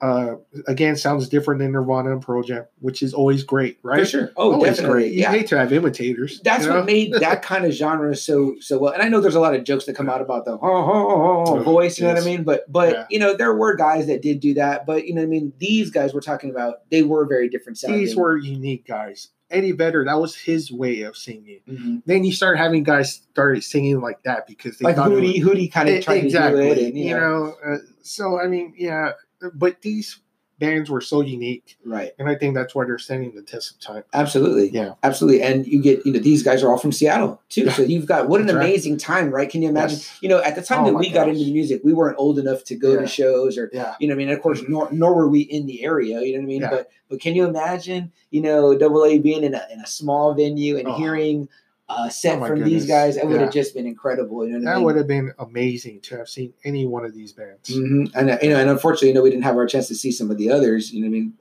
Uh, 0.02 0.34
again, 0.66 0.96
sounds 0.96 1.28
different 1.28 1.60
than 1.60 1.70
Nirvana 1.70 2.10
and 2.10 2.20
Pearl 2.20 2.42
Jam, 2.42 2.64
which 2.80 3.02
is 3.04 3.14
always 3.14 3.44
great, 3.44 3.78
right? 3.84 4.00
for 4.00 4.04
sure. 4.04 4.32
Oh, 4.36 4.54
always 4.54 4.72
definitely. 4.76 4.92
great. 5.02 5.12
You 5.12 5.20
Yeah, 5.20 5.30
hate 5.30 5.46
to 5.46 5.56
have 5.58 5.72
imitators. 5.72 6.40
that's 6.42 6.64
you 6.64 6.70
know? 6.70 6.76
what 6.78 6.86
made 6.86 7.12
that 7.12 7.42
kind 7.50 7.64
of 7.64 7.70
genre 7.72 8.16
so 8.16 8.56
so 8.58 8.78
well. 8.80 8.92
And 8.92 9.00
I 9.00 9.08
know 9.08 9.20
there's 9.20 9.36
a 9.36 9.40
lot 9.40 9.54
of 9.54 9.62
jokes 9.62 9.84
that 9.86 9.94
come 9.94 10.08
out 10.10 10.20
about 10.20 10.44
the 10.44 10.54
oh, 10.54 10.58
oh, 10.62 11.44
oh, 11.46 11.62
voice, 11.62 12.00
you 12.00 12.06
know 12.08 12.14
what. 12.14 12.22
I 12.22 12.26
mean? 12.26 12.42
But 12.42 12.70
but 12.70 12.92
Yeah. 12.92 13.06
you 13.10 13.20
know 13.20 13.36
there 13.36 13.54
were 13.54 13.76
guys 13.76 14.08
that 14.08 14.22
did 14.22 14.40
do 14.40 14.54
that. 14.54 14.86
But 14.86 15.06
you 15.06 15.14
know 15.14 15.20
what 15.20 15.26
I 15.26 15.30
mean? 15.30 15.52
These 15.58 15.90
guys 15.90 16.12
we're 16.12 16.20
talking 16.20 16.50
about, 16.50 16.80
they 16.90 17.02
were 17.04 17.24
very 17.24 17.48
different 17.48 17.78
sounding. 17.78 18.00
These 18.00 18.16
were 18.16 18.36
unique 18.36 18.84
guys. 18.84 19.28
Eddie 19.52 19.70
Vedder, 19.72 20.04
that 20.06 20.18
was 20.18 20.34
his 20.34 20.72
way 20.72 21.02
of 21.02 21.16
singing. 21.16 21.60
Mhm. 21.70 22.02
Then 22.06 22.24
you 22.24 22.32
start 22.32 22.58
having 22.58 22.82
guys 22.82 23.20
started 23.30 23.62
singing 23.62 24.00
like 24.00 24.20
that 24.24 24.48
because 24.48 24.78
they 24.78 24.84
like 24.84 24.96
thought 24.96 25.12
it 25.12 25.14
was- 25.14 25.22
Hootie. 25.30 25.42
Hootie 25.44 25.70
kind 25.70 25.88
of 25.90 26.02
tried 26.02 26.24
exactly. 26.24 26.70
to 26.70 26.74
do 26.74 26.80
it, 26.80 26.86
and, 26.88 26.98
you 26.98 27.14
know, 27.14 27.54
uh, 27.64 27.76
so 28.02 28.40
I 28.40 28.48
mean, 28.48 28.74
yeah, 28.76 29.12
but 29.50 29.82
these 29.82 30.20
bands 30.58 30.88
were 30.88 31.00
so 31.00 31.22
unique, 31.22 31.76
right? 31.84 32.12
and 32.20 32.28
I 32.28 32.36
think 32.36 32.54
that's 32.54 32.72
why 32.72 32.84
they're 32.84 32.96
standing 32.98 33.34
the 33.34 33.42
test 33.42 33.72
of 33.72 33.80
time. 33.80 34.04
Absolutely. 34.12 34.68
Yeah. 34.70 34.94
Absolutely. 35.02 35.42
And 35.42 35.66
you 35.66 35.82
get, 35.82 36.06
you 36.06 36.12
know, 36.12 36.20
these 36.20 36.44
guys 36.44 36.62
are 36.62 36.70
all 36.70 36.78
from 36.78 36.92
Seattle 36.92 37.42
too. 37.48 37.68
So 37.70 37.82
you've 37.82 38.06
got 38.06 38.28
what 38.28 38.40
an 38.40 38.46
That's 38.46 38.56
right. 38.58 38.64
amazing 38.66 38.98
time, 38.98 39.30
right? 39.30 39.50
Can 39.50 39.62
you 39.62 39.68
imagine? 39.70 39.96
Yes. 39.98 40.18
You 40.20 40.28
know, 40.28 40.40
at 40.40 40.54
the 40.54 40.62
time 40.62 40.82
Oh 40.84 40.86
that 40.86 40.94
we 40.94 41.10
got 41.10 41.28
into 41.28 41.42
the 41.44 41.52
music, 41.52 41.80
we 41.82 41.92
weren't 41.92 42.16
old 42.16 42.38
enough 42.38 42.62
to 42.64 42.76
go 42.76 42.92
Yeah. 42.94 43.00
to 43.00 43.06
shows 43.08 43.58
or 43.58 43.70
Yeah, 43.72 43.96
you 43.98 44.06
know, 44.06 44.14
what 44.14 44.22
I 44.22 44.24
mean, 44.26 44.28
of 44.34 44.40
course, 44.40 44.60
mm-hmm. 44.60 44.72
nor, 44.72 44.88
nor 44.92 45.14
were 45.16 45.28
we 45.28 45.40
in 45.40 45.66
the 45.66 45.82
area. 45.84 46.20
You 46.20 46.34
know 46.34 46.38
what 46.38 46.44
I 46.44 46.46
mean? 46.46 46.60
Yeah. 46.62 46.70
But 46.70 46.90
but 47.08 47.20
can 47.20 47.34
you 47.34 47.44
imagine, 47.44 48.12
you 48.30 48.42
know, 48.42 48.78
Double 48.78 49.04
A 49.04 49.18
being 49.18 49.42
in 49.42 49.54
a 49.54 49.66
in 49.72 49.80
a 49.80 49.86
small 49.86 50.32
venue 50.34 50.76
and 50.78 50.86
Oh. 50.86 50.94
hearing 50.96 51.48
uh, 51.88 52.08
set 52.08 52.40
Oh 52.40 52.46
from 52.46 52.64
these 52.64 52.86
guys, 52.86 53.16
it 53.16 53.26
would 53.26 53.40
have 53.40 53.48
Yeah. 53.54 53.62
just 53.62 53.74
been 53.74 53.86
incredible. 53.86 54.46
You 54.46 54.52
know 54.52 54.58
what 54.60 54.68
I 54.68 54.70
That 54.72 54.76
mean? 54.76 54.84
would 54.86 54.96
have 54.96 55.06
been 55.06 55.32
amazing 55.38 56.00
to 56.02 56.16
have 56.16 56.28
seen 56.28 56.54
any 56.64 56.86
one 56.86 57.04
of 57.04 57.14
these 57.14 57.32
bands. 57.32 57.68
hmm 57.74 58.04
And 58.14 58.30
uh, 58.30 58.38
you 58.42 58.50
know, 58.50 58.56
and 58.56 58.70
unfortunately, 58.70 59.08
you 59.08 59.14
know, 59.14 59.22
we 59.22 59.30
didn't 59.30 59.44
have 59.44 59.56
our 59.56 59.66
chance 59.66 59.88
to 59.88 59.94
see 59.94 60.12
some 60.12 60.30
of 60.30 60.38
the 60.38 60.50
others. 60.50 60.92
You 60.92 61.00
know, 61.02 61.08
what 61.10 61.16
I 61.16 61.20
mean, 61.20 61.34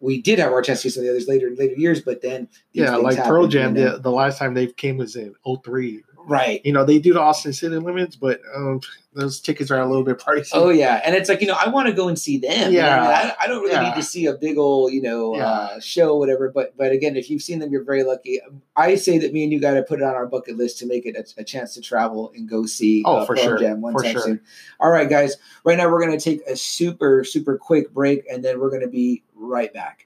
we 0.00 0.22
did 0.22 0.38
have 0.38 0.52
our 0.52 0.62
chance 0.62 0.82
to 0.82 0.90
see 0.90 0.94
some 0.94 1.00
of 1.02 1.06
the 1.06 1.10
others 1.10 1.26
later 1.28 1.48
in 1.48 1.56
later 1.56 1.74
years, 1.74 2.00
but 2.00 2.22
then 2.22 2.48
Yeah, 2.72 2.96
like 2.96 3.16
happen, 3.16 3.30
Pearl 3.30 3.46
Jam, 3.48 3.76
you 3.76 3.84
know? 3.84 3.92
the, 3.96 3.98
the 4.02 4.10
last 4.10 4.38
time 4.38 4.54
they 4.54 4.68
came 4.68 4.96
was 4.96 5.16
in 5.16 5.34
03. 5.64 6.02
Right? 6.26 6.60
You 6.64 6.72
know, 6.72 6.84
they 6.84 6.98
do 6.98 7.12
the 7.14 7.20
Austin 7.20 7.52
City 7.52 7.76
Limits, 7.76 8.16
but 8.16 8.40
um, 8.54 8.80
those 9.14 9.40
tickets 9.40 9.70
are 9.70 9.80
a 9.80 9.86
little 9.86 10.04
bit 10.04 10.18
pricey. 10.18 10.50
Oh 10.52 10.68
yeah, 10.68 11.00
and 11.04 11.14
it's 11.14 11.28
like 11.28 11.40
you 11.40 11.46
know, 11.46 11.56
I 11.58 11.68
want 11.70 11.86
to 11.88 11.94
go 11.94 12.08
and 12.08 12.18
see 12.18 12.36
them. 12.38 12.50
you 12.72 12.80
know 12.82 12.88
I, 12.88 13.00
mean? 13.00 13.04
Yeah. 13.08 13.34
I, 13.40 13.44
I 13.44 13.46
don't 13.46 13.62
really 13.62 13.72
Yeah. 13.72 13.82
need 13.88 13.94
to 13.94 14.02
see 14.02 14.26
a 14.26 14.34
big 14.34 14.58
old 14.58 14.92
you 14.92 15.00
know 15.00 15.36
Yeah. 15.36 15.46
uh, 15.48 15.80
show, 15.80 16.16
whatever. 16.16 16.50
But 16.50 16.76
but 16.76 16.92
again, 16.92 17.16
if 17.16 17.30
you've 17.30 17.42
seen 17.42 17.58
them, 17.60 17.70
you're 17.70 17.84
very 17.84 18.02
lucky. 18.02 18.40
I 18.76 18.96
say 18.96 19.18
that 19.18 19.32
me 19.32 19.44
and 19.44 19.52
you 19.52 19.60
got 19.60 19.74
to 19.74 19.82
put 19.82 20.00
it 20.00 20.04
on 20.04 20.14
our 20.14 20.26
bucket 20.26 20.56
list 20.58 20.78
to 20.80 20.86
make 20.86 21.06
it 21.06 21.16
a, 21.16 21.40
a 21.40 21.44
chance 21.44 21.74
to 21.74 21.80
travel 21.80 22.32
and 22.36 22.48
go 22.48 22.66
see. 22.66 23.02
Oh, 23.06 23.18
uh, 23.18 23.24
for 23.26 23.34
Pearl 23.36 23.44
sure. 23.44 23.58
Jam 23.58 23.80
one 23.80 23.92
For 23.94 24.02
time 24.02 24.12
sure. 24.12 24.22
soon. 24.22 24.40
All 24.80 24.90
right, 24.90 25.08
guys. 25.08 25.36
Right 25.64 25.78
now, 25.78 25.88
we're 25.90 26.00
gonna 26.04 26.20
take 26.20 26.42
a 26.46 26.56
super 26.56 27.24
super 27.24 27.56
quick 27.56 27.92
break, 27.94 28.24
and 28.30 28.44
then 28.44 28.60
we're 28.60 28.70
gonna 28.70 28.86
be 28.88 29.22
right 29.34 29.72
back. 29.72 30.05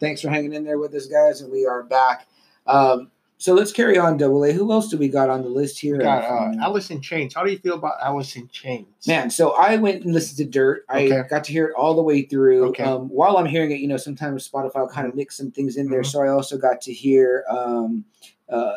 Thanks 0.00 0.20
for 0.20 0.28
hanging 0.28 0.52
in 0.52 0.64
there 0.64 0.78
with 0.78 0.94
us, 0.94 1.06
guys, 1.06 1.40
and 1.40 1.50
we 1.50 1.66
are 1.66 1.82
back. 1.82 2.26
Um, 2.66 3.10
so 3.38 3.54
let's 3.54 3.72
carry 3.72 3.96
on. 3.98 4.16
Double 4.16 4.44
A. 4.44 4.52
Who 4.52 4.70
else 4.72 4.88
do 4.88 4.98
we 4.98 5.08
got 5.08 5.30
on 5.30 5.42
the 5.42 5.48
list 5.48 5.78
here? 5.80 5.98
Got 5.98 6.24
uh, 6.24 6.52
Alice 6.60 6.90
in 6.90 7.00
Chains. 7.00 7.34
How 7.34 7.44
do 7.44 7.50
you 7.52 7.58
feel 7.58 7.74
about 7.74 7.94
Alice 8.02 8.34
in 8.36 8.48
Chains? 8.48 8.86
Man, 9.06 9.30
so 9.30 9.50
I 9.52 9.76
went 9.76 10.04
and 10.04 10.12
listened 10.12 10.38
to 10.38 10.44
Dirt. 10.44 10.84
I 10.88 11.04
Okay. 11.06 11.22
got 11.28 11.44
to 11.44 11.52
hear 11.52 11.66
it 11.66 11.74
all 11.76 11.94
the 11.94 12.02
way 12.02 12.22
through. 12.22 12.68
Okay. 12.70 12.82
Um, 12.82 13.08
while 13.08 13.36
I'm 13.36 13.46
hearing 13.46 13.70
it, 13.70 13.78
you 13.80 13.86
know, 13.88 13.96
sometimes 13.96 14.48
Spotify 14.48 14.76
will 14.80 14.88
kind 14.88 15.06
of 15.06 15.14
mix 15.14 15.36
some 15.36 15.50
things 15.52 15.76
in 15.76 15.88
there. 15.88 16.02
Mhm. 16.02 16.06
So 16.06 16.22
I 16.22 16.28
also 16.28 16.58
got 16.58 16.80
to 16.82 16.92
hear 16.92 17.44
um, 17.48 18.04
uh, 18.48 18.76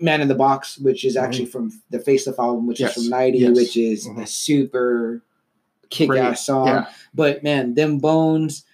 Man 0.00 0.20
in 0.20 0.28
the 0.28 0.34
Box, 0.34 0.78
which 0.78 1.04
is 1.04 1.16
actually 1.16 1.46
from 1.46 1.80
the 1.90 1.98
Facelift 1.98 2.38
album, 2.38 2.66
which 2.66 2.78
Mm-hmm. 2.78 2.84
Yes. 2.86 2.96
is 2.96 3.04
from 3.04 3.10
90, 3.10 3.38
Yes. 3.38 3.56
which 3.56 3.76
is 3.76 4.06
a 4.06 4.10
Mhm. 4.10 4.28
super 4.28 5.22
kick 5.88 6.10
ass 6.16 6.46
song. 6.46 6.66
Yeah. 6.66 6.86
But 7.14 7.42
man, 7.44 7.74
them 7.74 7.98
bones, 7.98 8.64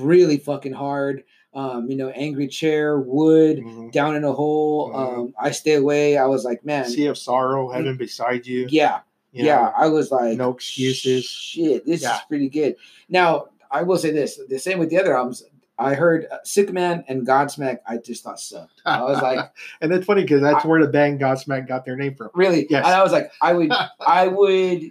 really 0.00 0.38
fucking 0.38 0.72
hard. 0.72 1.24
Um, 1.54 1.90
you 1.90 1.96
know, 1.96 2.08
Angry 2.10 2.48
Chair, 2.48 2.98
Wood, 2.98 3.58
Mhm. 3.58 3.92
Down 3.92 4.16
in 4.16 4.24
a 4.24 4.32
Hole, 4.32 4.90
Mhm. 4.90 5.18
um, 5.18 5.34
I 5.38 5.50
Stay 5.50 5.74
Away. 5.74 6.16
I 6.16 6.24
was 6.26 6.44
like, 6.44 6.64
man, 6.64 6.86
Sea 6.88 7.06
of 7.06 7.18
Sorrow, 7.18 7.68
Heaven 7.70 7.96
Beside 7.96 8.46
You. 8.46 8.66
yeah. 8.70 9.00
you 9.32 9.44
Yeah, 9.46 9.56
know, 9.56 9.72
I 9.76 9.86
was 9.88 10.10
like, 10.10 10.36
No 10.36 10.50
excuses. 10.50 11.24
Shit, 11.24 11.84
this 11.86 12.02
Yeah. 12.02 12.16
is 12.16 12.20
pretty 12.28 12.48
good. 12.48 12.76
Now, 13.08 13.46
I 13.70 13.82
will 13.82 13.96
say 13.98 14.10
this: 14.10 14.38
the 14.48 14.58
same 14.58 14.78
with 14.78 14.90
the 14.90 14.98
other 14.98 15.16
albums. 15.16 15.42
I 15.78 15.94
heard 15.94 16.26
uh, 16.30 16.36
Sick 16.44 16.70
Man 16.72 17.02
and 17.08 17.26
Godsmack. 17.26 17.78
I 17.88 17.96
just 17.96 18.22
thought 18.22 18.38
sucked. 18.38 18.82
I 18.84 19.02
was 19.02 19.20
like, 19.22 19.40
and 19.80 19.90
it's 19.92 20.04
funny 20.06 20.22
because 20.22 20.42
that's 20.42 20.64
where 20.66 20.80
the 20.84 20.92
band 20.92 21.18
Godsmack 21.20 21.66
got 21.66 21.84
their 21.86 21.96
name 21.96 22.14
from. 22.14 22.28
really? 22.34 22.66
Yes. 22.68 22.84
And 22.84 22.94
I 22.94 23.02
was 23.02 23.10
like, 23.12 23.32
I 23.40 23.52
would, 23.54 23.72
I 24.06 24.28
would 24.28 24.90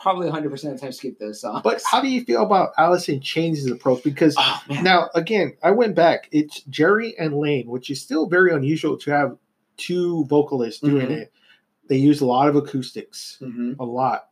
probably 0.00 0.26
100 0.26 0.50
percent 0.50 0.74
of 0.74 0.80
the 0.80 0.86
time 0.86 0.92
skip 0.92 1.18
those 1.18 1.40
songs. 1.40 1.62
But 1.64 1.82
how 1.84 2.00
do 2.00 2.08
you 2.08 2.24
feel 2.24 2.42
about 2.42 2.70
Alice 2.78 3.08
in 3.08 3.20
Chains' 3.20 3.66
approach? 3.70 4.02
Because 4.02 4.34
oh 4.38 4.62
now, 4.82 5.10
again, 5.14 5.56
I 5.62 5.70
went 5.72 5.94
back. 5.94 6.28
It's 6.32 6.60
Jerry 6.62 7.16
and 7.18 7.34
Layne, 7.38 7.68
which 7.68 7.90
is 7.90 8.00
still 8.00 8.26
very 8.26 8.52
unusual 8.52 8.96
to 8.98 9.10
have 9.10 9.36
two 9.76 10.24
vocalists 10.26 10.80
doing 10.80 11.08
Mhm. 11.08 11.18
it. 11.18 11.32
They 11.88 11.96
use 11.96 12.20
a 12.20 12.26
lot 12.26 12.48
of 12.48 12.56
acoustics, 12.56 13.38
Mhm. 13.40 13.76
a 13.78 13.84
lot. 13.84 14.28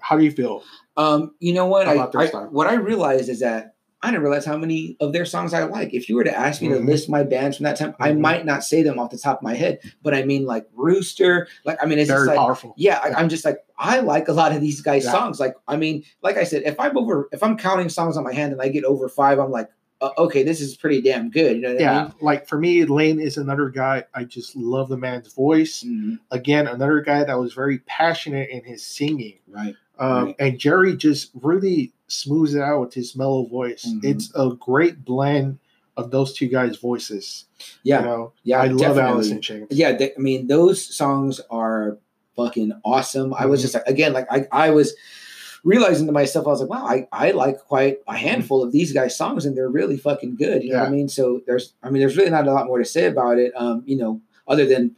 How 0.00 0.16
do 0.16 0.24
you 0.24 0.30
feel? 0.30 0.62
Um, 0.96 1.34
you 1.40 1.52
know 1.52 1.66
what? 1.66 1.86
I, 1.88 1.94
I 2.16 2.26
what 2.46 2.66
I 2.66 2.74
realized 2.74 3.28
is 3.28 3.40
that 3.40 3.74
I 4.02 4.10
didn't 4.10 4.22
realize 4.22 4.44
how 4.44 4.56
many 4.56 4.96
of 5.00 5.12
their 5.12 5.24
songs 5.24 5.52
I 5.52 5.64
like. 5.64 5.92
If 5.92 6.08
you 6.08 6.14
were 6.14 6.22
to 6.24 6.36
ask 6.36 6.62
me 6.62 6.68
Mhm. 6.68 6.78
to 6.78 6.84
list 6.84 7.08
my 7.08 7.24
bands 7.24 7.56
from 7.56 7.64
that 7.64 7.76
time, 7.76 7.94
I 7.98 8.12
Mhm. 8.12 8.20
might 8.20 8.46
not 8.46 8.62
say 8.62 8.82
them 8.82 8.98
off 8.98 9.10
the 9.10 9.18
top 9.18 9.38
of 9.38 9.42
my 9.42 9.54
head. 9.54 9.80
But 10.02 10.14
I 10.14 10.22
mean, 10.24 10.46
like 10.46 10.66
Rooster, 10.74 11.48
like 11.64 11.78
I 11.82 11.86
mean, 11.86 11.98
it's 11.98 12.08
Very 12.10 12.28
like 12.28 12.36
powerful. 12.36 12.74
yeah, 12.76 13.00
I, 13.02 13.14
I'm 13.14 13.28
just 13.28 13.44
like 13.44 13.58
I 13.76 14.00
like 14.00 14.28
a 14.28 14.32
lot 14.32 14.52
of 14.52 14.60
these 14.60 14.80
guys' 14.82 15.04
Yeah. 15.04 15.12
songs. 15.12 15.40
Like 15.40 15.54
I 15.66 15.76
mean, 15.76 16.04
like 16.22 16.36
I 16.36 16.44
said, 16.44 16.62
if 16.64 16.78
I'm 16.78 16.96
over, 16.96 17.28
if 17.32 17.42
I'm 17.42 17.56
counting 17.56 17.88
songs 17.88 18.16
on 18.16 18.22
my 18.24 18.32
hand 18.32 18.52
and 18.52 18.62
I 18.62 18.68
get 18.68 18.84
over 18.84 19.08
five, 19.08 19.38
I'm 19.40 19.50
like, 19.50 19.68
uh, 20.00 20.10
okay, 20.16 20.44
this 20.44 20.60
is 20.60 20.76
pretty 20.76 21.00
damn 21.00 21.28
good. 21.28 21.56
You 21.56 21.62
know 21.62 21.70
what 21.72 21.80
Yeah, 21.80 21.98
I 21.98 22.02
mean? 22.04 22.12
like 22.20 22.46
for 22.46 22.56
me, 22.56 22.84
Layne 22.84 23.18
is 23.18 23.36
another 23.36 23.68
guy. 23.68 24.04
I 24.14 24.22
just 24.22 24.54
love 24.54 24.88
the 24.88 24.96
man's 24.96 25.32
voice. 25.34 25.82
Mhm. 25.84 26.20
Again, 26.30 26.68
another 26.68 27.00
guy 27.00 27.24
that 27.24 27.36
was 27.38 27.52
very 27.52 27.78
passionate 27.80 28.48
in 28.48 28.62
his 28.62 28.84
singing. 28.86 29.38
Right. 29.48 29.74
Um, 29.98 30.26
Right. 30.26 30.36
And 30.38 30.58
Jerry 30.58 30.96
just 30.96 31.30
really 31.42 31.92
smooths 32.08 32.54
it 32.54 32.62
out 32.62 32.80
with 32.80 32.94
his 32.94 33.16
mellow 33.16 33.44
voice. 33.46 33.84
Mhm. 33.86 34.04
It's 34.04 34.30
a 34.34 34.50
great 34.58 35.04
blend 35.04 35.58
of 35.96 36.10
those 36.10 36.32
two 36.32 36.46
guys' 36.48 36.76
voices. 36.76 37.44
Yeah. 37.82 38.00
You 38.00 38.06
know, 38.06 38.32
Yeah. 38.44 38.60
I 38.62 38.66
love 38.68 38.78
definitely. 38.78 39.02
Alice 39.02 39.30
in 39.30 39.40
Chains. 39.42 39.66
yeah 39.70 39.92
they, 39.96 40.12
i 40.14 40.18
mean 40.18 40.46
those 40.46 40.80
songs 40.94 41.40
are 41.50 41.98
fucking 42.36 42.72
awesome 42.84 43.34
i 43.34 43.46
was 43.46 43.58
Mhm. 43.58 43.62
just 43.62 43.74
like 43.74 43.86
again 43.88 44.12
like 44.12 44.28
i, 44.30 44.46
I 44.52 44.70
was 44.70 44.94
realizing 45.64 46.06
to 46.06 46.12
myself 46.12 46.46
i 46.46 46.50
was 46.50 46.60
like 46.60 46.70
wow 46.70 46.86
I, 46.86 47.08
I 47.12 47.30
like 47.32 47.58
quite 47.58 47.98
a 48.06 48.16
handful 48.16 48.62
of 48.62 48.70
these 48.70 48.92
guys 48.92 49.16
songs 49.18 49.44
and 49.44 49.56
they're 49.56 49.68
really 49.68 49.96
fucking 49.96 50.36
good 50.36 50.62
you 50.62 50.70
know 50.70 50.78
what 50.78 50.82
i 50.84 50.86
Mm-hmm. 50.86 50.94
Mean 50.94 51.08
so 51.08 51.42
there's 51.46 51.72
i 51.82 51.90
mean 51.90 51.98
there's 52.00 52.16
really 52.16 52.30
not 52.30 52.46
a 52.46 52.52
lot 52.52 52.66
more 52.68 52.78
to 52.78 52.84
say 52.84 53.06
about 53.06 53.38
it 53.38 53.52
um 53.56 53.82
you 53.86 53.96
know 53.96 54.20
other 54.46 54.66
than 54.66 54.94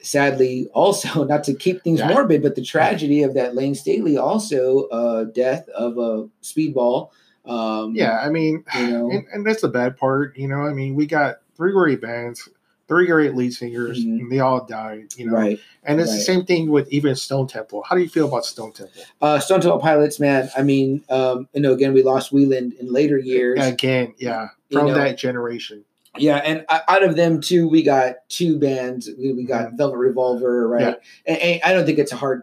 sadly 0.00 0.68
also 0.72 1.24
not 1.32 1.44
to 1.44 1.54
keep 1.54 1.82
things 1.82 2.00
Yeah. 2.00 2.08
morbid 2.08 2.42
but 2.42 2.54
the 2.54 2.62
tragedy 2.62 3.22
of 3.22 3.34
that 3.34 3.54
Layne 3.54 3.74
Staley 3.74 4.16
also 4.16 4.84
uh 4.88 5.24
death 5.24 5.68
of 5.70 5.98
a 5.98 6.28
speedball 6.42 7.10
um 7.44 7.94
Yeah, 7.94 8.18
I 8.20 8.28
mean, 8.30 8.64
you 8.78 8.86
know 8.90 9.10
and, 9.12 9.24
and 9.32 9.46
that's 9.46 9.62
the 9.62 9.68
bad 9.68 9.96
part. 9.96 10.36
You 10.36 10.48
know, 10.48 10.62
I 10.62 10.72
mean, 10.72 10.94
we 10.94 11.06
got 11.06 11.36
three 11.56 11.72
great 11.72 12.00
bands, 12.00 12.48
three 12.88 13.06
great 13.06 13.34
lead 13.34 13.52
singers, 13.52 13.98
Mhm. 14.04 14.20
and 14.20 14.32
they 14.32 14.38
all 14.38 14.64
died. 14.64 15.08
You 15.16 15.26
know, 15.26 15.32
right 15.32 15.58
and 15.84 16.00
it's 16.00 16.12
the 16.14 16.20
same 16.20 16.44
thing 16.44 16.70
with 16.70 16.88
even 16.92 17.16
Stone 17.16 17.48
Temple. 17.48 17.82
How 17.82 17.96
do 17.96 18.02
you 18.02 18.08
feel 18.08 18.28
about 18.28 18.44
Stone 18.44 18.72
Temple? 18.72 19.02
Uh, 19.20 19.40
Stone 19.40 19.62
Temple 19.62 19.80
Pilots, 19.80 20.20
man. 20.20 20.48
I 20.56 20.62
mean, 20.62 21.02
um, 21.10 21.48
you 21.52 21.60
know, 21.60 21.72
again, 21.72 21.92
we 21.92 22.04
lost 22.04 22.32
Weiland 22.32 22.78
in 22.78 22.92
later 22.92 23.18
years. 23.18 23.58
Again, 23.60 24.14
yeah, 24.18 24.48
You 24.68 24.78
from 24.78 24.86
know, 24.86 24.94
that 24.94 25.18
generation. 25.18 25.84
Yeah, 26.18 26.36
and 26.36 26.64
out 26.70 27.02
of 27.02 27.16
them 27.16 27.40
too, 27.40 27.68
we 27.68 27.82
got 27.82 28.16
two 28.28 28.58
bands. 28.58 29.08
We, 29.18 29.32
we 29.32 29.44
got 29.44 29.72
Velvet 29.74 29.96
Revolver, 29.96 30.68
right? 30.68 30.82
Mm-hmm. 30.82 30.90
Yeah. 31.26 31.32
And, 31.34 31.38
and 31.42 31.62
I 31.64 31.72
don't 31.72 31.86
think 31.86 31.98
it's 31.98 32.12
a 32.12 32.16
hard. 32.16 32.42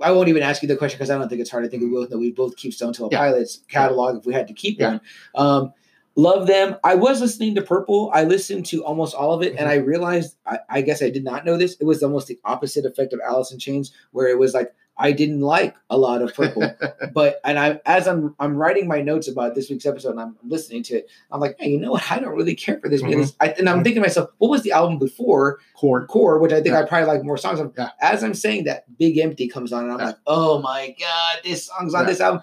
I 0.00 0.12
won't 0.12 0.28
even 0.28 0.44
ask 0.44 0.62
you 0.62 0.68
the 0.68 0.76
question 0.76 0.98
because 0.98 1.10
I 1.10 1.18
don't 1.18 1.28
think 1.28 1.40
it's 1.40 1.50
hard. 1.50 1.64
I 1.64 1.68
think 1.68 1.82
we 1.82 1.88
both 1.88 2.10
know 2.10 2.18
we 2.18 2.30
both 2.30 2.56
keep 2.56 2.72
Stone 2.72 2.92
Temple 2.92 3.08
Yeah. 3.10 3.18
Pilots 3.18 3.60
catalog 3.68 4.18
if 4.18 4.26
we 4.26 4.32
had 4.32 4.46
to 4.48 4.54
keep 4.54 4.78
Yeah. 4.78 4.88
one. 4.88 5.00
Um, 5.34 5.72
love 6.14 6.46
them. 6.46 6.76
I 6.84 6.94
was 6.94 7.20
listening 7.20 7.56
to 7.56 7.62
Purple. 7.62 8.10
I 8.14 8.22
listened 8.22 8.66
to 8.66 8.84
almost 8.84 9.16
all 9.16 9.32
of 9.32 9.42
it, 9.42 9.56
and 9.58 9.66
Mhm. 9.68 9.72
I 9.72 9.74
realized. 9.76 10.36
I, 10.46 10.60
I 10.68 10.80
guess 10.82 11.02
I 11.02 11.10
did 11.10 11.24
not 11.24 11.44
know 11.44 11.56
this. 11.56 11.76
It 11.80 11.84
was 11.84 12.02
almost 12.04 12.28
the 12.28 12.38
opposite 12.44 12.84
effect 12.84 13.12
of 13.12 13.20
Alice 13.26 13.50
in 13.50 13.58
Chains, 13.58 13.92
where 14.12 14.28
it 14.28 14.38
was 14.38 14.54
like 14.54 14.72
I 15.00 15.12
didn't 15.12 15.40
like 15.40 15.76
a 15.88 15.96
lot 15.96 16.22
of 16.22 16.34
Purple. 16.34 16.70
but 17.14 17.40
and 17.44 17.58
I 17.58 17.80
as 17.86 18.08
I'm 18.08 18.34
I'm 18.40 18.56
writing 18.56 18.88
my 18.88 19.00
notes 19.00 19.28
about 19.28 19.54
this 19.54 19.70
week's 19.70 19.86
episode 19.86 20.10
and 20.10 20.20
I'm 20.20 20.36
listening 20.44 20.82
to 20.84 20.96
it, 20.96 21.08
I'm 21.30 21.40
like, 21.40 21.56
hey, 21.58 21.70
you 21.70 21.78
know 21.80 21.92
what? 21.92 22.10
I 22.10 22.18
don't 22.18 22.34
really 22.36 22.54
care 22.56 22.80
for 22.80 22.88
this. 22.88 23.02
Mhm. 23.02 23.10
Because 23.10 23.36
I, 23.40 23.50
and 23.50 23.68
I'm 23.68 23.80
Mhm. 23.80 23.84
thinking 23.84 24.02
to 24.02 24.08
myself, 24.08 24.30
what 24.38 24.50
was 24.50 24.62
the 24.62 24.72
album 24.72 24.98
before 24.98 25.60
Core. 25.76 26.06
Core, 26.06 26.38
which 26.40 26.52
I 26.52 26.56
think 26.56 26.68
Yeah. 26.74 26.80
I 26.80 26.84
probably 26.84 27.06
like 27.06 27.22
more 27.24 27.36
songs 27.38 27.60
of. 27.60 27.72
Yeah. 27.78 27.90
As 28.00 28.24
I'm 28.24 28.34
saying 28.34 28.64
that, 28.64 28.84
Big 28.98 29.18
Empty 29.18 29.48
comes 29.48 29.72
on, 29.72 29.84
and 29.84 29.92
I'm 29.92 30.00
Yeah. 30.00 30.06
like, 30.06 30.16
oh 30.26 30.60
my 30.60 30.94
god, 30.98 31.38
this 31.44 31.66
song's 31.66 31.94
on 31.94 32.06
this 32.06 32.20
album. 32.20 32.42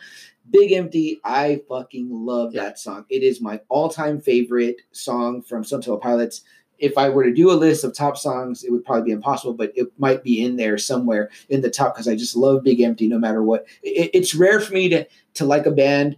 Big 0.50 0.72
Empty, 0.72 1.20
I 1.26 1.62
fucking 1.68 2.08
love 2.12 2.54
that 2.54 2.78
song. 2.80 3.06
It 3.10 3.24
is 3.24 3.41
my 3.41 3.60
all-time 3.68 4.22
favorite 4.22 4.78
song 4.91 5.41
from 5.41 5.63
Temple 5.63 5.98
Pilots. 5.98 6.44
If 6.80 6.98
I 6.98 7.10
were 7.10 7.24
to 7.24 7.34
do 7.34 7.52
a 7.52 7.54
list 7.54 7.84
of 7.84 7.94
top 7.94 8.18
songs, 8.18 8.64
it 8.64 8.72
would 8.72 8.86
probably 8.86 9.04
be 9.06 9.12
impossible, 9.12 9.54
but 9.54 9.72
it 9.76 9.88
might 9.98 10.24
be 10.24 10.44
in 10.44 10.58
there 10.58 10.78
somewhere 10.78 11.30
in 11.50 11.62
the 11.62 11.70
top 11.70 11.94
because 11.94 12.08
I 12.08 12.16
just 12.16 12.36
love 12.36 12.64
Big 12.64 12.82
Empty 12.82 13.08
no 13.08 13.18
matter 13.20 13.44
what. 13.44 13.66
It, 13.84 14.12
it's 14.14 14.36
rare 14.36 14.60
for 14.60 14.74
me 14.74 14.90
to 14.90 15.06
to 15.36 15.46
like 15.46 15.66
a 15.66 15.72
band 15.72 16.17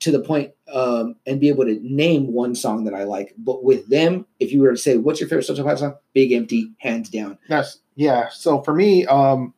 to 0.00 0.12
the 0.12 0.20
point 0.20 0.52
um, 0.72 1.16
and 1.26 1.40
be 1.40 1.48
able 1.48 1.64
to 1.64 1.80
name 1.82 2.32
one 2.32 2.54
song 2.54 2.84
that 2.84 2.94
I 2.94 3.04
like. 3.04 3.34
But 3.36 3.64
with 3.64 3.88
them, 3.88 4.26
if 4.38 4.52
you 4.52 4.62
were 4.62 4.70
to 4.70 4.76
say, 4.76 4.96
"What's 4.96 5.20
your 5.20 5.28
favorite 5.28 5.46
Temple 5.46 5.64
Pilots 5.64 5.80
song?" 5.80 5.96
Big 6.12 6.32
Empty, 6.32 6.72
hands 6.78 7.08
down. 7.08 7.38
Yes, 7.48 7.78
yeah. 7.94 8.28
So 8.28 8.62
for 8.62 8.74
me, 8.74 9.06
um, 9.06 9.54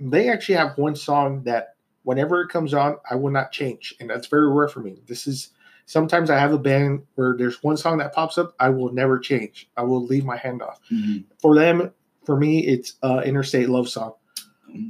they 0.00 0.28
actually 0.28 0.56
have 0.56 0.76
one 0.78 0.96
song 0.96 1.42
that 1.44 1.74
whenever 2.02 2.40
it 2.40 2.48
comes 2.48 2.74
on, 2.74 2.96
I 3.08 3.14
will 3.16 3.30
not 3.30 3.52
change, 3.52 3.94
and 4.00 4.10
that's 4.10 4.26
very 4.26 4.50
rare 4.50 4.68
for 4.68 4.80
me. 4.80 5.02
This 5.06 5.26
is 5.26 5.50
sometimes 5.88 6.28
I 6.30 6.38
have 6.38 6.52
a 6.52 6.58
band 6.58 7.02
where 7.16 7.34
there's 7.36 7.62
one 7.62 7.76
song 7.76 7.98
that 7.98 8.14
pops 8.14 8.38
up, 8.38 8.54
I 8.60 8.68
will 8.68 8.92
never 8.92 9.18
change. 9.18 9.68
I 9.76 9.82
will 9.82 10.04
leave 10.04 10.24
my 10.24 10.36
hand 10.36 10.62
off. 10.62 10.80
Mhm. 10.92 11.24
For 11.40 11.56
them, 11.56 11.90
for 12.24 12.36
me, 12.36 12.66
it's 12.66 12.94
uh, 13.02 13.22
Interstate 13.24 13.68
Love 13.68 13.88
Song. 13.88 14.12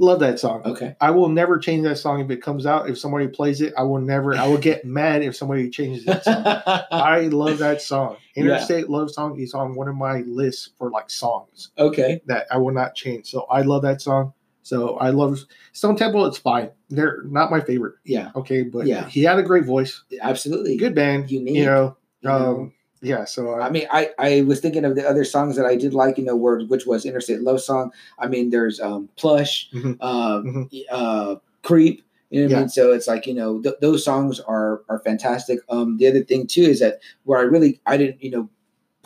Love 0.00 0.18
that 0.18 0.40
song. 0.40 0.60
Okay. 0.64 0.96
I 1.00 1.12
will 1.12 1.28
never 1.28 1.56
change 1.56 1.84
that 1.84 1.98
song 1.98 2.20
if 2.20 2.28
it 2.30 2.42
comes 2.42 2.66
out. 2.66 2.90
If 2.90 2.98
somebody 2.98 3.28
plays 3.28 3.60
it, 3.60 3.72
I 3.78 3.82
will 3.82 4.00
never. 4.00 4.34
I 4.34 4.48
will 4.48 4.58
get 4.58 4.84
mad 4.98 5.22
if 5.22 5.36
somebody 5.36 5.70
changes 5.70 6.04
that 6.04 6.24
song. 6.24 6.42
I 6.90 7.28
love 7.28 7.58
that 7.58 7.80
song. 7.80 8.16
Yeah. 8.34 8.42
Interstate 8.42 8.90
Love 8.90 9.12
Song 9.12 9.38
is 9.38 9.54
on 9.54 9.76
one 9.76 9.86
of 9.86 9.94
my 9.94 10.22
lists 10.22 10.70
for 10.78 10.90
like 10.90 11.10
songs 11.10 11.70
okay. 11.78 12.20
that 12.26 12.48
I 12.50 12.58
will 12.58 12.74
not 12.74 12.96
change. 12.96 13.30
So 13.30 13.42
I 13.42 13.62
love 13.62 13.82
that 13.82 14.02
song. 14.02 14.32
So 14.68 14.96
I 14.98 15.10
love 15.10 15.40
Stone 15.72 15.96
Temple. 15.96 16.26
It's 16.26 16.36
fine. 16.38 16.70
They're 16.90 17.22
not 17.24 17.50
my 17.50 17.60
favorite. 17.60 17.94
Yeah. 18.04 18.30
Okay, 18.36 18.62
but 18.62 18.86
Yeah. 18.86 19.08
he 19.08 19.22
had 19.22 19.38
a 19.38 19.42
great 19.42 19.64
voice. 19.64 20.02
Absolutely. 20.20 20.76
Good 20.76 20.94
band. 20.94 21.30
Unique, 21.30 21.56
You 21.56 21.64
know. 21.64 21.96
you 22.20 22.28
know. 22.28 22.34
Um, 22.60 22.72
yeah. 23.00 23.24
So 23.24 23.50
I, 23.52 23.68
I 23.68 23.70
mean, 23.70 23.86
I, 23.90 24.10
I 24.18 24.42
was 24.42 24.60
thinking 24.60 24.84
of 24.84 24.94
the 24.94 25.08
other 25.08 25.24
songs 25.24 25.56
that 25.56 25.64
I 25.64 25.76
did 25.76 25.94
like, 25.94 26.18
you 26.18 26.24
know, 26.24 26.36
where, 26.36 26.60
which 26.60 26.84
was 26.86 27.06
Interstate 27.06 27.40
Love 27.40 27.60
Song. 27.62 27.92
I 28.18 28.26
mean, 28.26 28.50
there's 28.50 28.78
um, 28.80 29.08
Plush, 29.16 29.70
Mhm. 29.72 29.96
um, 30.02 30.68
uh, 30.90 31.36
Creep. 31.62 32.02
You 32.30 32.42
know 32.42 32.48
what 32.48 32.56
I 32.56 32.60
mean? 32.60 32.68
So 32.68 32.92
it's 32.92 33.06
like 33.08 33.26
you 33.26 33.32
know 33.32 33.62
th- 33.62 33.76
those 33.80 34.04
songs 34.04 34.38
are 34.38 34.82
are 34.90 34.98
fantastic. 34.98 35.60
Um, 35.70 35.96
the 35.96 36.08
other 36.08 36.22
thing 36.22 36.46
too 36.46 36.60
is 36.60 36.80
that 36.80 36.98
where 37.24 37.38
I 37.38 37.42
really 37.44 37.80
I 37.86 37.96
didn't 37.96 38.22
you 38.22 38.30
know 38.30 38.50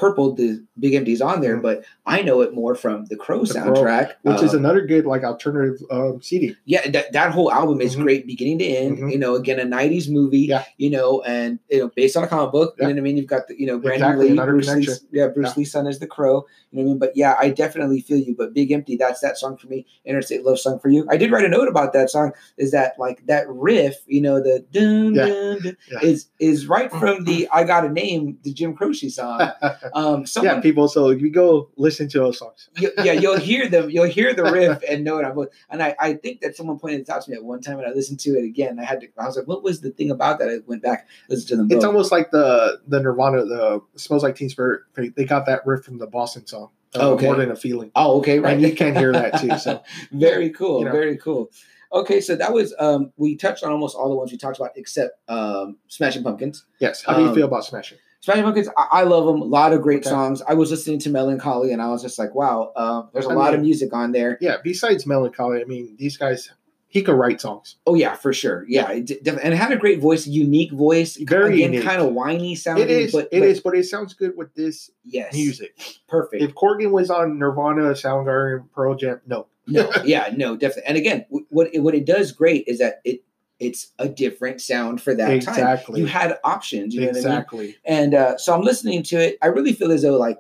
Purple 0.03 0.35
the 0.35 0.65
Big 0.81 0.95
Empty's 0.95 1.21
on 1.21 1.41
there, 1.41 1.59
but 1.59 1.85
I 2.07 2.23
know 2.23 2.41
it 2.41 2.53
more 2.55 2.75
from 2.75 3.05
the 3.07 3.15
Crow 3.17 3.45
The 3.45 3.55
Crow, 3.55 3.73
soundtrack, 3.73 4.15
which 4.23 4.43
is 4.43 4.53
uh, 4.53 4.59
another 4.59 4.85
good 4.85 5.07
like 5.07 5.23
alternative 5.23 5.81
um, 5.93 6.21
CD. 6.21 6.57
yeah 6.65 6.91
that, 6.91 7.13
that 7.13 7.31
whole 7.31 7.53
album 7.53 7.81
is 7.81 7.95
Mhm. 7.95 8.03
great 8.03 8.27
beginning 8.27 8.59
to 8.59 8.65
end. 8.67 8.99
Mhm. 8.99 9.13
You 9.13 9.19
know, 9.19 9.37
again 9.37 9.61
a 9.61 9.65
'90s 9.65 10.11
movie. 10.11 10.41
Yeah. 10.41 10.65
You 10.77 10.91
know, 10.91 11.23
and 11.23 11.61
you 11.71 11.79
know 11.79 11.91
based 11.95 12.17
on 12.17 12.25
a 12.25 12.27
comic 12.27 12.51
book. 12.51 12.75
Yeah. 12.79 12.89
You 12.89 12.95
know 12.95 13.01
what 13.01 13.03
I 13.03 13.05
mean? 13.05 13.17
You've 13.17 13.27
got 13.29 13.47
the 13.47 13.55
you 13.61 13.67
know 13.69 13.79
Brandon 13.79 14.09
Exactly, 14.11 14.31
Lee, 14.31 14.37
Bruce 14.45 14.69
connection. 14.69 14.93
Lee's, 14.95 15.05
yeah, 15.13 15.29
Bruce 15.29 15.47
Yeah. 15.51 15.55
Lee's 15.59 15.71
son 15.73 15.87
is 15.87 15.99
the 16.01 16.07
Crow. 16.09 16.45
You 16.73 16.79
know 16.79 16.83
what 16.83 16.83
I 16.83 16.85
mean? 16.87 16.99
But 16.99 17.13
yeah, 17.15 17.37
I 17.39 17.51
definitely 17.51 18.01
feel 18.01 18.19
you. 18.19 18.35
But 18.37 18.55
Big 18.55 18.73
Empty, 18.73 18.97
that's 18.97 19.21
that 19.21 19.39
song 19.39 19.57
for 19.57 19.69
me. 19.69 19.87
Interstate 20.05 20.45
Love 20.45 20.59
Song 20.59 20.81
for 20.81 20.89
you. 20.89 21.07
I 21.11 21.17
did 21.17 21.31
write 21.31 21.45
a 21.45 21.49
note 21.49 21.69
about 21.69 21.93
that 21.93 22.11
song. 22.11 22.33
Is 22.59 22.73
that 22.73 22.95
like 22.99 23.25
that 23.27 23.45
riff? 23.49 23.97
You 24.09 24.23
know, 24.23 24.43
the 24.43 24.65
dun, 24.73 25.15
Yeah. 25.15 25.27
dun, 25.29 25.59
dun, 25.63 25.77
is 26.03 26.27
is 26.41 26.67
right 26.67 26.91
from 27.01 27.23
the 27.25 27.49
I 27.53 27.63
Got 27.63 27.85
a 27.85 27.89
Name, 27.91 28.39
the 28.43 28.53
Jim 28.53 28.75
Croce 28.75 29.09
song. 29.11 29.39
Um, 29.95 30.27
someone, 30.27 30.57
yeah, 30.57 30.61
people. 30.61 30.89
So 30.89 31.11
you 31.11 31.31
go 31.31 31.71
listen 31.77 32.09
to 32.09 32.19
those 32.19 32.39
songs. 32.39 32.69
you, 32.79 32.91
yeah, 33.05 33.13
you'll 33.13 33.39
hear 33.51 33.69
them. 33.69 33.91
You'll 33.91 34.07
hear 34.07 34.35
the 34.35 34.45
riff 34.45 34.83
and 34.89 35.05
know 35.05 35.19
it. 35.19 35.25
I'm, 35.25 35.37
and 35.71 35.83
I, 35.83 35.95
I 36.01 36.15
think 36.15 36.41
that 36.41 36.57
someone 36.57 36.79
pointed 36.79 37.03
this 37.03 37.09
out 37.11 37.23
to 37.23 37.31
me 37.31 37.37
at 37.37 37.45
one 37.45 37.61
time, 37.61 37.79
and 37.79 37.87
I 37.87 37.91
listened 37.93 38.21
to 38.21 38.31
it 38.39 38.45
again. 38.45 38.79
I 38.79 38.85
had 38.85 39.01
to. 39.03 39.09
I 39.19 39.27
was 39.27 39.37
like, 39.37 39.47
"What 39.49 39.63
was 39.63 39.81
the 39.81 39.91
thing 39.91 40.11
about 40.11 40.39
that?" 40.39 40.49
I 40.49 40.59
went 40.67 40.83
back, 40.83 41.07
listened 41.29 41.49
to 41.49 41.57
them. 41.57 41.69
It's 41.71 41.85
almost 41.85 42.11
like 42.13 42.31
the 42.31 42.81
the 42.87 43.01
Nirvana, 43.01 43.45
the 43.45 43.81
"Smells 43.97 44.23
Like 44.23 44.37
Teen 44.37 44.49
Spirit." 44.49 44.83
They- 44.95 45.25
got 45.25 45.47
that 45.47 45.67
riff 45.67 45.85
from 45.85 45.99
the 45.99 46.07
Boston 46.07 46.47
song. 46.47 46.71
uh, 46.95 47.11
Okay. 47.13 47.25
more 47.27 47.37
than 47.37 47.51
a 47.51 47.57
feeling. 47.57 47.91
oh, 47.97 48.19
okay, 48.19 48.39
right. 48.39 48.53
And 48.55 48.61
you 48.63 48.75
can 48.75 48.95
hear 48.95 49.13
that 49.13 49.41
too. 49.41 49.57
So 49.59 49.83
very 50.13 50.51
cool, 50.51 50.81
You 50.81 50.85
know. 50.87 50.93
very 50.93 51.17
cool. 51.17 51.51
Okay, 51.93 52.21
so 52.21 52.35
that 52.37 52.53
was 52.53 52.75
um, 52.79 53.13
we 53.17 53.37
touched 53.37 53.63
on 53.65 53.71
almost 53.71 53.97
all 53.97 54.09
the 54.09 54.15
ones 54.15 54.31
we 54.33 54.39
talked 54.39 54.59
about 54.59 54.71
except 54.77 55.19
um, 55.29 55.77
Smashing 55.89 56.23
Pumpkins. 56.23 56.65
yes, 56.81 57.03
how 57.03 57.15
do 57.15 57.23
you 57.23 57.29
Um, 57.29 57.35
feel 57.35 57.47
about 57.47 57.65
Smashing? 57.65 57.99
Smashing 58.23 58.45
Pumpkins, 58.45 58.69
I, 58.77 58.87
I 58.93 59.03
love 59.03 59.27
them. 59.27 59.41
A 59.43 59.45
lot 59.45 59.73
of 59.73 59.83
great 59.83 59.99
Okay. 60.01 60.11
songs. 60.11 60.43
I 60.47 60.55
was 60.55 60.71
listening 60.71 61.01
to 61.01 61.11
Mellon 61.11 61.39
Collie, 61.41 61.73
and 61.73 61.83
I 61.83 61.89
was 61.89 62.03
just 62.03 62.19
like, 62.19 62.35
"Wow, 62.35 62.73
uh, 62.77 63.03
there's 63.13 63.27
a 63.27 63.31
I 63.31 63.35
lot 63.35 63.53
of 63.55 63.61
music 63.61 63.93
on 63.93 64.13
there." 64.13 64.39
Yeah, 64.41 64.57
besides 64.63 65.07
Mellon 65.07 65.33
Collie, 65.33 65.61
I 65.61 65.65
mean, 65.65 65.97
these 65.99 66.17
guys, 66.17 66.53
he 66.87 67.03
could 67.03 67.15
write 67.17 67.41
songs. 67.41 67.77
Oh 67.85 67.97
yeah, 67.97 68.15
for 68.15 68.33
sure. 68.33 68.65
Yeah, 68.69 68.93
it 68.93 69.11
and 69.27 69.53
it 69.53 69.57
had 69.57 69.73
a 69.73 69.77
great 69.77 70.01
voice, 70.01 70.25
unique 70.29 70.71
voice. 70.71 71.17
Very 71.17 71.55
again, 71.55 71.73
unique. 71.73 71.85
kind 71.89 72.01
of 72.01 72.13
whiny 72.13 72.55
sounding. 72.55 72.85
It 72.85 72.91
is, 72.91 73.13
but 73.13 73.29
it 73.33 73.41
but 73.41 73.49
is, 73.49 73.61
but 73.61 73.75
it 73.77 73.85
sounds 73.87 74.15
good 74.15 74.37
with 74.37 74.55
this 74.55 74.91
Yes, 75.05 75.35
music. 75.35 75.77
perfect. 76.07 76.45
If 76.45 76.55
Corgan 76.55 76.93
was 76.93 77.11
on 77.11 77.41
Nirvana, 77.41 77.91
Soundgarden, 77.95 78.71
Pearl 78.73 78.95
Jam, 78.95 79.21
no. 79.27 79.49
no, 79.67 79.91
yeah, 80.05 80.33
no, 80.37 80.55
definitely. 80.57 80.85
And 80.87 80.97
again, 80.97 81.27
what 81.51 81.75
it, 81.75 81.81
what 81.81 81.97
it 81.97 82.05
does 82.07 82.31
great 82.31 82.65
is 82.69 82.79
that 82.79 83.01
it 83.05 83.25
it's 83.63 83.93
a 83.99 84.09
different 84.09 84.61
sound 84.61 85.01
for 85.01 85.15
that 85.15 85.27
time. 85.29 85.37
exactly. 85.37 86.01
You 86.01 86.07
had 86.07 86.39
options. 86.45 86.95
You 86.95 87.03
know 87.03 87.07
what 87.09 87.17
I 87.17 87.19
mean? 87.21 87.27
exactly. 87.27 87.77
And 87.85 88.15
uh, 88.15 88.37
so 88.39 88.55
I'm 88.55 88.63
listening 88.63 89.03
to 89.05 89.17
it. 89.17 89.39
I 89.41 89.47
really 89.47 89.73
feel 89.73 89.93
as 89.93 90.03
though 90.03 90.19
like 90.19 90.39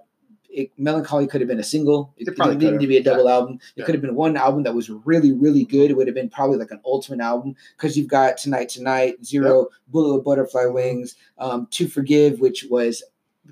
it, 0.55 0.71
Mellon 0.77 1.03
Collie 1.05 1.27
could 1.27 1.41
have 1.41 1.49
been 1.49 1.61
a 1.61 1.63
single. 1.65 2.13
It, 2.19 2.29
It 2.29 2.37
probably 2.37 2.57
didn't 2.57 2.73
need 2.73 2.77
could 2.79 2.81
to 2.83 2.87
be 2.89 2.97
a 2.97 2.99
have, 2.99 3.07
yeah. 3.07 3.13
double 3.13 3.29
album. 3.31 3.55
It 3.55 3.61
Yeah. 3.77 3.85
could 3.87 3.95
have 3.95 4.03
been 4.03 4.15
one 4.15 4.37
album 4.37 4.65
that 4.65 4.75
was 4.75 4.91
really, 4.91 5.33
really 5.33 5.65
good. 5.65 5.91
It 5.91 5.97
would 5.97 6.07
have 6.09 6.15
been 6.15 6.29
probably 6.29 6.59
like 6.59 6.71
an 6.73 6.81
ultimate 6.85 7.21
album 7.25 7.55
because 7.77 7.97
you've 7.97 8.09
got 8.09 8.37
Tonight 8.37 8.69
Tonight, 8.69 9.25
Zero, 9.25 9.69
Bullet 9.89 10.17
with 10.17 10.25
Butterfly 10.25 10.67
Wings, 10.67 11.15
um, 11.39 11.69
To 11.71 11.89
Forgive, 11.89 12.41
which 12.41 12.67
was 12.69 13.03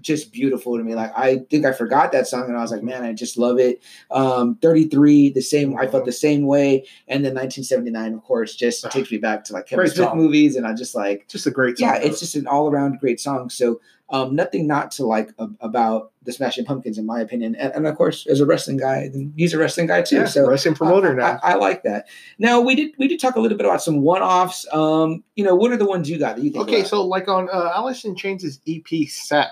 just 0.00 0.32
beautiful 0.32 0.76
to 0.76 0.82
me. 0.84 0.94
Like 0.94 1.12
I 1.16 1.38
think 1.50 1.64
I 1.66 1.72
forgot 1.72 2.12
that 2.12 2.26
song 2.26 2.44
and 2.48 2.56
I 2.56 2.60
was 2.62 2.70
like, 2.70 2.82
man, 2.82 3.02
I 3.02 3.12
just 3.12 3.36
love 3.38 3.58
it. 3.58 3.82
Um, 4.10 4.56
33, 4.56 5.30
the 5.30 5.40
same, 5.40 5.76
I 5.78 5.86
felt 5.86 6.04
the 6.04 6.12
same 6.12 6.46
way. 6.46 6.86
And 7.08 7.24
then 7.24 7.34
1979, 7.34 8.14
of 8.14 8.22
course, 8.24 8.54
just 8.54 8.84
Ah, 8.84 8.88
takes 8.88 9.10
me 9.10 9.18
back 9.18 9.44
to 9.44 9.52
like 9.52 9.66
Kevin 9.66 9.84
great 9.84 9.92
Smith 9.94 10.08
song. 10.08 10.16
movies. 10.18 10.56
And 10.56 10.66
I 10.66 10.74
just 10.74 10.94
like, 10.94 11.28
Just 11.28 11.46
a 11.46 11.50
great 11.50 11.78
song. 11.78 11.88
yeah, 11.88 11.96
it's 11.96 12.20
just 12.20 12.34
an 12.34 12.46
all 12.46 12.70
around 12.70 12.98
great 13.00 13.20
song. 13.20 13.50
So 13.50 13.80
um, 14.12 14.34
nothing 14.34 14.66
not 14.66 14.90
to 14.92 15.06
like 15.06 15.30
ab- 15.38 15.56
about 15.60 16.10
the 16.24 16.32
Smashing 16.32 16.64
Pumpkins, 16.64 16.98
in 16.98 17.06
my 17.06 17.20
opinion. 17.20 17.54
And, 17.54 17.72
and 17.72 17.86
of 17.86 17.96
course, 17.96 18.26
as 18.26 18.40
a 18.40 18.44
wrestling 18.46 18.76
guy, 18.76 19.08
he's 19.36 19.54
a 19.54 19.58
wrestling 19.58 19.86
guy 19.86 20.02
too. 20.02 20.16
yeah, 20.16 20.24
so 20.24 20.48
wrestling 20.48 20.74
promoter 20.74 21.12
I, 21.12 21.14
now. 21.14 21.38
I, 21.44 21.52
I 21.52 21.54
like 21.54 21.84
that. 21.84 22.08
Now 22.38 22.60
we 22.60 22.74
did 22.74 22.90
we 22.98 23.06
did 23.06 23.20
talk 23.20 23.36
a 23.36 23.40
little 23.40 23.56
bit 23.56 23.66
about 23.66 23.82
some 23.82 24.00
one 24.00 24.20
offs. 24.20 24.66
Um, 24.72 25.22
you 25.36 25.44
know, 25.44 25.54
what 25.54 25.70
are 25.70 25.76
the 25.76 25.86
ones 25.86 26.10
you 26.10 26.18
got 26.18 26.34
that 26.36 26.42
you 26.42 26.50
think? 26.50 26.64
Okay, 26.64 26.82
so 26.82 27.06
like 27.06 27.28
on 27.28 27.48
uh, 27.52 27.70
Alice 27.72 28.04
in 28.04 28.16
Chains' 28.16 28.58
EP 28.68 29.08
"Sap," 29.08 29.50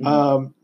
Mhm. 0.00 0.06
um, 0.06 0.54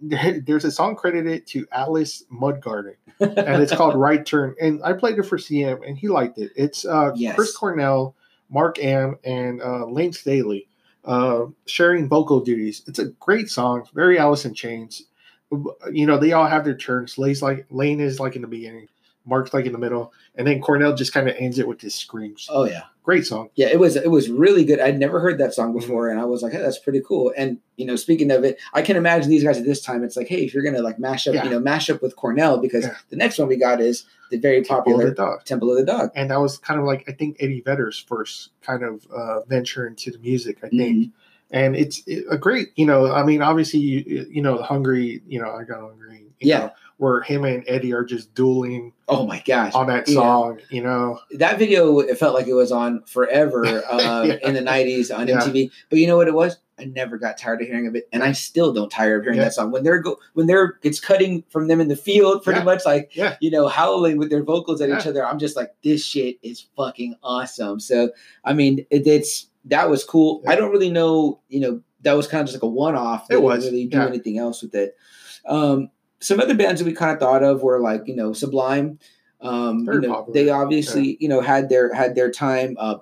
there's 0.46 0.64
a 0.64 0.70
song 0.70 0.94
credited 0.96 1.46
to 1.48 1.66
Alice 1.72 2.24
Mudgarden, 2.32 2.94
and 3.20 3.62
it's 3.62 3.74
called 3.74 3.94
"Right 3.96 4.24
Turn." 4.24 4.54
And 4.60 4.80
I 4.84 4.92
played 4.92 5.18
it 5.18 5.24
for 5.24 5.38
CM, 5.38 5.80
and 5.86 5.98
he 5.98 6.08
liked 6.08 6.38
it. 6.38 6.52
It's 6.56 6.84
uh, 6.84 7.10
Yes. 7.16 7.34
Chris 7.34 7.56
Cornell, 7.56 8.14
Mark 8.50 8.78
Arm, 8.84 9.18
and 9.24 9.60
uh, 9.60 9.86
Layne 9.86 10.12
Staley 10.12 10.68
uh, 11.04 11.46
sharing 11.66 12.08
vocal 12.08 12.40
duties. 12.40 12.82
It's 12.86 12.98
a 12.98 13.06
great 13.20 13.50
song, 13.50 13.86
very 13.94 14.18
Alice 14.18 14.44
in 14.44 14.54
Chains. 14.54 15.02
You 15.92 16.06
know, 16.06 16.18
they 16.18 16.32
all 16.32 16.46
have 16.46 16.64
their 16.64 16.76
turns. 16.76 17.18
Layne's 17.18 17.42
like 17.42 17.66
Layne 17.70 18.00
is 18.00 18.18
like 18.20 18.36
in 18.36 18.42
the 18.42 18.48
beginning, 18.48 18.88
Mark's 19.26 19.52
like 19.54 19.66
in 19.66 19.72
the 19.72 19.78
middle, 19.78 20.12
and 20.36 20.46
then 20.46 20.60
Cornell 20.60 20.94
just 20.94 21.12
kind 21.12 21.28
of 21.28 21.34
ends 21.38 21.58
it 21.58 21.66
with 21.68 21.80
his 21.80 21.94
screams. 21.94 22.48
oh 22.50 22.64
yeah, 22.64 22.82
Great 23.04 23.26
song. 23.26 23.50
yeah. 23.54 23.66
It 23.68 23.78
was 23.78 23.96
it 23.96 24.10
was 24.10 24.30
really 24.30 24.64
good. 24.64 24.80
I'd 24.80 24.98
never 24.98 25.20
heard 25.20 25.36
that 25.38 25.52
song 25.52 25.68
Mm-hmm. 25.70 25.78
before, 25.80 26.08
and 26.08 26.18
I 26.18 26.24
was 26.24 26.42
like, 26.42 26.52
hey, 26.52 26.58
that's 26.62 26.78
pretty 26.78 27.02
cool. 27.06 27.32
And 27.36 27.58
you 27.76 27.84
know, 27.84 27.96
speaking 27.96 28.30
of 28.30 28.44
it, 28.44 28.58
I 28.72 28.80
can 28.80 28.96
imagine 28.96 29.28
these 29.28 29.44
guys 29.44 29.58
at 29.58 29.66
this 29.66 29.82
time. 29.82 30.02
It's 30.02 30.16
like, 30.16 30.26
hey, 30.28 30.42
if 30.44 30.54
you're 30.54 30.62
gonna 30.62 30.80
like 30.80 30.98
mash 30.98 31.26
up, 31.28 31.34
Yeah. 31.34 31.44
you 31.44 31.50
know, 31.50 31.60
mash 31.60 31.90
up 31.90 32.00
with 32.00 32.16
Cornell 32.16 32.56
because 32.58 32.84
Yeah. 32.84 32.96
the 33.10 33.16
next 33.16 33.38
one 33.38 33.46
we 33.48 33.56
got 33.56 33.80
is 33.82 34.04
the 34.30 34.38
very 34.38 34.62
popular 34.62 35.10
the 35.10 35.14
dog. 35.14 35.44
Temple 35.44 35.70
of 35.70 35.76
the 35.76 35.84
Dog. 35.84 36.10
and 36.16 36.30
that 36.30 36.40
was 36.40 36.56
kind 36.56 36.80
of 36.80 36.86
like 36.86 37.04
I 37.06 37.12
think 37.12 37.36
Eddie 37.40 37.60
Vedder's 37.60 37.98
first 37.98 38.50
kind 38.62 38.82
of 38.82 39.06
uh, 39.14 39.40
venture 39.42 39.86
into 39.86 40.10
the 40.10 40.18
music. 40.18 40.58
I 40.62 40.70
think, 40.70 40.96
Mhm. 40.96 41.10
And 41.50 41.76
it's 41.76 42.02
a 42.30 42.36
great, 42.38 42.68
you 42.76 42.86
know, 42.86 43.12
I 43.12 43.22
mean, 43.24 43.42
obviously, 43.42 43.80
you, 43.80 44.26
you 44.30 44.42
know, 44.42 44.62
hungry, 44.62 45.22
you 45.28 45.40
know, 45.40 45.50
I 45.54 45.64
got 45.64 45.80
hungry, 45.80 46.22
you 46.40 46.48
Yeah. 46.48 46.58
know, 46.58 46.70
where 46.96 47.22
him 47.22 47.44
and 47.44 47.64
Eddie 47.66 47.92
are 47.92 48.04
just 48.04 48.32
dueling 48.34 48.92
Oh 49.08 49.26
my 49.26 49.42
gosh, 49.46 49.74
on 49.74 49.88
that 49.88 50.08
Yeah. 50.08 50.14
song, 50.14 50.60
you 50.70 50.82
know, 50.82 51.18
that 51.32 51.58
video 51.58 51.98
it 51.98 52.16
felt 52.18 52.34
like 52.34 52.46
it 52.46 52.54
was 52.54 52.72
on 52.72 53.02
forever 53.06 53.66
uh, 53.90 54.22
Yeah. 54.26 54.48
in 54.48 54.54
the 54.54 54.60
90s 54.62 55.10
on 55.16 55.26
Yeah. 55.28 55.40
MTV. 55.40 55.70
But 55.90 55.98
you 55.98 56.06
know 56.06 56.16
what 56.16 56.28
it 56.28 56.34
was? 56.34 56.56
I 56.78 56.86
never 56.86 57.18
got 57.18 57.36
tired 57.38 57.60
of 57.62 57.68
hearing 57.68 57.86
of 57.86 57.94
it, 57.94 58.08
and 58.12 58.24
I 58.24 58.32
still 58.32 58.72
don't 58.72 58.90
tire 58.90 59.18
of 59.18 59.22
hearing 59.24 59.38
Yeah. 59.38 59.44
that 59.44 59.52
song. 59.54 59.70
When 59.70 59.84
they're 59.84 60.00
go 60.00 60.18
when 60.32 60.46
they're 60.48 60.78
it's 60.82 60.98
cutting 60.98 61.44
from 61.48 61.68
them 61.68 61.80
in 61.80 61.86
the 61.88 61.94
field, 61.96 62.42
pretty 62.42 62.60
Yeah. 62.60 62.64
much 62.64 62.84
like 62.86 63.10
Yeah. 63.14 63.36
you 63.40 63.50
know 63.50 63.68
howling 63.68 64.16
with 64.16 64.28
their 64.30 64.42
vocals 64.42 64.80
at 64.80 64.88
each 64.90 65.06
other. 65.06 65.24
I'm 65.24 65.38
just 65.38 65.54
like 65.56 65.70
this 65.84 66.04
shit 66.04 66.36
is 66.42 66.66
fucking 66.76 67.14
awesome. 67.22 67.78
So 67.80 68.10
I 68.44 68.54
mean 68.54 68.86
it, 68.90 69.06
it's 69.06 69.46
that 69.66 69.88
was 69.90 70.04
cool. 70.04 70.42
Yeah. 70.44 70.50
I 70.50 70.56
don't 70.56 70.70
really 70.70 70.90
know 70.90 71.40
you 71.48 71.60
know 71.60 71.80
that 72.02 72.12
was 72.12 72.26
kind 72.28 72.42
of 72.42 72.46
just 72.46 72.56
like 72.56 72.62
a 72.62 72.72
one 72.72 72.96
off. 72.96 73.30
It 73.30 73.42
wasn't 73.42 73.72
really 73.72 73.86
do 73.86 73.96
yeah. 73.96 74.06
anything 74.06 74.38
else 74.38 74.62
with 74.62 74.74
it. 74.74 74.96
Um, 75.46 75.90
some 76.20 76.40
other 76.40 76.54
bands 76.54 76.80
that 76.80 76.86
we 76.86 76.92
kind 76.92 77.12
of 77.12 77.18
thought 77.18 77.42
of 77.42 77.62
were 77.62 77.80
like 77.80 78.02
you 78.06 78.16
know 78.16 78.32
Sublime. 78.32 78.98
Um, 79.40 79.86
you 79.92 80.00
know, 80.00 80.14
popular. 80.14 80.32
they 80.32 80.50
obviously 80.50 81.18
you 81.20 81.28
know 81.28 81.40
had 81.40 81.68
their 81.68 81.92
had 81.92 82.14
their 82.14 82.30
time. 82.30 82.76
Uh, 82.78 82.96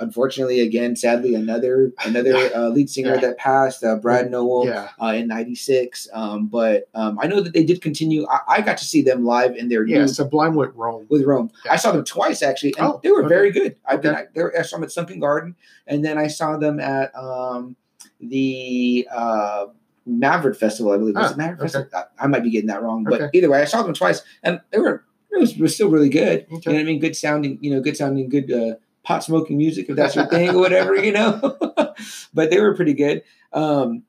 unfortunately, 0.00 0.60
again, 0.60 0.96
sadly, 0.96 1.34
another 1.34 1.92
another 2.04 2.34
uh, 2.54 2.68
lead 2.68 2.90
singer 2.90 3.14
Yeah. 3.14 3.20
that 3.20 3.38
passed, 3.38 3.82
uh, 3.84 3.96
Brad 3.96 4.30
Nowell, 4.30 4.66
yeah, 4.66 4.88
uh, 5.00 5.06
in 5.14 5.28
'96. 5.28 6.08
Um, 6.12 6.46
but 6.46 6.88
um, 6.94 7.18
I 7.20 7.26
know 7.26 7.40
that 7.40 7.52
they 7.52 7.64
did 7.64 7.80
continue. 7.80 8.26
I, 8.28 8.38
I 8.48 8.60
got 8.60 8.78
to 8.78 8.84
see 8.84 9.02
them 9.02 9.24
live 9.24 9.56
in 9.56 9.68
their 9.68 9.86
yeah, 9.86 10.06
Sublime 10.06 10.54
with 10.54 10.74
Rome. 10.74 11.06
with 11.10 11.22
Rome. 11.24 11.50
Yeah. 11.64 11.72
I 11.72 11.76
saw 11.76 11.92
them 11.92 12.04
twice 12.04 12.42
actually, 12.42 12.74
and 12.78 12.86
Oh, 12.86 13.00
they 13.02 13.10
were 13.10 13.20
okay. 13.24 13.28
very 13.28 13.50
good. 13.52 13.76
I've 13.86 14.02
been 14.02 14.12
Okay. 14.14 14.22
I, 14.22 14.26
they 14.34 14.42
were, 14.42 14.58
I 14.58 14.62
saw 14.62 14.76
them 14.76 14.84
at 14.84 14.92
Sunken 14.92 15.20
Garden, 15.20 15.56
and 15.86 16.04
then 16.04 16.18
I 16.18 16.26
saw 16.28 16.56
them 16.56 16.80
at 16.80 17.14
um, 17.16 17.76
the 18.20 19.06
uh, 19.14 19.66
Maverick 20.06 20.56
Festival. 20.58 20.92
I 20.92 20.98
believe 20.98 21.14
was 21.16 21.30
Ah, 21.30 21.34
it 21.34 21.36
Maverick 21.38 21.60
okay. 21.60 21.72
Festival? 21.72 21.88
I, 22.18 22.24
I 22.24 22.26
might 22.26 22.42
be 22.42 22.50
getting 22.50 22.68
that 22.68 22.82
wrong, 22.82 23.04
but 23.04 23.30
either 23.34 23.50
way, 23.50 23.60
I 23.62 23.64
saw 23.64 23.82
them 23.82 23.94
twice, 23.94 24.22
and 24.42 24.60
they 24.70 24.78
were 24.78 25.04
it 25.30 25.40
was, 25.40 25.56
was 25.56 25.74
still 25.74 25.90
really 25.90 26.08
good. 26.10 26.46
You 26.50 26.56
know 26.66 26.72
what 26.74 26.80
I 26.80 26.84
mean? 26.84 27.00
Good 27.00 27.16
sounding, 27.16 27.58
you 27.60 27.74
know, 27.74 27.80
good 27.80 27.96
sounding, 27.96 28.28
good 28.28 28.52
uh, 28.52 28.74
pot 29.04 29.22
smoking 29.22 29.56
music 29.58 29.88
if 29.88 29.96
that's 29.96 30.16
your 30.16 30.26
thing 30.26 30.50
or 30.50 30.58
whatever, 30.58 30.96
you 30.96 31.12
know. 31.12 31.56
but 32.34 32.50
they 32.50 32.60
were 32.60 32.74
pretty 32.74 32.94
good. 32.94 33.22
Um, 33.52 34.02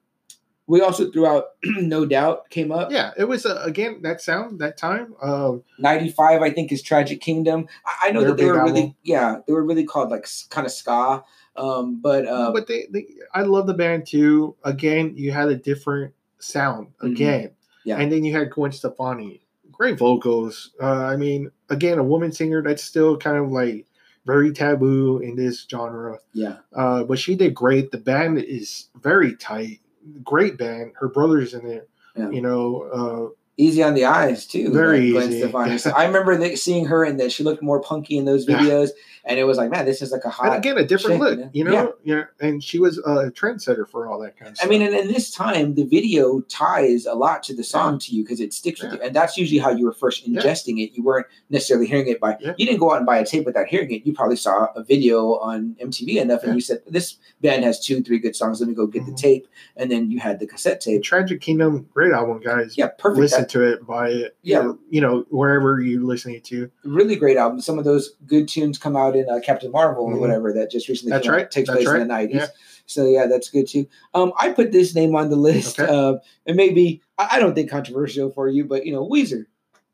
we 0.68 0.82
also 0.82 1.12
threw 1.12 1.28
out 1.28 1.43
No 1.64 2.06
Doubt 2.06 2.50
came 2.50 2.72
up. 2.72 2.91
Yeah, 2.91 3.12
it 3.18 3.26
was 3.26 3.46
uh, 3.46 3.62
again 3.64 4.02
that 4.02 4.20
sound 4.22 4.60
that 4.60 4.78
time. 4.78 5.14
Um, 5.22 5.64
95 5.78 6.41
i 6.41 6.50
think 6.50 6.72
is 6.72 6.82
tragic 6.82 7.22
kingdom 7.22 7.68
i, 7.86 8.08
I 8.08 8.12
know 8.12 8.24
that 8.24 8.38
they 8.38 8.46
were 8.46 8.64
really 8.64 8.80
album. 8.82 8.96
yeah 9.04 9.38
they 9.46 9.54
were 9.54 9.64
really 9.64 9.84
called 9.86 10.10
like 10.10 10.28
kind 10.50 10.66
of 10.66 10.72
ska 10.74 11.24
um 11.56 12.02
but 12.02 12.26
uh 12.28 12.52
but 12.52 12.66
they, 12.68 12.88
they, 12.89 13.06
I 13.34 13.41
love 13.43 13.68
the 13.68 13.74
band 13.76 14.08
too. 14.08 14.56
Again, 14.64 15.14
you 15.16 15.32
had 15.32 15.50
a 15.50 15.56
different 15.56 16.14
sound 16.39 16.88
Mhm. 17.04 17.12
again, 17.12 17.52
Yeah. 17.86 17.98
and 17.98 18.12
then 18.12 18.24
you 18.24 18.34
had 18.36 18.50
Gwen 18.50 18.72
Stefani, 18.72 19.41
great 19.72 19.98
vocals. 20.00 20.72
Uh, 20.82 20.86
I 21.14 21.16
mean, 21.16 21.52
again, 21.70 21.98
a 22.00 22.04
woman 22.04 22.32
singer 22.32 22.62
that's 22.64 22.84
still 22.84 23.18
kind 23.18 23.38
of 23.38 23.52
like 23.52 23.86
very 24.26 24.51
taboo 24.51 25.19
in 25.19 25.36
this 25.36 25.65
genre. 25.69 26.19
yeah 26.34 26.57
Uh, 26.73 27.03
but 27.03 27.19
she 27.19 27.36
did 27.36 27.53
great. 27.53 27.91
The 27.91 27.97
band 27.97 28.39
is 28.39 28.89
very 29.01 29.36
tight. 29.36 29.80
Great 30.23 30.57
band. 30.57 30.93
Her 30.99 31.07
brother's 31.09 31.53
in 31.53 31.65
it. 31.65 31.89
Yeah. 32.15 32.30
You 32.30 32.41
know, 32.41 33.34
easy 33.58 33.82
on 33.82 33.93
the 33.93 34.06
eyes 34.06 34.45
too 34.45 34.72
Very 34.72 35.12
like 35.12 35.24
Gwen 35.26 35.32
easy. 35.32 35.39
Stefani. 35.41 35.80
I 35.95 36.06
remember 36.06 36.56
seeing 36.58 36.86
her 36.86 37.03
and 37.06 37.20
that 37.20 37.32
she 37.32 37.43
looked 37.43 37.62
more 37.64 37.80
punky 37.82 38.18
in 38.18 38.26
those 38.26 38.47
Yeah. 38.47 38.60
videos 38.60 38.89
and 39.28 39.39
it 39.39 39.45
was 39.45 39.58
like 39.58 39.72
man 39.72 39.86
this 39.86 40.01
is 40.01 40.12
like 40.12 40.26
a 40.26 40.30
hot 40.30 40.47
and 40.47 40.56
again, 40.58 40.78
a 40.78 40.86
different 40.86 41.22
chick, 41.22 41.38
look. 41.39 41.49
you 41.53 41.64
know? 41.64 41.72
know, 41.72 41.93
yeah. 42.03 42.24
And 42.41 42.62
she 42.64 42.80
was 42.80 42.97
a 42.99 43.32
trendsetter 43.32 43.88
for 43.88 44.08
all 44.08 44.20
that 44.20 44.38
kind 44.38 44.51
of 44.51 44.58
stuff. 44.58 44.68
I 44.68 44.70
mean, 44.70 44.82
and 44.82 44.93
in 44.93 45.08
this 45.08 45.32
time, 45.32 45.76
the 45.76 45.84
video 45.86 46.41
ties 46.41 47.06
a 47.06 47.14
lot 47.16 47.41
to 47.43 47.56
the 47.56 47.64
song 47.64 47.97
to 47.99 48.14
you 48.16 48.24
because 48.24 48.39
it 48.39 48.53
sticks 48.53 48.84
with 48.84 48.93
you, 48.93 49.01
and 49.01 49.16
that's 49.16 49.38
usually 49.38 49.60
how 49.60 49.72
you 49.72 49.86
were 49.86 49.93
first 49.93 50.28
Yeah. 50.28 50.41
ingesting 50.41 50.84
it. 50.84 50.91
You 50.95 51.03
weren't 51.03 51.26
necessarily 51.49 51.88
hearing 51.88 52.08
it 52.08 52.20
by. 52.20 52.38
Yeah. 52.39 52.53
You 52.58 52.66
didn't 52.68 52.80
go 52.80 52.91
out 52.91 52.97
and 52.97 53.06
buy 53.06 53.18
a 53.18 53.26
tape 53.26 53.45
without 53.45 53.68
hearing 53.68 53.89
it. 53.91 54.06
You 54.06 54.14
probably 54.14 54.36
saw 54.36 54.68
a 54.76 54.84
video 54.84 55.36
on 55.38 55.76
MTV 55.80 56.18
enough, 56.20 56.41
and 56.43 56.51
Yeah. 56.51 56.56
you 56.56 56.62
said, 56.62 56.82
"This 56.88 57.18
band 57.41 57.64
has 57.64 57.80
two, 57.84 58.03
three 58.03 58.20
good 58.20 58.36
songs. 58.36 58.60
Let 58.60 58.70
me 58.70 58.76
go 58.76 58.86
get 58.86 59.06
the 59.06 59.12
Mhm. 59.14 59.18
tape." 59.18 59.47
And 59.76 59.89
then 59.89 60.12
you 60.12 60.20
had 60.20 60.39
the 60.39 60.45
cassette 60.45 60.82
tape. 60.82 61.01
Tragic 61.03 61.41
Kingdom, 61.41 61.88
great 61.93 62.12
album, 62.12 62.41
guys. 62.43 62.78
Yeah, 62.78 62.88
perfect. 62.88 63.22
Listen 63.22 63.45
That- 63.46 63.60
to 63.60 63.64
it, 63.74 63.86
buy 63.88 64.10
it. 64.10 64.38
Yeah. 64.41 64.74
You 64.89 65.02
know, 65.02 65.26
wherever 65.30 65.80
you're 65.82 66.02
listening 66.02 66.41
to. 66.41 66.70
really 66.84 67.16
great 67.16 67.38
album. 67.38 67.62
Some 67.62 67.78
of 67.80 67.86
those 67.86 68.16
good 68.26 68.48
tunes 68.48 68.78
come 68.78 68.96
out 68.96 69.16
in 69.16 69.30
uh, 69.30 69.39
Captain 69.43 69.72
Marvel 69.72 70.06
or 70.06 70.14
Mhm. 70.16 70.20
whatever 70.20 70.54
that 70.54 70.72
just 70.72 70.88
recently 70.89 71.12
That's 71.12 71.24
came 71.24 71.34
out. 71.34 71.38
right. 71.38 71.52
takes 71.52 71.68
That's 71.70 71.84
place 71.84 71.93
in 71.93 72.00
the 72.00 72.06
nineties. 72.06 72.36
Yeah. 72.38 72.48
So 72.88 73.06
yeah, 73.06 73.26
that's 73.28 73.50
good 73.50 73.68
too. 73.68 73.88
Um, 74.14 74.32
I 74.39 74.52
put 74.52 74.72
this 74.72 74.93
name 74.93 75.16
on 75.16 75.30
the 75.30 75.36
list. 75.36 75.80
Okay. 75.80 75.91
Uh, 75.91 76.16
and 76.46 76.56
maybe 76.56 77.02
I, 77.18 77.30
I 77.34 77.39
don't 77.39 77.56
think 77.56 77.70
controversial 77.70 78.30
for 78.32 78.48
you, 78.48 78.66
but 78.66 78.86
you 78.86 78.93
know, 78.93 79.08
Weezer. 79.08 79.46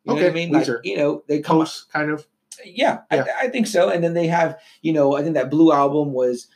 You 0.03 0.07
know 0.07 0.13
what 0.15 0.23
I 0.23 0.25
Okay, 0.27 0.33
mean? 0.33 0.51
Like, 0.51 0.65
Weezer. 0.65 0.79
you 0.83 0.97
know, 0.97 1.23
they 1.27 1.39
come. 1.41 1.57
Post 1.59 1.91
kind 1.93 2.09
of. 2.11 2.25
Yeah, 2.65 2.99
Yeah. 3.11 3.25
I, 3.39 3.45
I 3.45 3.49
think 3.49 3.65
so. 3.67 3.89
And 3.89 4.03
then 4.03 4.13
they 4.13 4.27
have, 4.27 4.59
you 4.81 4.93
know, 4.93 5.15
I 5.15 5.23
think 5.23 5.35
that 5.35 5.49
Blue 5.49 5.71
album 5.71 6.11
was 6.13 6.47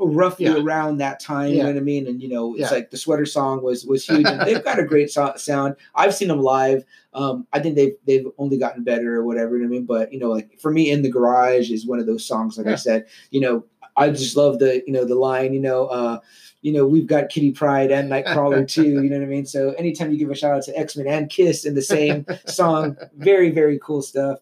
roughly 0.00 0.46
Yeah. 0.46 0.56
around 0.58 0.98
that 0.98 1.20
time. 1.20 1.52
You 1.52 1.62
know 1.62 1.68
what 1.68 1.76
I 1.76 1.80
mean? 1.80 2.06
And 2.06 2.20
you 2.22 2.28
know, 2.28 2.52
it's 2.54 2.62
Yeah. 2.62 2.70
like 2.70 2.90
the 2.90 2.96
sweater 2.96 3.26
song 3.26 3.62
was 3.62 3.84
was 3.86 4.04
huge. 4.08 4.26
And 4.26 4.40
they've 4.42 4.62
got 4.64 4.78
a 4.78 4.84
great 4.84 5.10
so- 5.10 5.32
sound. 5.36 5.76
I've 5.94 6.14
seen 6.14 6.28
them 6.28 6.40
live. 6.40 6.84
Um, 7.14 7.46
I 7.52 7.60
think 7.60 7.76
they've 7.76 7.94
they've 8.06 8.26
only 8.38 8.58
gotten 8.58 8.84
better 8.84 9.16
or 9.16 9.24
whatever. 9.24 9.56
You 9.56 9.62
know 9.64 9.68
what 9.68 9.74
I 9.76 9.78
mean? 9.78 9.86
But 9.86 10.12
you 10.12 10.18
know, 10.18 10.30
like 10.30 10.58
for 10.60 10.70
me, 10.70 10.90
in 10.90 11.02
the 11.02 11.10
garage 11.10 11.70
is 11.70 11.86
one 11.86 11.98
of 11.98 12.06
those 12.06 12.24
songs. 12.26 12.58
Like 12.58 12.66
I 12.66 12.74
said, 12.76 13.06
you 13.30 13.40
know, 13.40 13.64
I 13.96 14.10
just 14.10 14.36
love 14.36 14.58
the 14.58 14.82
you 14.86 14.92
know 14.92 15.04
the 15.04 15.14
line. 15.14 15.52
You 15.54 15.60
know. 15.60 15.86
uh 15.86 16.18
you 16.62 16.72
know, 16.72 16.84
we've 16.84 17.06
got 17.06 17.28
Kitty 17.28 17.52
Pryde 17.52 17.92
and 17.92 18.10
Nightcrawler 18.10 18.66
too. 18.76 18.82
You 19.00 19.08
know 19.08 19.18
what 19.18 19.24
I 19.24 19.28
mean? 19.28 19.46
So 19.46 19.70
anytime 19.72 20.10
you 20.10 20.18
give 20.18 20.30
a 20.30 20.34
shout 20.34 20.52
out 20.56 20.64
to 20.64 20.76
X 20.76 20.96
Men 20.96 21.06
and 21.06 21.30
Kiss 21.30 21.64
in 21.64 21.74
the 21.76 21.82
same 21.82 22.26
song, 22.46 22.96
very 23.16 23.50
very 23.50 23.78
cool 23.80 24.02
stuff. 24.02 24.40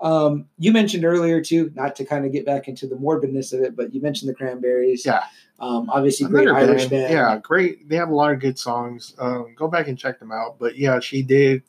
Um, 0.00 0.46
you 0.58 0.72
mentioned 0.72 1.04
earlier 1.04 1.40
too, 1.40 1.72
not 1.74 1.96
to 1.96 2.04
kind 2.04 2.26
of 2.26 2.32
get 2.32 2.44
back 2.44 2.68
into 2.68 2.86
the 2.86 2.96
morbidness 2.96 3.52
of 3.52 3.60
it, 3.60 3.76
but 3.76 3.94
you 3.94 4.00
mentioned 4.00 4.28
the 4.28 4.34
Cranberries. 4.34 5.06
Yeah. 5.06 5.24
Um, 5.60 5.88
obviously, 5.88 6.26
great 6.26 6.48
Another 6.48 6.72
Irish 6.72 6.86
band. 6.86 7.12
Yeah, 7.12 7.38
great. 7.38 7.88
They 7.88 7.96
have 7.96 8.08
a 8.10 8.14
lot 8.14 8.32
of 8.32 8.40
good 8.40 8.58
songs. 8.58 9.14
Um, 9.18 9.54
go 9.56 9.68
back 9.68 9.88
and 9.88 9.96
check 9.96 10.18
them 10.18 10.32
out. 10.32 10.58
But 10.58 10.76
yeah, 10.76 10.98
she 11.00 11.22
did 11.22 11.62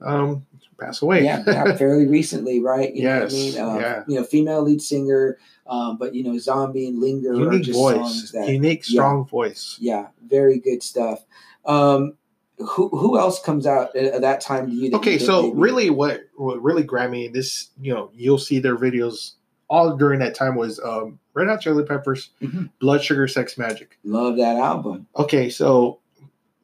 um, 0.00 0.46
pass 0.78 1.02
away. 1.02 1.24
yeah, 1.24 1.42
yeah, 1.46 1.76
fairly 1.76 2.06
recently, 2.06 2.60
right? 2.60 2.94
You 2.94 3.02
Yes, 3.02 3.32
I 3.32 3.36
mean? 3.36 3.58
Uh, 3.58 3.78
yeah. 3.78 4.04
You 4.06 4.20
know, 4.20 4.24
female 4.24 4.62
lead 4.62 4.80
singer, 4.80 5.38
um, 5.66 5.98
but 5.98 6.14
you 6.14 6.22
know, 6.22 6.38
Zombie 6.38 6.88
and 6.88 7.00
Linger 7.00 7.32
are 7.32 7.52
Unique 7.52 7.74
voice. 7.74 8.30
that, 8.32 8.48
Unique, 8.48 8.84
yeah. 8.88 8.94
strong 8.94 9.26
voice. 9.26 9.76
yeah, 9.80 10.08
very 10.26 10.58
good 10.58 10.82
stuff. 10.82 11.24
Um, 11.64 12.14
who 12.58 12.88
who 12.88 13.18
else 13.18 13.40
comes 13.42 13.66
out 13.66 13.94
at, 13.96 14.04
at 14.14 14.20
that 14.22 14.40
time 14.40 14.66
to 14.70 14.72
you? 14.74 14.90
Okay, 14.94 15.18
so 15.18 15.52
really, 15.52 15.90
what 15.90 16.22
what 16.36 16.62
really 16.62 16.82
grabbed 16.82 17.12
me 17.12 17.28
this, 17.28 17.70
you 17.80 17.92
know, 17.92 18.10
you'll 18.14 18.38
see 18.38 18.58
their 18.58 18.76
videos 18.76 19.32
all 19.68 19.96
during 19.96 20.20
that 20.20 20.34
time 20.34 20.54
was 20.54 20.78
um, 20.80 21.18
Red 21.34 21.48
Hot 21.48 21.60
Chili 21.60 21.82
Peppers, 21.84 22.30
Mhm. 22.40 22.70
Blood 22.80 23.02
Sugar 23.02 23.26
Sex 23.28 23.56
Magik. 23.56 23.88
love 24.04 24.36
that 24.36 24.56
album. 24.56 25.06
Okay, 25.16 25.50
so 25.50 25.98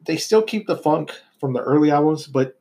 they 0.05 0.17
still 0.17 0.41
keep 0.41 0.67
the 0.67 0.77
funk 0.77 1.11
from 1.39 1.53
the 1.53 1.61
early 1.61 1.91
albums, 1.91 2.27
but 2.27 2.59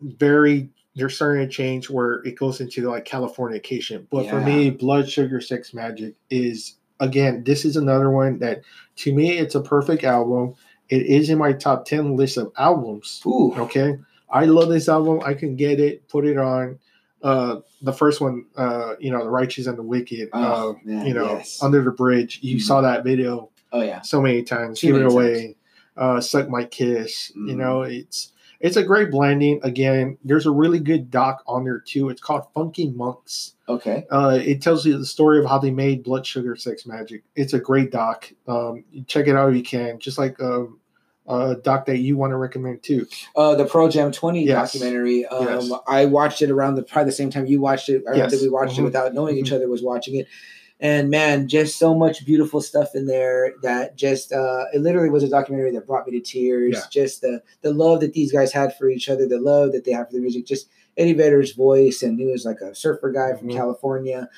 very 0.00 0.70
they're 0.96 1.08
starting 1.08 1.46
to 1.46 1.52
change 1.52 1.90
where 1.90 2.14
it 2.24 2.38
goes 2.38 2.60
into 2.60 2.88
like 2.88 3.04
Californication. 3.04 4.06
But 4.10 4.28
for 4.30 4.40
me, 4.40 4.70
Blood 4.70 5.08
Sugar 5.10 5.40
Sex 5.40 5.72
Magik 5.72 6.14
is 6.30 6.76
again, 7.00 7.42
this 7.44 7.64
is 7.64 7.76
another 7.76 8.10
one 8.10 8.38
that 8.38 8.62
to 8.96 9.12
me 9.12 9.32
it's 9.38 9.54
a 9.54 9.60
perfect 9.60 10.04
album. 10.04 10.54
It 10.88 11.06
is 11.06 11.30
in 11.30 11.38
my 11.38 11.52
top 11.52 11.84
ten 11.86 12.16
list 12.16 12.36
of 12.36 12.52
albums. 12.58 13.22
Ooh, 13.26 13.54
Okay. 13.56 13.98
I 14.30 14.46
love 14.46 14.68
this 14.68 14.88
album. 14.88 15.20
I 15.24 15.34
can 15.34 15.54
get 15.54 15.78
it, 15.80 16.08
put 16.08 16.24
it 16.26 16.36
on. 16.38 16.78
Uh 17.22 17.60
the 17.82 17.92
first 17.92 18.20
one, 18.20 18.46
uh, 18.56 18.94
you 18.98 19.10
know, 19.10 19.22
The 19.22 19.30
Righteous 19.30 19.66
and 19.66 19.76
the 19.78 19.82
Wicked, 19.82 20.30
Oh, 20.32 20.70
uh, 20.70 20.74
man, 20.84 21.06
you 21.06 21.14
know, 21.14 21.24
yes. 21.36 21.62
Under 21.62 21.82
the 21.82 21.90
Bridge. 21.90 22.38
You 22.42 22.56
Mhm. 22.56 22.62
saw 22.62 22.80
that 22.80 23.04
video 23.04 23.50
oh 23.72 23.82
yeah, 23.82 24.00
so 24.02 24.20
many 24.20 24.42
times. 24.42 24.80
Too 24.80 24.88
Give 24.88 24.96
it 24.96 25.06
away. 25.06 25.56
Uh, 25.96 26.20
Suck 26.20 26.48
My 26.50 26.64
Kiss. 26.64 27.30
You 27.34 27.54
Mhm. 27.54 27.56
know, 27.56 27.82
it's 27.82 28.32
it's 28.64 28.76
a 28.78 28.82
great 28.82 29.10
blending. 29.10 29.60
Again, 29.62 30.16
there's 30.24 30.46
a 30.46 30.50
really 30.50 30.78
good 30.80 31.10
doc 31.10 31.42
on 31.46 31.64
there 31.64 31.78
too. 31.80 32.08
It's 32.08 32.20
called 32.20 32.46
Funky 32.54 32.88
Monks. 32.90 33.54
okay. 33.68 34.06
Uh, 34.10 34.38
it 34.42 34.62
tells 34.62 34.86
you 34.86 34.96
the 34.96 35.04
story 35.04 35.38
of 35.38 35.44
how 35.44 35.58
they 35.58 35.70
made 35.70 36.02
Blood 36.02 36.26
Sugar 36.26 36.56
Sex 36.56 36.84
Magik. 36.84 37.22
It's 37.36 37.52
a 37.52 37.58
great 37.60 37.90
doc. 37.92 38.32
Um, 38.48 38.84
check 39.06 39.26
it 39.28 39.36
out 39.36 39.50
if 39.50 39.56
you 39.56 39.62
can. 39.62 39.98
Just 39.98 40.16
like 40.16 40.40
um, 40.40 40.80
a 41.26 41.56
doc 41.56 41.84
that 41.86 41.98
you 41.98 42.16
want 42.16 42.30
to 42.32 42.36
recommend 42.36 42.82
too. 42.82 43.06
Uh, 43.36 43.54
the 43.54 43.66
Pearl 43.66 43.88
Jam 43.88 44.10
20 44.12 44.44
Yes. 44.46 44.72
documentary. 44.72 45.26
Um, 45.26 45.46
Yes. 45.46 45.70
I 45.86 46.06
watched 46.06 46.40
it 46.40 46.50
around 46.50 46.76
the 46.76 46.82
probably 46.82 47.10
the 47.10 47.16
same 47.16 47.28
time 47.30 47.44
you 47.46 47.60
watched 47.60 47.90
it. 47.90 48.02
I 48.10 48.16
Yes. 48.16 48.30
think 48.30 48.42
we 48.42 48.48
watched 48.48 48.78
it 48.78 48.80
Mhm. 48.80 48.84
without 48.84 49.12
knowing 49.14 49.36
each 49.36 49.50
Mhm. 49.50 49.56
other 49.56 49.68
was 49.68 49.82
watching 49.82 50.16
it. 50.16 50.26
And 50.80 51.08
man, 51.08 51.46
just 51.48 51.78
so 51.78 51.94
much 51.94 52.26
beautiful 52.26 52.60
stuff 52.60 52.94
in 52.94 53.06
there 53.06 53.54
that 53.62 53.96
just 53.96 54.32
uh, 54.32 54.64
it 54.74 54.80
literally 54.80 55.08
was 55.08 55.22
a 55.22 55.28
documentary 55.28 55.70
that 55.72 55.86
brought 55.86 56.06
me 56.06 56.18
to 56.18 56.20
tears. 56.20 56.74
Yeah. 56.74 56.82
Just 56.90 57.20
the 57.20 57.42
the 57.62 57.72
love 57.72 58.00
that 58.00 58.12
these 58.12 58.32
guys 58.32 58.52
had 58.52 58.76
for 58.76 58.88
each 58.88 59.08
other, 59.08 59.26
the 59.26 59.40
love 59.40 59.72
that 59.72 59.84
they 59.84 59.92
have 59.92 60.08
for 60.08 60.14
the 60.14 60.20
music. 60.20 60.46
Just 60.46 60.68
Eddie 60.96 61.12
Vedder's 61.14 61.52
voice, 61.52 62.02
and 62.02 62.18
he 62.18 62.26
was 62.26 62.44
like 62.44 62.60
a 62.60 62.74
surfer 62.74 63.10
guy 63.12 63.34
from 63.36 63.48
Mhm. 63.48 63.54
California, 63.56 64.28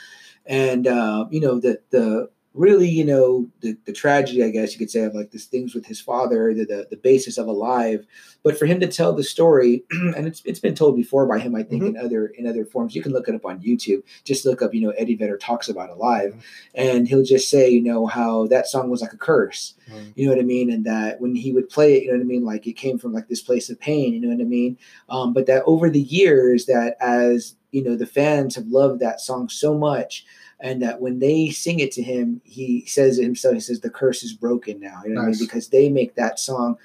and 0.45 0.87
uh, 0.87 1.26
you 1.30 1.41
know 1.41 1.59
the 1.59 1.80
the 1.91 2.28
really 2.57 2.88
you 2.88 3.04
know 3.04 3.46
the 3.61 3.76
the 3.84 3.92
tragedy, 3.92 4.42
I 4.42 4.50
guess 4.50 4.72
you 4.72 4.78
could 4.78 4.90
say, 4.90 5.02
of 5.02 5.14
like 5.14 5.30
this 5.30 5.44
things 5.44 5.74
with 5.74 5.86
his 5.86 6.00
father, 6.00 6.52
the 6.54 6.64
the, 6.64 6.86
the 6.90 6.96
basis 6.96 7.38
of 7.38 7.46
Alive, 7.46 8.07
but 8.42 8.59
for 8.59 8.66
him 8.66 8.80
to 8.80 8.86
tell 8.88 9.12
the 9.12 9.22
story, 9.22 9.84
and 9.90 10.26
it's 10.26 10.42
it's 10.44 10.59
been 10.61 10.74
told 10.74 10.96
before 10.96 11.26
by 11.26 11.38
him, 11.38 11.54
I 11.54 11.62
think 11.62 11.82
in 11.84 11.96
other 11.96 12.26
in 12.26 12.46
other 12.46 12.64
forms. 12.64 12.94
You 12.94 13.02
can 13.02 13.12
look 13.12 13.28
it 13.28 13.34
up 13.34 13.44
on 13.46 13.61
YouTube. 13.61 14.02
Just 14.24 14.44
look 14.46 14.62
up, 14.62 14.74
you 14.74 14.80
know, 14.80 14.90
Eddie 14.90 15.14
Vedder 15.16 15.36
talks 15.36 15.68
about 15.68 15.90
Alive, 15.90 16.34
Mhm. 16.34 16.40
and 16.74 17.09
he'll 17.09 17.22
just 17.24 17.48
say, 17.50 17.68
you 17.68 17.82
know, 17.82 18.07
how 18.07 18.46
that 18.48 18.66
song 18.66 18.90
was 18.90 19.02
like 19.02 19.12
a 19.12 19.18
curse. 19.18 19.74
You 20.16 20.26
know 20.26 20.32
what 20.32 20.40
I 20.40 20.44
mean? 20.44 20.70
And 20.72 20.84
that 20.86 21.20
when 21.20 21.34
he 21.36 21.52
would 21.52 21.68
play 21.68 21.94
it, 21.94 22.02
you 22.04 22.09
know 22.09 22.16
what 22.16 22.22
I 22.22 22.26
mean? 22.26 22.44
Like 22.44 22.66
it 22.66 22.72
came 22.72 22.98
from 22.98 23.12
like 23.12 23.28
this 23.28 23.42
place 23.42 23.70
of 23.70 23.78
pain, 23.78 24.14
you 24.14 24.20
know 24.20 24.28
what 24.34 24.40
I 24.40 24.44
mean? 24.44 24.78
Um, 25.09 25.32
but 25.32 25.46
that 25.46 25.62
over 25.66 25.88
the 25.90 26.00
years, 26.00 26.66
that 26.66 26.96
as 27.00 27.54
you 27.72 27.84
know, 27.84 27.94
the 27.94 28.07
fans 28.07 28.54
have 28.54 28.66
loved 28.68 29.00
that 29.00 29.20
song 29.20 29.48
so 29.50 29.76
much, 29.76 30.24
and 30.61 30.82
that 30.82 31.00
when 31.00 31.18
they 31.18 31.50
sing 31.50 31.80
it 31.80 31.92
to 31.92 32.02
him, 32.02 32.40
he 32.44 32.84
says 32.86 33.18
it 33.18 33.24
himself. 33.24 33.54
He 33.54 33.61
says 33.61 33.80
the 33.80 33.90
curse 33.90 34.22
is 34.22 34.32
broken 34.32 34.80
now. 34.80 35.02
You 35.04 35.11
know 35.14 35.20
what 35.20 35.26
I 35.28 35.30
mean? 35.30 35.38
Because 35.40 35.68
they 35.68 35.88
make 35.88 36.14
that 36.14 36.38
song 36.38 36.78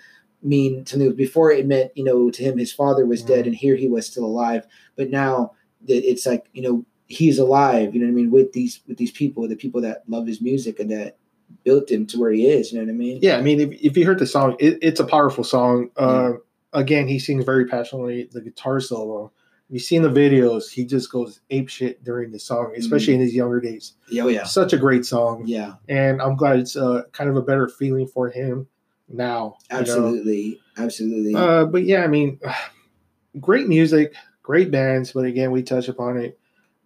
mean 0.43 0.83
to 0.85 0.91
something. 0.91 1.13
Before 1.13 1.51
it 1.51 1.65
meant, 1.67 1.91
you 1.95 2.03
know, 2.03 2.29
to 2.31 2.43
him 2.43 2.57
his 2.57 2.73
father 2.73 3.05
was 3.05 3.21
dead, 3.23 3.43
Mhm. 3.45 3.47
and 3.47 3.55
here 3.55 3.75
he 3.75 3.87
was 3.87 4.05
still 4.07 4.25
alive. 4.25 4.65
But 4.95 5.09
now 5.09 5.53
that 5.87 6.09
it's 6.09 6.25
like 6.25 6.45
you 6.53 6.61
know 6.61 6.85
he's 7.07 7.39
alive. 7.39 7.93
You 7.93 8.01
know 8.01 8.07
what 8.07 8.11
I 8.13 8.15
mean? 8.15 8.31
With 8.31 8.53
these 8.53 8.81
with 8.87 8.97
these 8.97 9.11
people, 9.11 9.47
the 9.47 9.55
people 9.55 9.81
that 9.81 10.03
love 10.07 10.27
his 10.27 10.41
music 10.41 10.79
and 10.79 10.89
that 10.91 11.17
built 11.63 11.91
him 11.91 12.05
to 12.07 12.17
where 12.19 12.31
he 12.31 12.47
is. 12.47 12.71
You 12.71 12.79
know 12.79 12.85
what 12.85 12.91
I 12.91 12.95
mean? 12.95 13.19
Yeah, 13.21 13.37
I 13.37 13.41
mean, 13.41 13.59
if, 13.59 13.71
if 13.81 13.97
you 13.97 14.05
heard 14.05 14.19
the 14.19 14.25
song, 14.25 14.55
it, 14.59 14.79
it's 14.81 14.99
a 15.01 15.05
powerful 15.05 15.43
song. 15.43 15.91
Uh, 15.97 16.33
Again, 16.73 17.05
he 17.05 17.19
sings 17.19 17.43
very 17.43 17.65
passionately. 17.65 18.29
The 18.31 18.39
guitar 18.39 18.79
solo. 18.79 19.33
You 19.71 19.79
see 19.79 19.95
in 19.95 20.03
the 20.03 20.09
videos, 20.09 20.69
he 20.69 20.83
just 20.85 21.09
goes 21.11 21.39
ape 21.49 21.69
shit 21.69 22.03
during 22.03 22.31
the 22.31 22.37
song, 22.39 22.73
especially 22.77 23.13
in 23.15 23.21
his 23.21 23.33
younger 23.33 23.59
days. 23.61 23.93
Oh 24.19 24.27
yeah. 24.27 24.43
Such 24.43 24.73
a 24.73 24.77
great 24.77 25.05
song, 25.05 25.43
Yeah. 25.45 25.75
and 25.87 26.21
I'm 26.21 26.35
glad 26.35 26.59
it's 26.59 26.75
uh, 26.75 27.03
kind 27.13 27.29
of 27.29 27.37
a 27.37 27.41
better 27.41 27.67
feeling 27.69 28.05
for 28.05 28.29
him 28.29 28.67
now. 29.07 29.55
you 29.69 29.75
know? 29.77 29.79
Absolutely. 29.79 30.59
Absolutely. 30.77 31.33
Uh, 31.35 31.65
but 31.65 31.83
yeah, 31.85 32.03
I 32.03 32.07
mean, 32.07 32.37
great 33.39 33.67
music, 33.67 34.13
great 34.43 34.71
bands. 34.71 35.13
But 35.13 35.25
again, 35.25 35.51
we 35.51 35.63
touch 35.63 35.87
upon 35.87 36.17
it. 36.17 36.37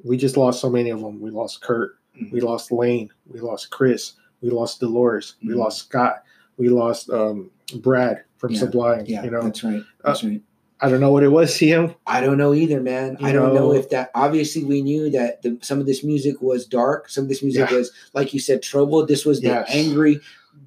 We 0.04 0.16
just 0.18 0.38
lost 0.38 0.62
so 0.62 0.70
many 0.70 0.92
of 0.92 1.00
them. 1.02 1.20
We 1.22 1.32
lost 1.32 1.62
Kurt. 1.62 1.98
Mhm. 2.22 2.32
We 2.32 2.40
lost 2.42 2.72
Layne. 2.72 3.10
We 3.28 3.40
lost 3.40 3.72
Chris. 3.72 4.14
we 4.42 4.52
lost 4.52 4.80
Dolores, 4.80 5.36
we 5.42 5.54
Mhm. 5.54 5.58
lost 5.58 5.80
Scott, 5.80 6.22
we 6.58 6.70
lost 6.70 7.10
um, 7.10 7.50
Brad 7.78 8.26
from 8.38 8.52
Yeah. 8.52 8.60
Sublime. 8.60 9.06
Yeah, 9.08 9.24
you 9.24 9.32
know, 9.32 9.42
that's 9.42 9.64
right. 9.64 9.82
That's 10.04 10.24
right. 10.24 10.42
I 10.82 10.90
don't 10.90 11.00
know 11.00 11.12
what 11.12 11.24
it 11.24 11.30
was. 11.30 11.52
CM. 11.52 11.96
I 12.06 12.20
don't 12.22 12.38
know 12.38 12.54
either, 12.54 12.82
man. 12.82 13.16
You 13.20 13.28
I 13.28 13.32
don't 13.32 13.54
know 13.54 13.72
know- 13.72 13.74
if 13.74 13.90
that. 13.92 14.12
Obviously, 14.14 14.64
we 14.66 14.82
knew 14.82 15.10
that 15.12 15.42
the, 15.42 15.58
some 15.62 15.80
of 15.80 15.86
this 15.86 16.04
music 16.04 16.42
was 16.42 16.66
dark. 16.66 17.10
Some 17.10 17.24
of 17.24 17.30
this 17.30 17.42
music 17.42 17.70
Yeah. 17.72 17.78
was, 17.78 17.92
like 18.14 18.34
you 18.34 18.40
said, 18.40 18.62
troubled. 18.62 19.08
This 19.08 19.26
was 19.26 19.40
the 19.42 19.48
Yes. 19.48 19.68
angry 19.70 20.20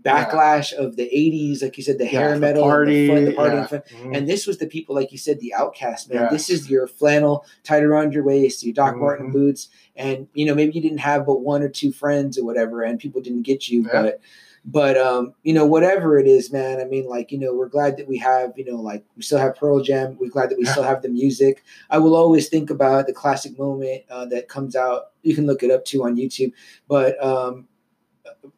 backlash 0.04 0.72
of 0.72 0.96
the 0.96 1.04
'80s, 1.12 1.62
like 1.62 1.76
you 1.76 1.82
said, 1.84 1.98
the 1.98 2.06
hair 2.06 2.34
the 2.34 2.40
metal, 2.40 2.62
party, 2.62 3.06
the, 3.06 3.14
fun, 3.14 3.24
the 3.26 3.32
party, 3.32 3.54
yeah. 3.54 3.61
and 3.61 3.68
fun. 3.68 3.82
Mhm. 4.02 4.16
And 4.16 4.28
this 4.28 4.46
was 4.46 4.59
the 4.59 4.66
people, 4.66 4.94
like 4.94 5.12
you 5.12 5.18
said, 5.18 5.40
the 5.40 5.52
outcast, 5.54 6.11
man. 6.12 6.22
Yeah. 6.24 6.28
This 6.30 6.48
is 6.50 6.70
your 6.70 6.86
flannel 6.86 7.44
tied 7.64 7.82
around 7.82 8.12
your 8.14 8.22
waist, 8.24 8.64
your 8.64 8.74
Doc 8.74 8.96
Martin 8.96 9.28
Mhm. 9.28 9.32
boots, 9.32 9.68
and 9.96 10.28
you 10.34 10.46
know 10.46 10.54
maybe 10.54 10.72
you 10.72 10.80
didn't 10.82 10.98
have 10.98 11.26
but 11.26 11.40
one 11.40 11.62
or 11.62 11.68
two 11.68 11.92
friends 11.92 12.38
or 12.38 12.44
whatever, 12.44 12.82
and 12.82 12.98
people 12.98 13.20
didn't 13.20 13.42
get 13.42 13.68
you, 13.68 13.82
Yeah. 13.82 14.02
but. 14.02 14.20
But 14.70 14.98
um, 14.98 15.32
you 15.44 15.54
know, 15.54 15.64
whatever 15.64 16.18
it 16.18 16.26
is, 16.26 16.52
man. 16.52 16.78
I 16.78 16.84
mean, 16.84 17.06
like, 17.08 17.32
you 17.32 17.38
know, 17.38 17.54
we're 17.54 17.68
glad 17.70 17.96
that 17.96 18.06
we 18.06 18.18
have, 18.18 18.52
you 18.54 18.66
know, 18.66 18.76
like 18.76 19.02
we 19.16 19.22
still 19.22 19.38
have 19.38 19.56
Pearl 19.56 19.80
Jam. 19.82 20.18
We're 20.20 20.28
glad 20.28 20.50
that 20.50 20.58
we 20.58 20.64
Yeah. 20.64 20.72
still 20.72 20.82
have 20.82 21.00
the 21.00 21.08
music. 21.08 21.62
I 21.88 21.96
will 21.96 22.14
always 22.14 22.50
think 22.50 22.68
about 22.68 23.06
the 23.06 23.14
classic 23.14 23.58
moment 23.58 24.02
uh, 24.10 24.26
that 24.26 24.48
comes 24.48 24.76
out. 24.76 25.04
You 25.22 25.34
can 25.34 25.46
look 25.46 25.62
it 25.62 25.70
up 25.70 25.86
too 25.86 26.04
on 26.04 26.16
YouTube. 26.16 26.52
But 26.86 27.22
um, 27.24 27.66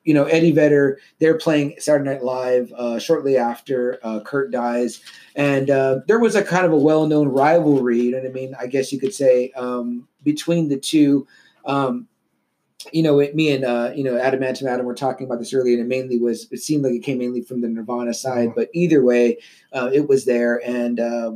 you 0.03 0.13
know, 0.13 0.25
Eddie 0.25 0.51
Vedder, 0.51 0.99
they're 1.21 1.39
playing 1.39 1.77
Saturday 1.79 2.11
Night 2.11 2.25
Live 2.25 2.73
uh, 2.73 2.99
shortly 2.99 3.37
after 3.37 4.01
uh, 4.03 4.19
Kurt 4.21 4.51
dies, 4.51 5.01
and 5.37 5.71
uh, 5.71 6.01
there 6.09 6.19
was 6.19 6.35
a 6.35 6.43
kind 6.43 6.67
of 6.67 6.73
a 6.73 6.77
well-known 6.77 7.29
rivalry. 7.29 8.01
You 8.01 8.11
know 8.13 8.19
what 8.19 8.27
I 8.31 8.33
mean? 8.33 8.57
I 8.59 8.67
guess 8.67 8.93
you 8.93 8.99
could 8.99 9.15
say 9.15 9.53
um, 9.53 10.09
between 10.25 10.69
the 10.69 10.79
two. 10.79 11.27
Um, 11.67 12.09
you 12.93 13.03
know, 13.03 13.19
it, 13.21 13.35
me 13.35 13.51
and 13.53 13.65
uh, 13.65 13.93
you 13.95 14.05
know 14.05 14.17
Adam 14.19 14.41
Antum 14.41 14.69
Adam 14.69 14.87
were 14.87 14.95
talking 14.95 15.27
about 15.27 15.39
this 15.39 15.53
earlier, 15.53 15.75
and 15.79 15.85
it 15.85 15.89
mainly 15.89 16.19
was. 16.19 16.49
It 16.51 16.59
seemed 16.61 16.83
like 16.85 16.93
it 16.95 17.01
came 17.03 17.19
mainly 17.19 17.43
from 17.43 17.61
the 17.61 17.69
Nirvana 17.69 18.15
side, 18.15 18.51
Mhm. 18.51 18.55
but 18.55 18.69
either 18.73 19.05
way, 19.05 19.39
uh, 19.73 19.91
it 19.93 20.09
was 20.09 20.25
there. 20.25 20.61
And 20.67 20.99
uh, 21.01 21.33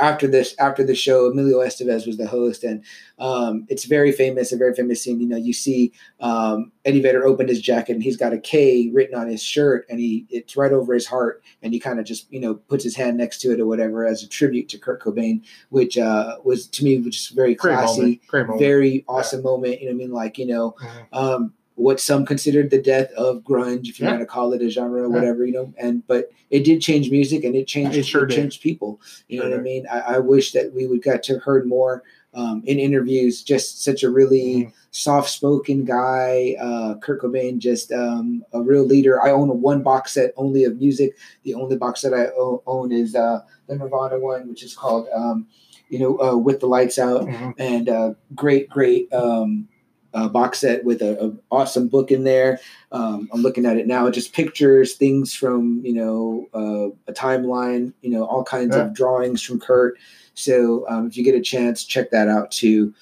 after 0.00 0.26
this, 0.26 0.54
after 0.58 0.84
the 0.84 0.94
show, 0.94 1.26
Emilio 1.26 1.58
Estevez 1.60 2.06
was 2.06 2.16
the 2.16 2.26
host, 2.26 2.64
and 2.64 2.84
um, 3.18 3.66
it's 3.68 3.84
very 3.84 4.12
famous, 4.12 4.52
a 4.52 4.56
very 4.56 4.74
famous 4.74 5.02
scene. 5.02 5.20
You 5.20 5.26
know, 5.26 5.36
you 5.36 5.52
see 5.52 5.92
um, 6.20 6.70
Eddie 6.84 7.00
Vedder 7.00 7.24
open 7.24 7.48
his 7.48 7.60
jacket, 7.60 7.92
and 7.94 8.02
he's 8.02 8.16
got 8.16 8.32
a 8.32 8.38
K 8.38 8.90
written 8.92 9.14
on 9.18 9.28
his 9.28 9.42
shirt, 9.42 9.86
and 9.88 9.98
he 9.98 10.26
it's 10.30 10.56
right 10.56 10.72
over 10.72 10.92
his 10.94 11.06
heart, 11.06 11.42
and 11.62 11.72
he 11.72 11.80
kind 11.80 11.98
of 11.98 12.04
just 12.04 12.30
you 12.32 12.40
know 12.40 12.54
puts 12.54 12.84
his 12.84 12.96
hand 12.96 13.16
next 13.16 13.40
to 13.42 13.52
it 13.52 13.60
or 13.60 13.66
whatever 13.66 14.04
as 14.06 14.22
a 14.22 14.28
tribute 14.28 14.68
to 14.70 14.78
Kurt 14.78 15.02
Cobain, 15.02 15.42
which 15.70 15.96
uh, 15.98 16.36
was 16.44 16.66
to 16.68 16.84
me 16.84 16.98
which 16.98 17.16
is 17.16 17.28
very 17.28 17.54
Great 17.54 17.74
classy 17.76 18.00
moment. 18.00 18.26
Great 18.26 18.46
moment. 18.46 18.60
very 18.60 19.04
awesome 19.08 19.42
moment. 19.42 19.80
You 19.80 19.86
know, 19.86 19.92
what 19.94 20.02
I 20.02 20.06
mean, 20.06 20.12
like 20.12 20.38
you 20.38 20.46
know, 20.46 20.74
Mhm. 20.80 21.06
um, 21.16 21.52
what 21.80 21.98
some 21.98 22.26
considered 22.26 22.70
the 22.70 22.80
death 22.80 23.10
of 23.12 23.42
grunge, 23.42 23.88
if 23.88 23.98
you 23.98 24.04
Yeah. 24.04 24.12
want 24.12 24.20
to 24.22 24.26
call 24.26 24.52
it 24.52 24.62
a 24.62 24.68
genre 24.68 25.00
or 25.02 25.08
Yeah. 25.08 25.14
whatever, 25.14 25.44
you 25.46 25.52
know. 25.52 25.72
And 25.78 26.06
but 26.06 26.30
it 26.50 26.64
did 26.64 26.80
change 26.82 27.10
music, 27.10 27.44
and 27.44 27.54
it 27.56 27.66
changed 27.66 27.96
It 27.96 28.04
sure 28.04 28.24
it 28.24 28.28
did. 28.28 28.36
changed 28.36 28.60
people. 28.62 29.00
You 29.28 29.38
know 29.38 29.44
Sure 29.44 29.50
what 29.52 29.60
I 29.60 29.62
mean? 29.62 29.86
I, 29.90 30.00
I 30.00 30.18
wish 30.18 30.52
that 30.52 30.72
we 30.74 30.86
would 30.86 31.02
got 31.02 31.22
to 31.24 31.38
heard 31.38 31.66
more 31.66 32.02
um, 32.32 32.62
in 32.64 32.78
interviews. 32.78 33.42
Just 33.42 33.82
such 33.82 34.04
a 34.04 34.10
really 34.10 34.46
Mhm. 34.66 34.72
soft-spoken 34.92 35.84
guy, 35.84 36.54
uh, 36.60 36.94
Kurt 36.98 37.20
Cobain, 37.22 37.58
just 37.58 37.90
um, 37.90 38.44
a 38.52 38.62
real 38.62 38.84
leader. 38.84 39.20
I 39.20 39.32
own 39.32 39.48
a 39.50 39.52
one 39.54 39.82
box 39.82 40.12
set 40.14 40.32
only 40.36 40.62
of 40.62 40.78
music. 40.78 41.16
The 41.42 41.54
only 41.54 41.76
box 41.76 42.02
that 42.02 42.14
I 42.14 42.28
own 42.68 42.92
is 42.92 43.16
uh, 43.16 43.40
the 43.66 43.74
Nirvana 43.76 44.20
one, 44.20 44.48
which 44.48 44.62
is 44.62 44.74
called. 44.76 45.08
Um, 45.12 45.48
you 45.88 45.98
know, 45.98 46.20
uh, 46.20 46.36
with 46.36 46.60
the 46.60 46.68
lights 46.68 47.00
out, 47.00 47.22
Mhm. 47.26 47.54
and 47.58 47.88
uh, 47.88 48.14
great, 48.36 48.68
great 48.70 49.12
um, 49.12 49.66
uh, 50.14 50.28
box 50.28 50.58
set 50.60 50.84
with 50.84 51.02
a, 51.02 51.24
a 51.24 51.32
awesome 51.50 51.88
book 51.88 52.10
in 52.10 52.24
there. 52.24 52.58
Um, 52.92 53.28
I'm 53.32 53.42
looking 53.42 53.66
at 53.66 53.76
it 53.76 53.86
now, 53.86 54.10
just 54.10 54.32
pictures, 54.32 54.94
things 54.94 55.34
from 55.34 55.80
you 55.84 55.94
know 55.94 56.48
uh, 56.54 56.88
a 57.10 57.14
timeline, 57.14 57.92
you 58.02 58.10
know, 58.10 58.24
all 58.24 58.42
kinds 58.44 58.74
Yeah. 58.76 58.86
of 58.86 58.94
drawings 58.94 59.42
from 59.42 59.60
Kurt. 59.60 59.96
So 60.34 60.86
um, 60.88 61.06
if 61.06 61.16
you 61.16 61.24
get 61.24 61.34
a 61.34 61.40
chance, 61.40 61.84
check 61.84 62.10
that 62.10 62.28
out 62.28 62.50
too. 62.50 62.94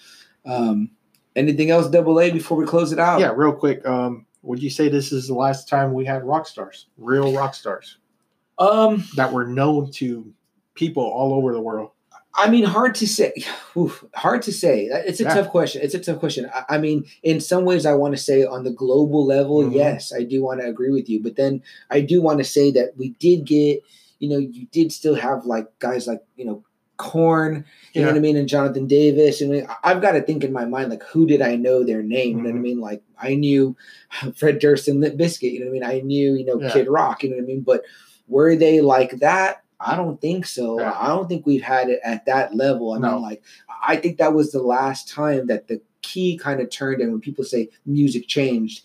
Um, 0.45 0.91
anything 1.37 1.71
else, 1.71 1.89
Double 1.89 2.21
A, 2.21 2.31
before 2.31 2.57
we 2.59 2.67
close 2.67 2.93
it 2.93 2.99
out? 2.99 3.21
Yeah, 3.21 3.33
real 3.35 3.53
quick. 3.53 3.87
Um, 3.87 4.27
would 4.43 4.63
you 4.63 4.71
say 4.71 4.89
this 4.89 5.13
is 5.13 5.29
the 5.29 5.35
last 5.35 5.69
time 5.69 5.93
we 5.93 6.05
had 6.05 6.25
rock 6.25 6.47
stars, 6.47 6.87
real 6.97 7.33
rock 7.35 7.55
stars 7.55 7.99
Um, 8.59 9.05
that 9.17 9.33
were 9.33 9.47
known 9.47 9.91
to 9.93 10.33
people 10.75 11.03
all 11.05 11.35
over 11.35 11.53
the 11.53 11.61
world? 11.61 11.91
I 12.39 12.49
mean, 12.49 12.65
hard 12.65 12.95
to 12.97 13.07
say. 13.09 13.33
Oof, 13.77 14.05
hard 14.15 14.43
to 14.43 14.53
say. 14.53 14.85
It's 14.91 15.21
a 15.21 15.25
Yeah. 15.25 15.35
tough 15.35 15.49
question. 15.51 15.83
It's 15.83 15.95
a 15.95 15.99
tough 15.99 16.21
question. 16.21 16.49
I, 16.55 16.77
I 16.77 16.79
mean, 16.79 17.05
in 17.23 17.41
some 17.41 17.65
ways, 17.65 17.85
I 17.85 17.95
want 17.95 18.15
to 18.17 18.23
say 18.23 18.45
on 18.45 18.65
the 18.65 18.71
global 18.71 19.27
level, 19.27 19.63
Mhm. 19.65 19.75
yes, 19.75 20.13
I 20.13 20.23
do 20.23 20.43
want 20.45 20.61
to 20.61 20.67
agree 20.69 20.91
with 20.91 21.09
you. 21.09 21.21
But 21.23 21.37
then 21.37 21.63
I 21.91 22.01
do 22.01 22.23
want 22.23 22.39
to 22.39 22.45
say 22.45 22.71
that 22.73 22.97
we 22.97 23.11
did 23.19 23.45
get, 23.45 23.83
you 24.21 24.29
know, 24.29 24.39
you 24.39 24.67
did 24.71 24.93
still 24.93 25.17
have 25.17 25.47
like 25.47 25.67
guys 25.81 26.07
like, 26.07 26.23
you 26.37 26.45
know, 26.45 26.63
Korn, 26.97 27.65
you 27.95 28.01
know 28.03 28.09
what 28.09 28.17
I 28.17 28.21
mean, 28.21 28.37
and 28.37 28.49
Jonathan 28.49 28.89
Davis. 28.89 29.41
And 29.41 29.69
I've 29.85 30.03
got 30.03 30.13
to 30.13 30.21
think 30.23 30.43
in 30.43 30.53
my 30.53 30.65
mind, 30.65 30.91
like, 30.91 31.05
who 31.05 31.27
did 31.29 31.41
I 31.41 31.55
know 31.55 31.85
their 31.85 32.03
name? 32.03 32.39
You 32.39 32.43
know 32.43 32.51
what 32.51 32.57
I 32.57 32.59
Mhm. 32.59 32.63
mean? 32.63 32.81
Like, 32.81 33.03
I 33.17 33.37
knew 33.37 33.77
Fred 34.37 34.59
Durst 34.59 34.89
and 34.89 35.01
Limp 35.01 35.15
Bizkit. 35.17 35.53
You 35.53 35.61
know 35.61 35.67
what 35.67 35.71
I 35.71 35.73
mean? 35.75 35.85
I 35.85 36.01
knew, 36.05 36.35
you 36.35 36.45
know, 36.45 36.61
Yeah. 36.61 36.71
Kid 36.73 36.89
Rock. 36.89 37.23
You 37.23 37.31
know 37.31 37.37
what 37.37 37.45
I 37.45 37.47
mean? 37.47 37.61
But 37.61 37.83
were 38.27 38.57
they 38.57 38.81
like 38.81 39.21
that? 39.21 39.63
I 39.81 39.97
don't 39.97 40.21
think 40.21 40.47
so. 40.47 40.81
Yeah. 40.81 40.93
I 40.99 41.09
don't 41.09 41.29
think 41.29 41.47
we've 41.47 41.63
had 41.63 41.89
it 41.89 42.01
at 42.05 42.27
that 42.27 42.55
level. 42.55 42.93
I 42.93 42.99
No. 42.99 43.13
mean, 43.13 43.23
like, 43.23 43.43
I 43.87 43.97
think 43.97 44.19
that 44.19 44.35
was 44.35 44.51
the 44.51 44.63
last 44.63 45.09
time 45.09 45.47
that 45.47 45.69
the 45.69 45.81
key 46.03 46.37
kind 46.37 46.61
of 46.61 46.71
turned. 46.71 47.01
And 47.01 47.13
when 47.13 47.21
people 47.21 47.45
say 47.45 47.69
music 47.87 48.27
changed, 48.27 48.85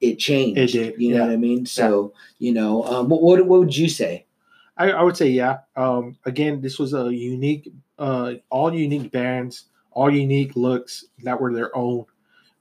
it 0.00 0.18
changed. 0.18 0.58
It 0.58 0.72
did, 0.72 1.00
You 1.00 1.14
know 1.14 1.20
what 1.20 1.30
I 1.32 1.36
mean? 1.36 1.64
So, 1.64 2.12
you 2.38 2.52
know, 2.52 2.82
um, 2.84 3.08
what, 3.08 3.22
what 3.22 3.46
what 3.46 3.60
would 3.60 3.76
you 3.76 3.88
say? 3.88 4.26
I, 4.76 4.90
I 4.90 5.02
would 5.02 5.16
say 5.16 5.28
yeah. 5.28 5.58
Um, 5.76 6.16
again, 6.24 6.60
this 6.60 6.78
was 6.78 6.92
a 6.94 7.14
unique, 7.14 7.70
uh, 7.98 8.34
all 8.50 8.74
unique 8.74 9.12
bands, 9.12 9.66
all 9.92 10.10
unique 10.10 10.56
looks 10.56 11.04
that 11.22 11.40
were 11.40 11.52
their 11.52 11.76
own. 11.76 12.06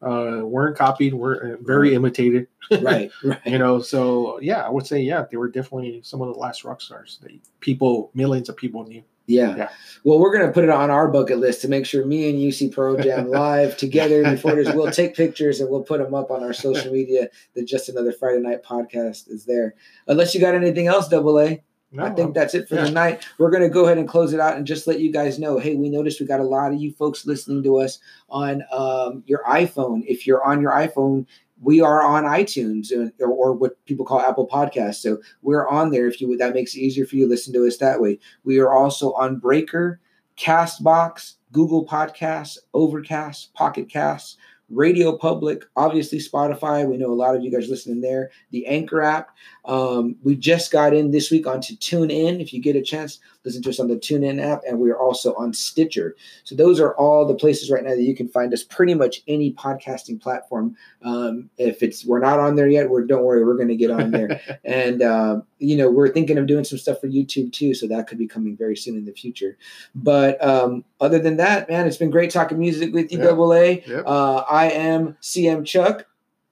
Uh, 0.01 0.41
weren't 0.43 0.75
copied, 0.75 1.13
were 1.13 1.53
uh, 1.53 1.57
very 1.63 1.93
imitated. 1.93 2.47
Right, 2.71 3.11
right. 3.23 3.39
You 3.45 3.59
know, 3.59 3.79
so 3.81 4.39
yeah, 4.41 4.65
I 4.65 4.69
would 4.69 4.87
say 4.87 4.99
yeah, 5.01 5.25
they 5.29 5.37
were 5.37 5.49
definitely 5.49 6.01
some 6.03 6.21
of 6.21 6.33
the 6.33 6.39
last 6.39 6.63
rock 6.63 6.81
stars 6.81 7.19
that 7.21 7.31
people, 7.59 8.09
millions 8.13 8.49
of 8.49 8.57
people 8.57 8.83
knew. 8.85 9.03
Yeah. 9.27 9.55
Yeah. 9.55 9.69
Well, 10.03 10.19
we're 10.19 10.37
gonna 10.37 10.51
put 10.51 10.63
it 10.63 10.69
on 10.69 10.89
our 10.89 11.07
bucket 11.07 11.39
list 11.39 11.61
to 11.61 11.67
make 11.67 11.85
sure 11.85 12.05
me 12.05 12.29
and 12.29 12.41
you 12.41 12.51
see 12.51 12.69
Pearl 12.69 12.97
Jam 12.97 13.29
live 13.29 13.77
together 13.77 14.23
before 14.23 14.55
this. 14.55 14.73
We'll 14.73 14.91
take 14.91 15.15
pictures 15.15 15.61
and 15.61 15.69
we'll 15.69 15.83
put 15.83 16.01
them 16.01 16.13
up 16.13 16.31
on 16.31 16.43
our 16.43 16.53
social 16.53 16.91
media. 16.93 17.29
The 17.53 17.63
Just 17.63 17.89
Another 17.89 18.11
Friday 18.11 18.41
Night 18.41 18.63
podcast 18.63 19.29
is 19.29 19.45
there. 19.45 19.75
Unless 20.07 20.33
you 20.33 20.41
got 20.41 20.55
anything 20.55 20.87
else, 20.87 21.07
Double 21.07 21.39
A. 21.39 21.63
No, 21.91 22.05
I 22.05 22.09
think 22.11 22.33
that's 22.33 22.53
it 22.53 22.69
for 22.69 22.75
yeah. 22.75 22.85
the 22.85 22.91
night. 22.91 23.25
We're 23.37 23.49
going 23.49 23.63
to 23.63 23.69
go 23.69 23.85
ahead 23.85 23.97
and 23.97 24.07
close 24.07 24.31
it 24.31 24.39
out 24.39 24.55
and 24.55 24.65
just 24.65 24.87
let 24.87 25.01
you 25.01 25.11
guys 25.11 25.39
know 25.39 25.59
hey, 25.59 25.75
we 25.75 25.89
noticed 25.89 26.19
we 26.19 26.25
got 26.25 26.39
a 26.39 26.43
lot 26.43 26.71
of 26.71 26.79
you 26.79 26.93
folks 26.93 27.25
listening 27.25 27.63
to 27.63 27.77
us 27.77 27.99
on 28.29 28.63
um, 28.71 29.23
your 29.25 29.43
iPhone. 29.43 30.03
If 30.07 30.25
you're 30.25 30.43
on 30.43 30.61
your 30.61 30.71
iPhone, 30.71 31.25
we 31.61 31.81
are 31.81 32.01
on 32.01 32.23
iTunes 32.23 32.91
uh, 32.91 33.11
or, 33.23 33.29
or 33.29 33.53
what 33.53 33.83
people 33.85 34.05
call 34.05 34.21
Apple 34.21 34.47
Podcasts. 34.47 34.95
So 34.95 35.19
we're 35.41 35.67
on 35.67 35.91
there. 35.91 36.07
If 36.07 36.21
you 36.21 36.27
would, 36.29 36.39
that 36.39 36.55
makes 36.55 36.75
it 36.75 36.79
easier 36.79 37.05
for 37.05 37.17
you 37.17 37.25
to 37.25 37.29
listen 37.29 37.53
to 37.53 37.67
us 37.67 37.77
that 37.77 38.01
way. 38.01 38.19
We 38.43 38.59
are 38.59 38.73
also 38.73 39.13
on 39.13 39.37
Breaker, 39.37 39.99
Castbox, 40.37 41.35
Google 41.51 41.85
Podcasts, 41.85 42.57
Overcast, 42.73 43.53
Pocket 43.53 43.89
Casts, 43.89 44.37
Radio 44.71 45.17
Public, 45.17 45.63
obviously 45.75 46.19
Spotify. 46.19 46.87
We 46.87 46.97
know 46.97 47.11
a 47.11 47.13
lot 47.13 47.35
of 47.35 47.43
you 47.43 47.51
guys 47.51 47.69
listening 47.69 48.01
there. 48.01 48.31
The 48.51 48.65
Anchor 48.67 49.01
app. 49.01 49.35
Um, 49.65 50.15
we 50.23 50.35
just 50.35 50.71
got 50.71 50.93
in 50.93 51.11
this 51.11 51.29
week 51.29 51.47
onto 51.47 51.75
TuneIn. 51.75 52.41
If 52.41 52.53
you 52.53 52.61
get 52.61 52.75
a 52.75 52.81
chance, 52.81 53.19
listen 53.43 53.61
to 53.63 53.69
us 53.69 53.79
on 53.79 53.87
the 53.87 53.95
TuneIn 53.95 54.41
app, 54.41 54.61
and 54.67 54.79
we 54.79 54.89
are 54.91 54.97
also 54.99 55.33
on 55.35 55.53
Stitcher. 55.53 56.15
So 56.43 56.55
those 56.55 56.79
are 56.79 56.93
all 56.95 57.25
the 57.25 57.33
places 57.35 57.71
right 57.71 57.83
now 57.83 57.91
that 57.91 58.01
you 58.01 58.15
can 58.15 58.27
find 58.27 58.53
us. 58.53 58.63
Pretty 58.63 58.93
much 58.93 59.21
any 59.27 59.53
podcasting 59.53 60.21
platform. 60.21 60.75
Um, 61.03 61.49
if 61.57 61.81
it's 61.81 62.05
we're 62.05 62.19
not 62.19 62.39
on 62.39 62.55
there 62.55 62.67
yet, 62.67 62.89
we're 62.89 63.03
don't 63.05 63.23
worry, 63.23 63.43
we're 63.43 63.55
going 63.55 63.67
to 63.69 63.75
get 63.75 63.91
on 63.91 64.11
there. 64.11 64.39
and 64.65 65.01
uh, 65.01 65.41
you 65.59 65.75
know 65.77 65.89
we're 65.89 66.09
thinking 66.09 66.37
of 66.37 66.47
doing 66.47 66.63
some 66.63 66.77
stuff 66.77 66.99
for 67.01 67.07
YouTube 67.07 67.51
too, 67.51 67.73
so 67.73 67.87
that 67.87 68.07
could 68.07 68.17
be 68.17 68.27
coming 68.27 68.55
very 68.55 68.75
soon 68.75 68.95
in 68.95 69.05
the 69.05 69.13
future. 69.13 69.57
But 69.95 70.43
um, 70.43 70.83
other 70.99 71.19
than 71.19 71.37
that, 71.37 71.69
man, 71.69 71.87
it's 71.87 71.97
been 71.97 72.11
great 72.11 72.31
talking 72.31 72.59
music 72.59 72.93
with 72.93 73.11
you, 73.11 73.17
Yeah. 73.17 73.25
Double 73.25 73.53
A. 73.53 73.83
Yep. 73.87 74.03
Uh, 74.05 74.35
I 74.49 74.69
am 74.71 75.17
CM 75.21 75.65
Chuck, 75.65 76.05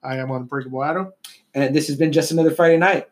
I 0.03 0.17
am 0.17 0.31
unbreakable 0.31 0.83
Adam. 0.83 1.13
and 1.53 1.75
this 1.75 1.87
has 1.87 1.97
been 1.97 2.11
just 2.11 2.31
another 2.31 2.51
Friday 2.51 2.77
night. 2.77 3.07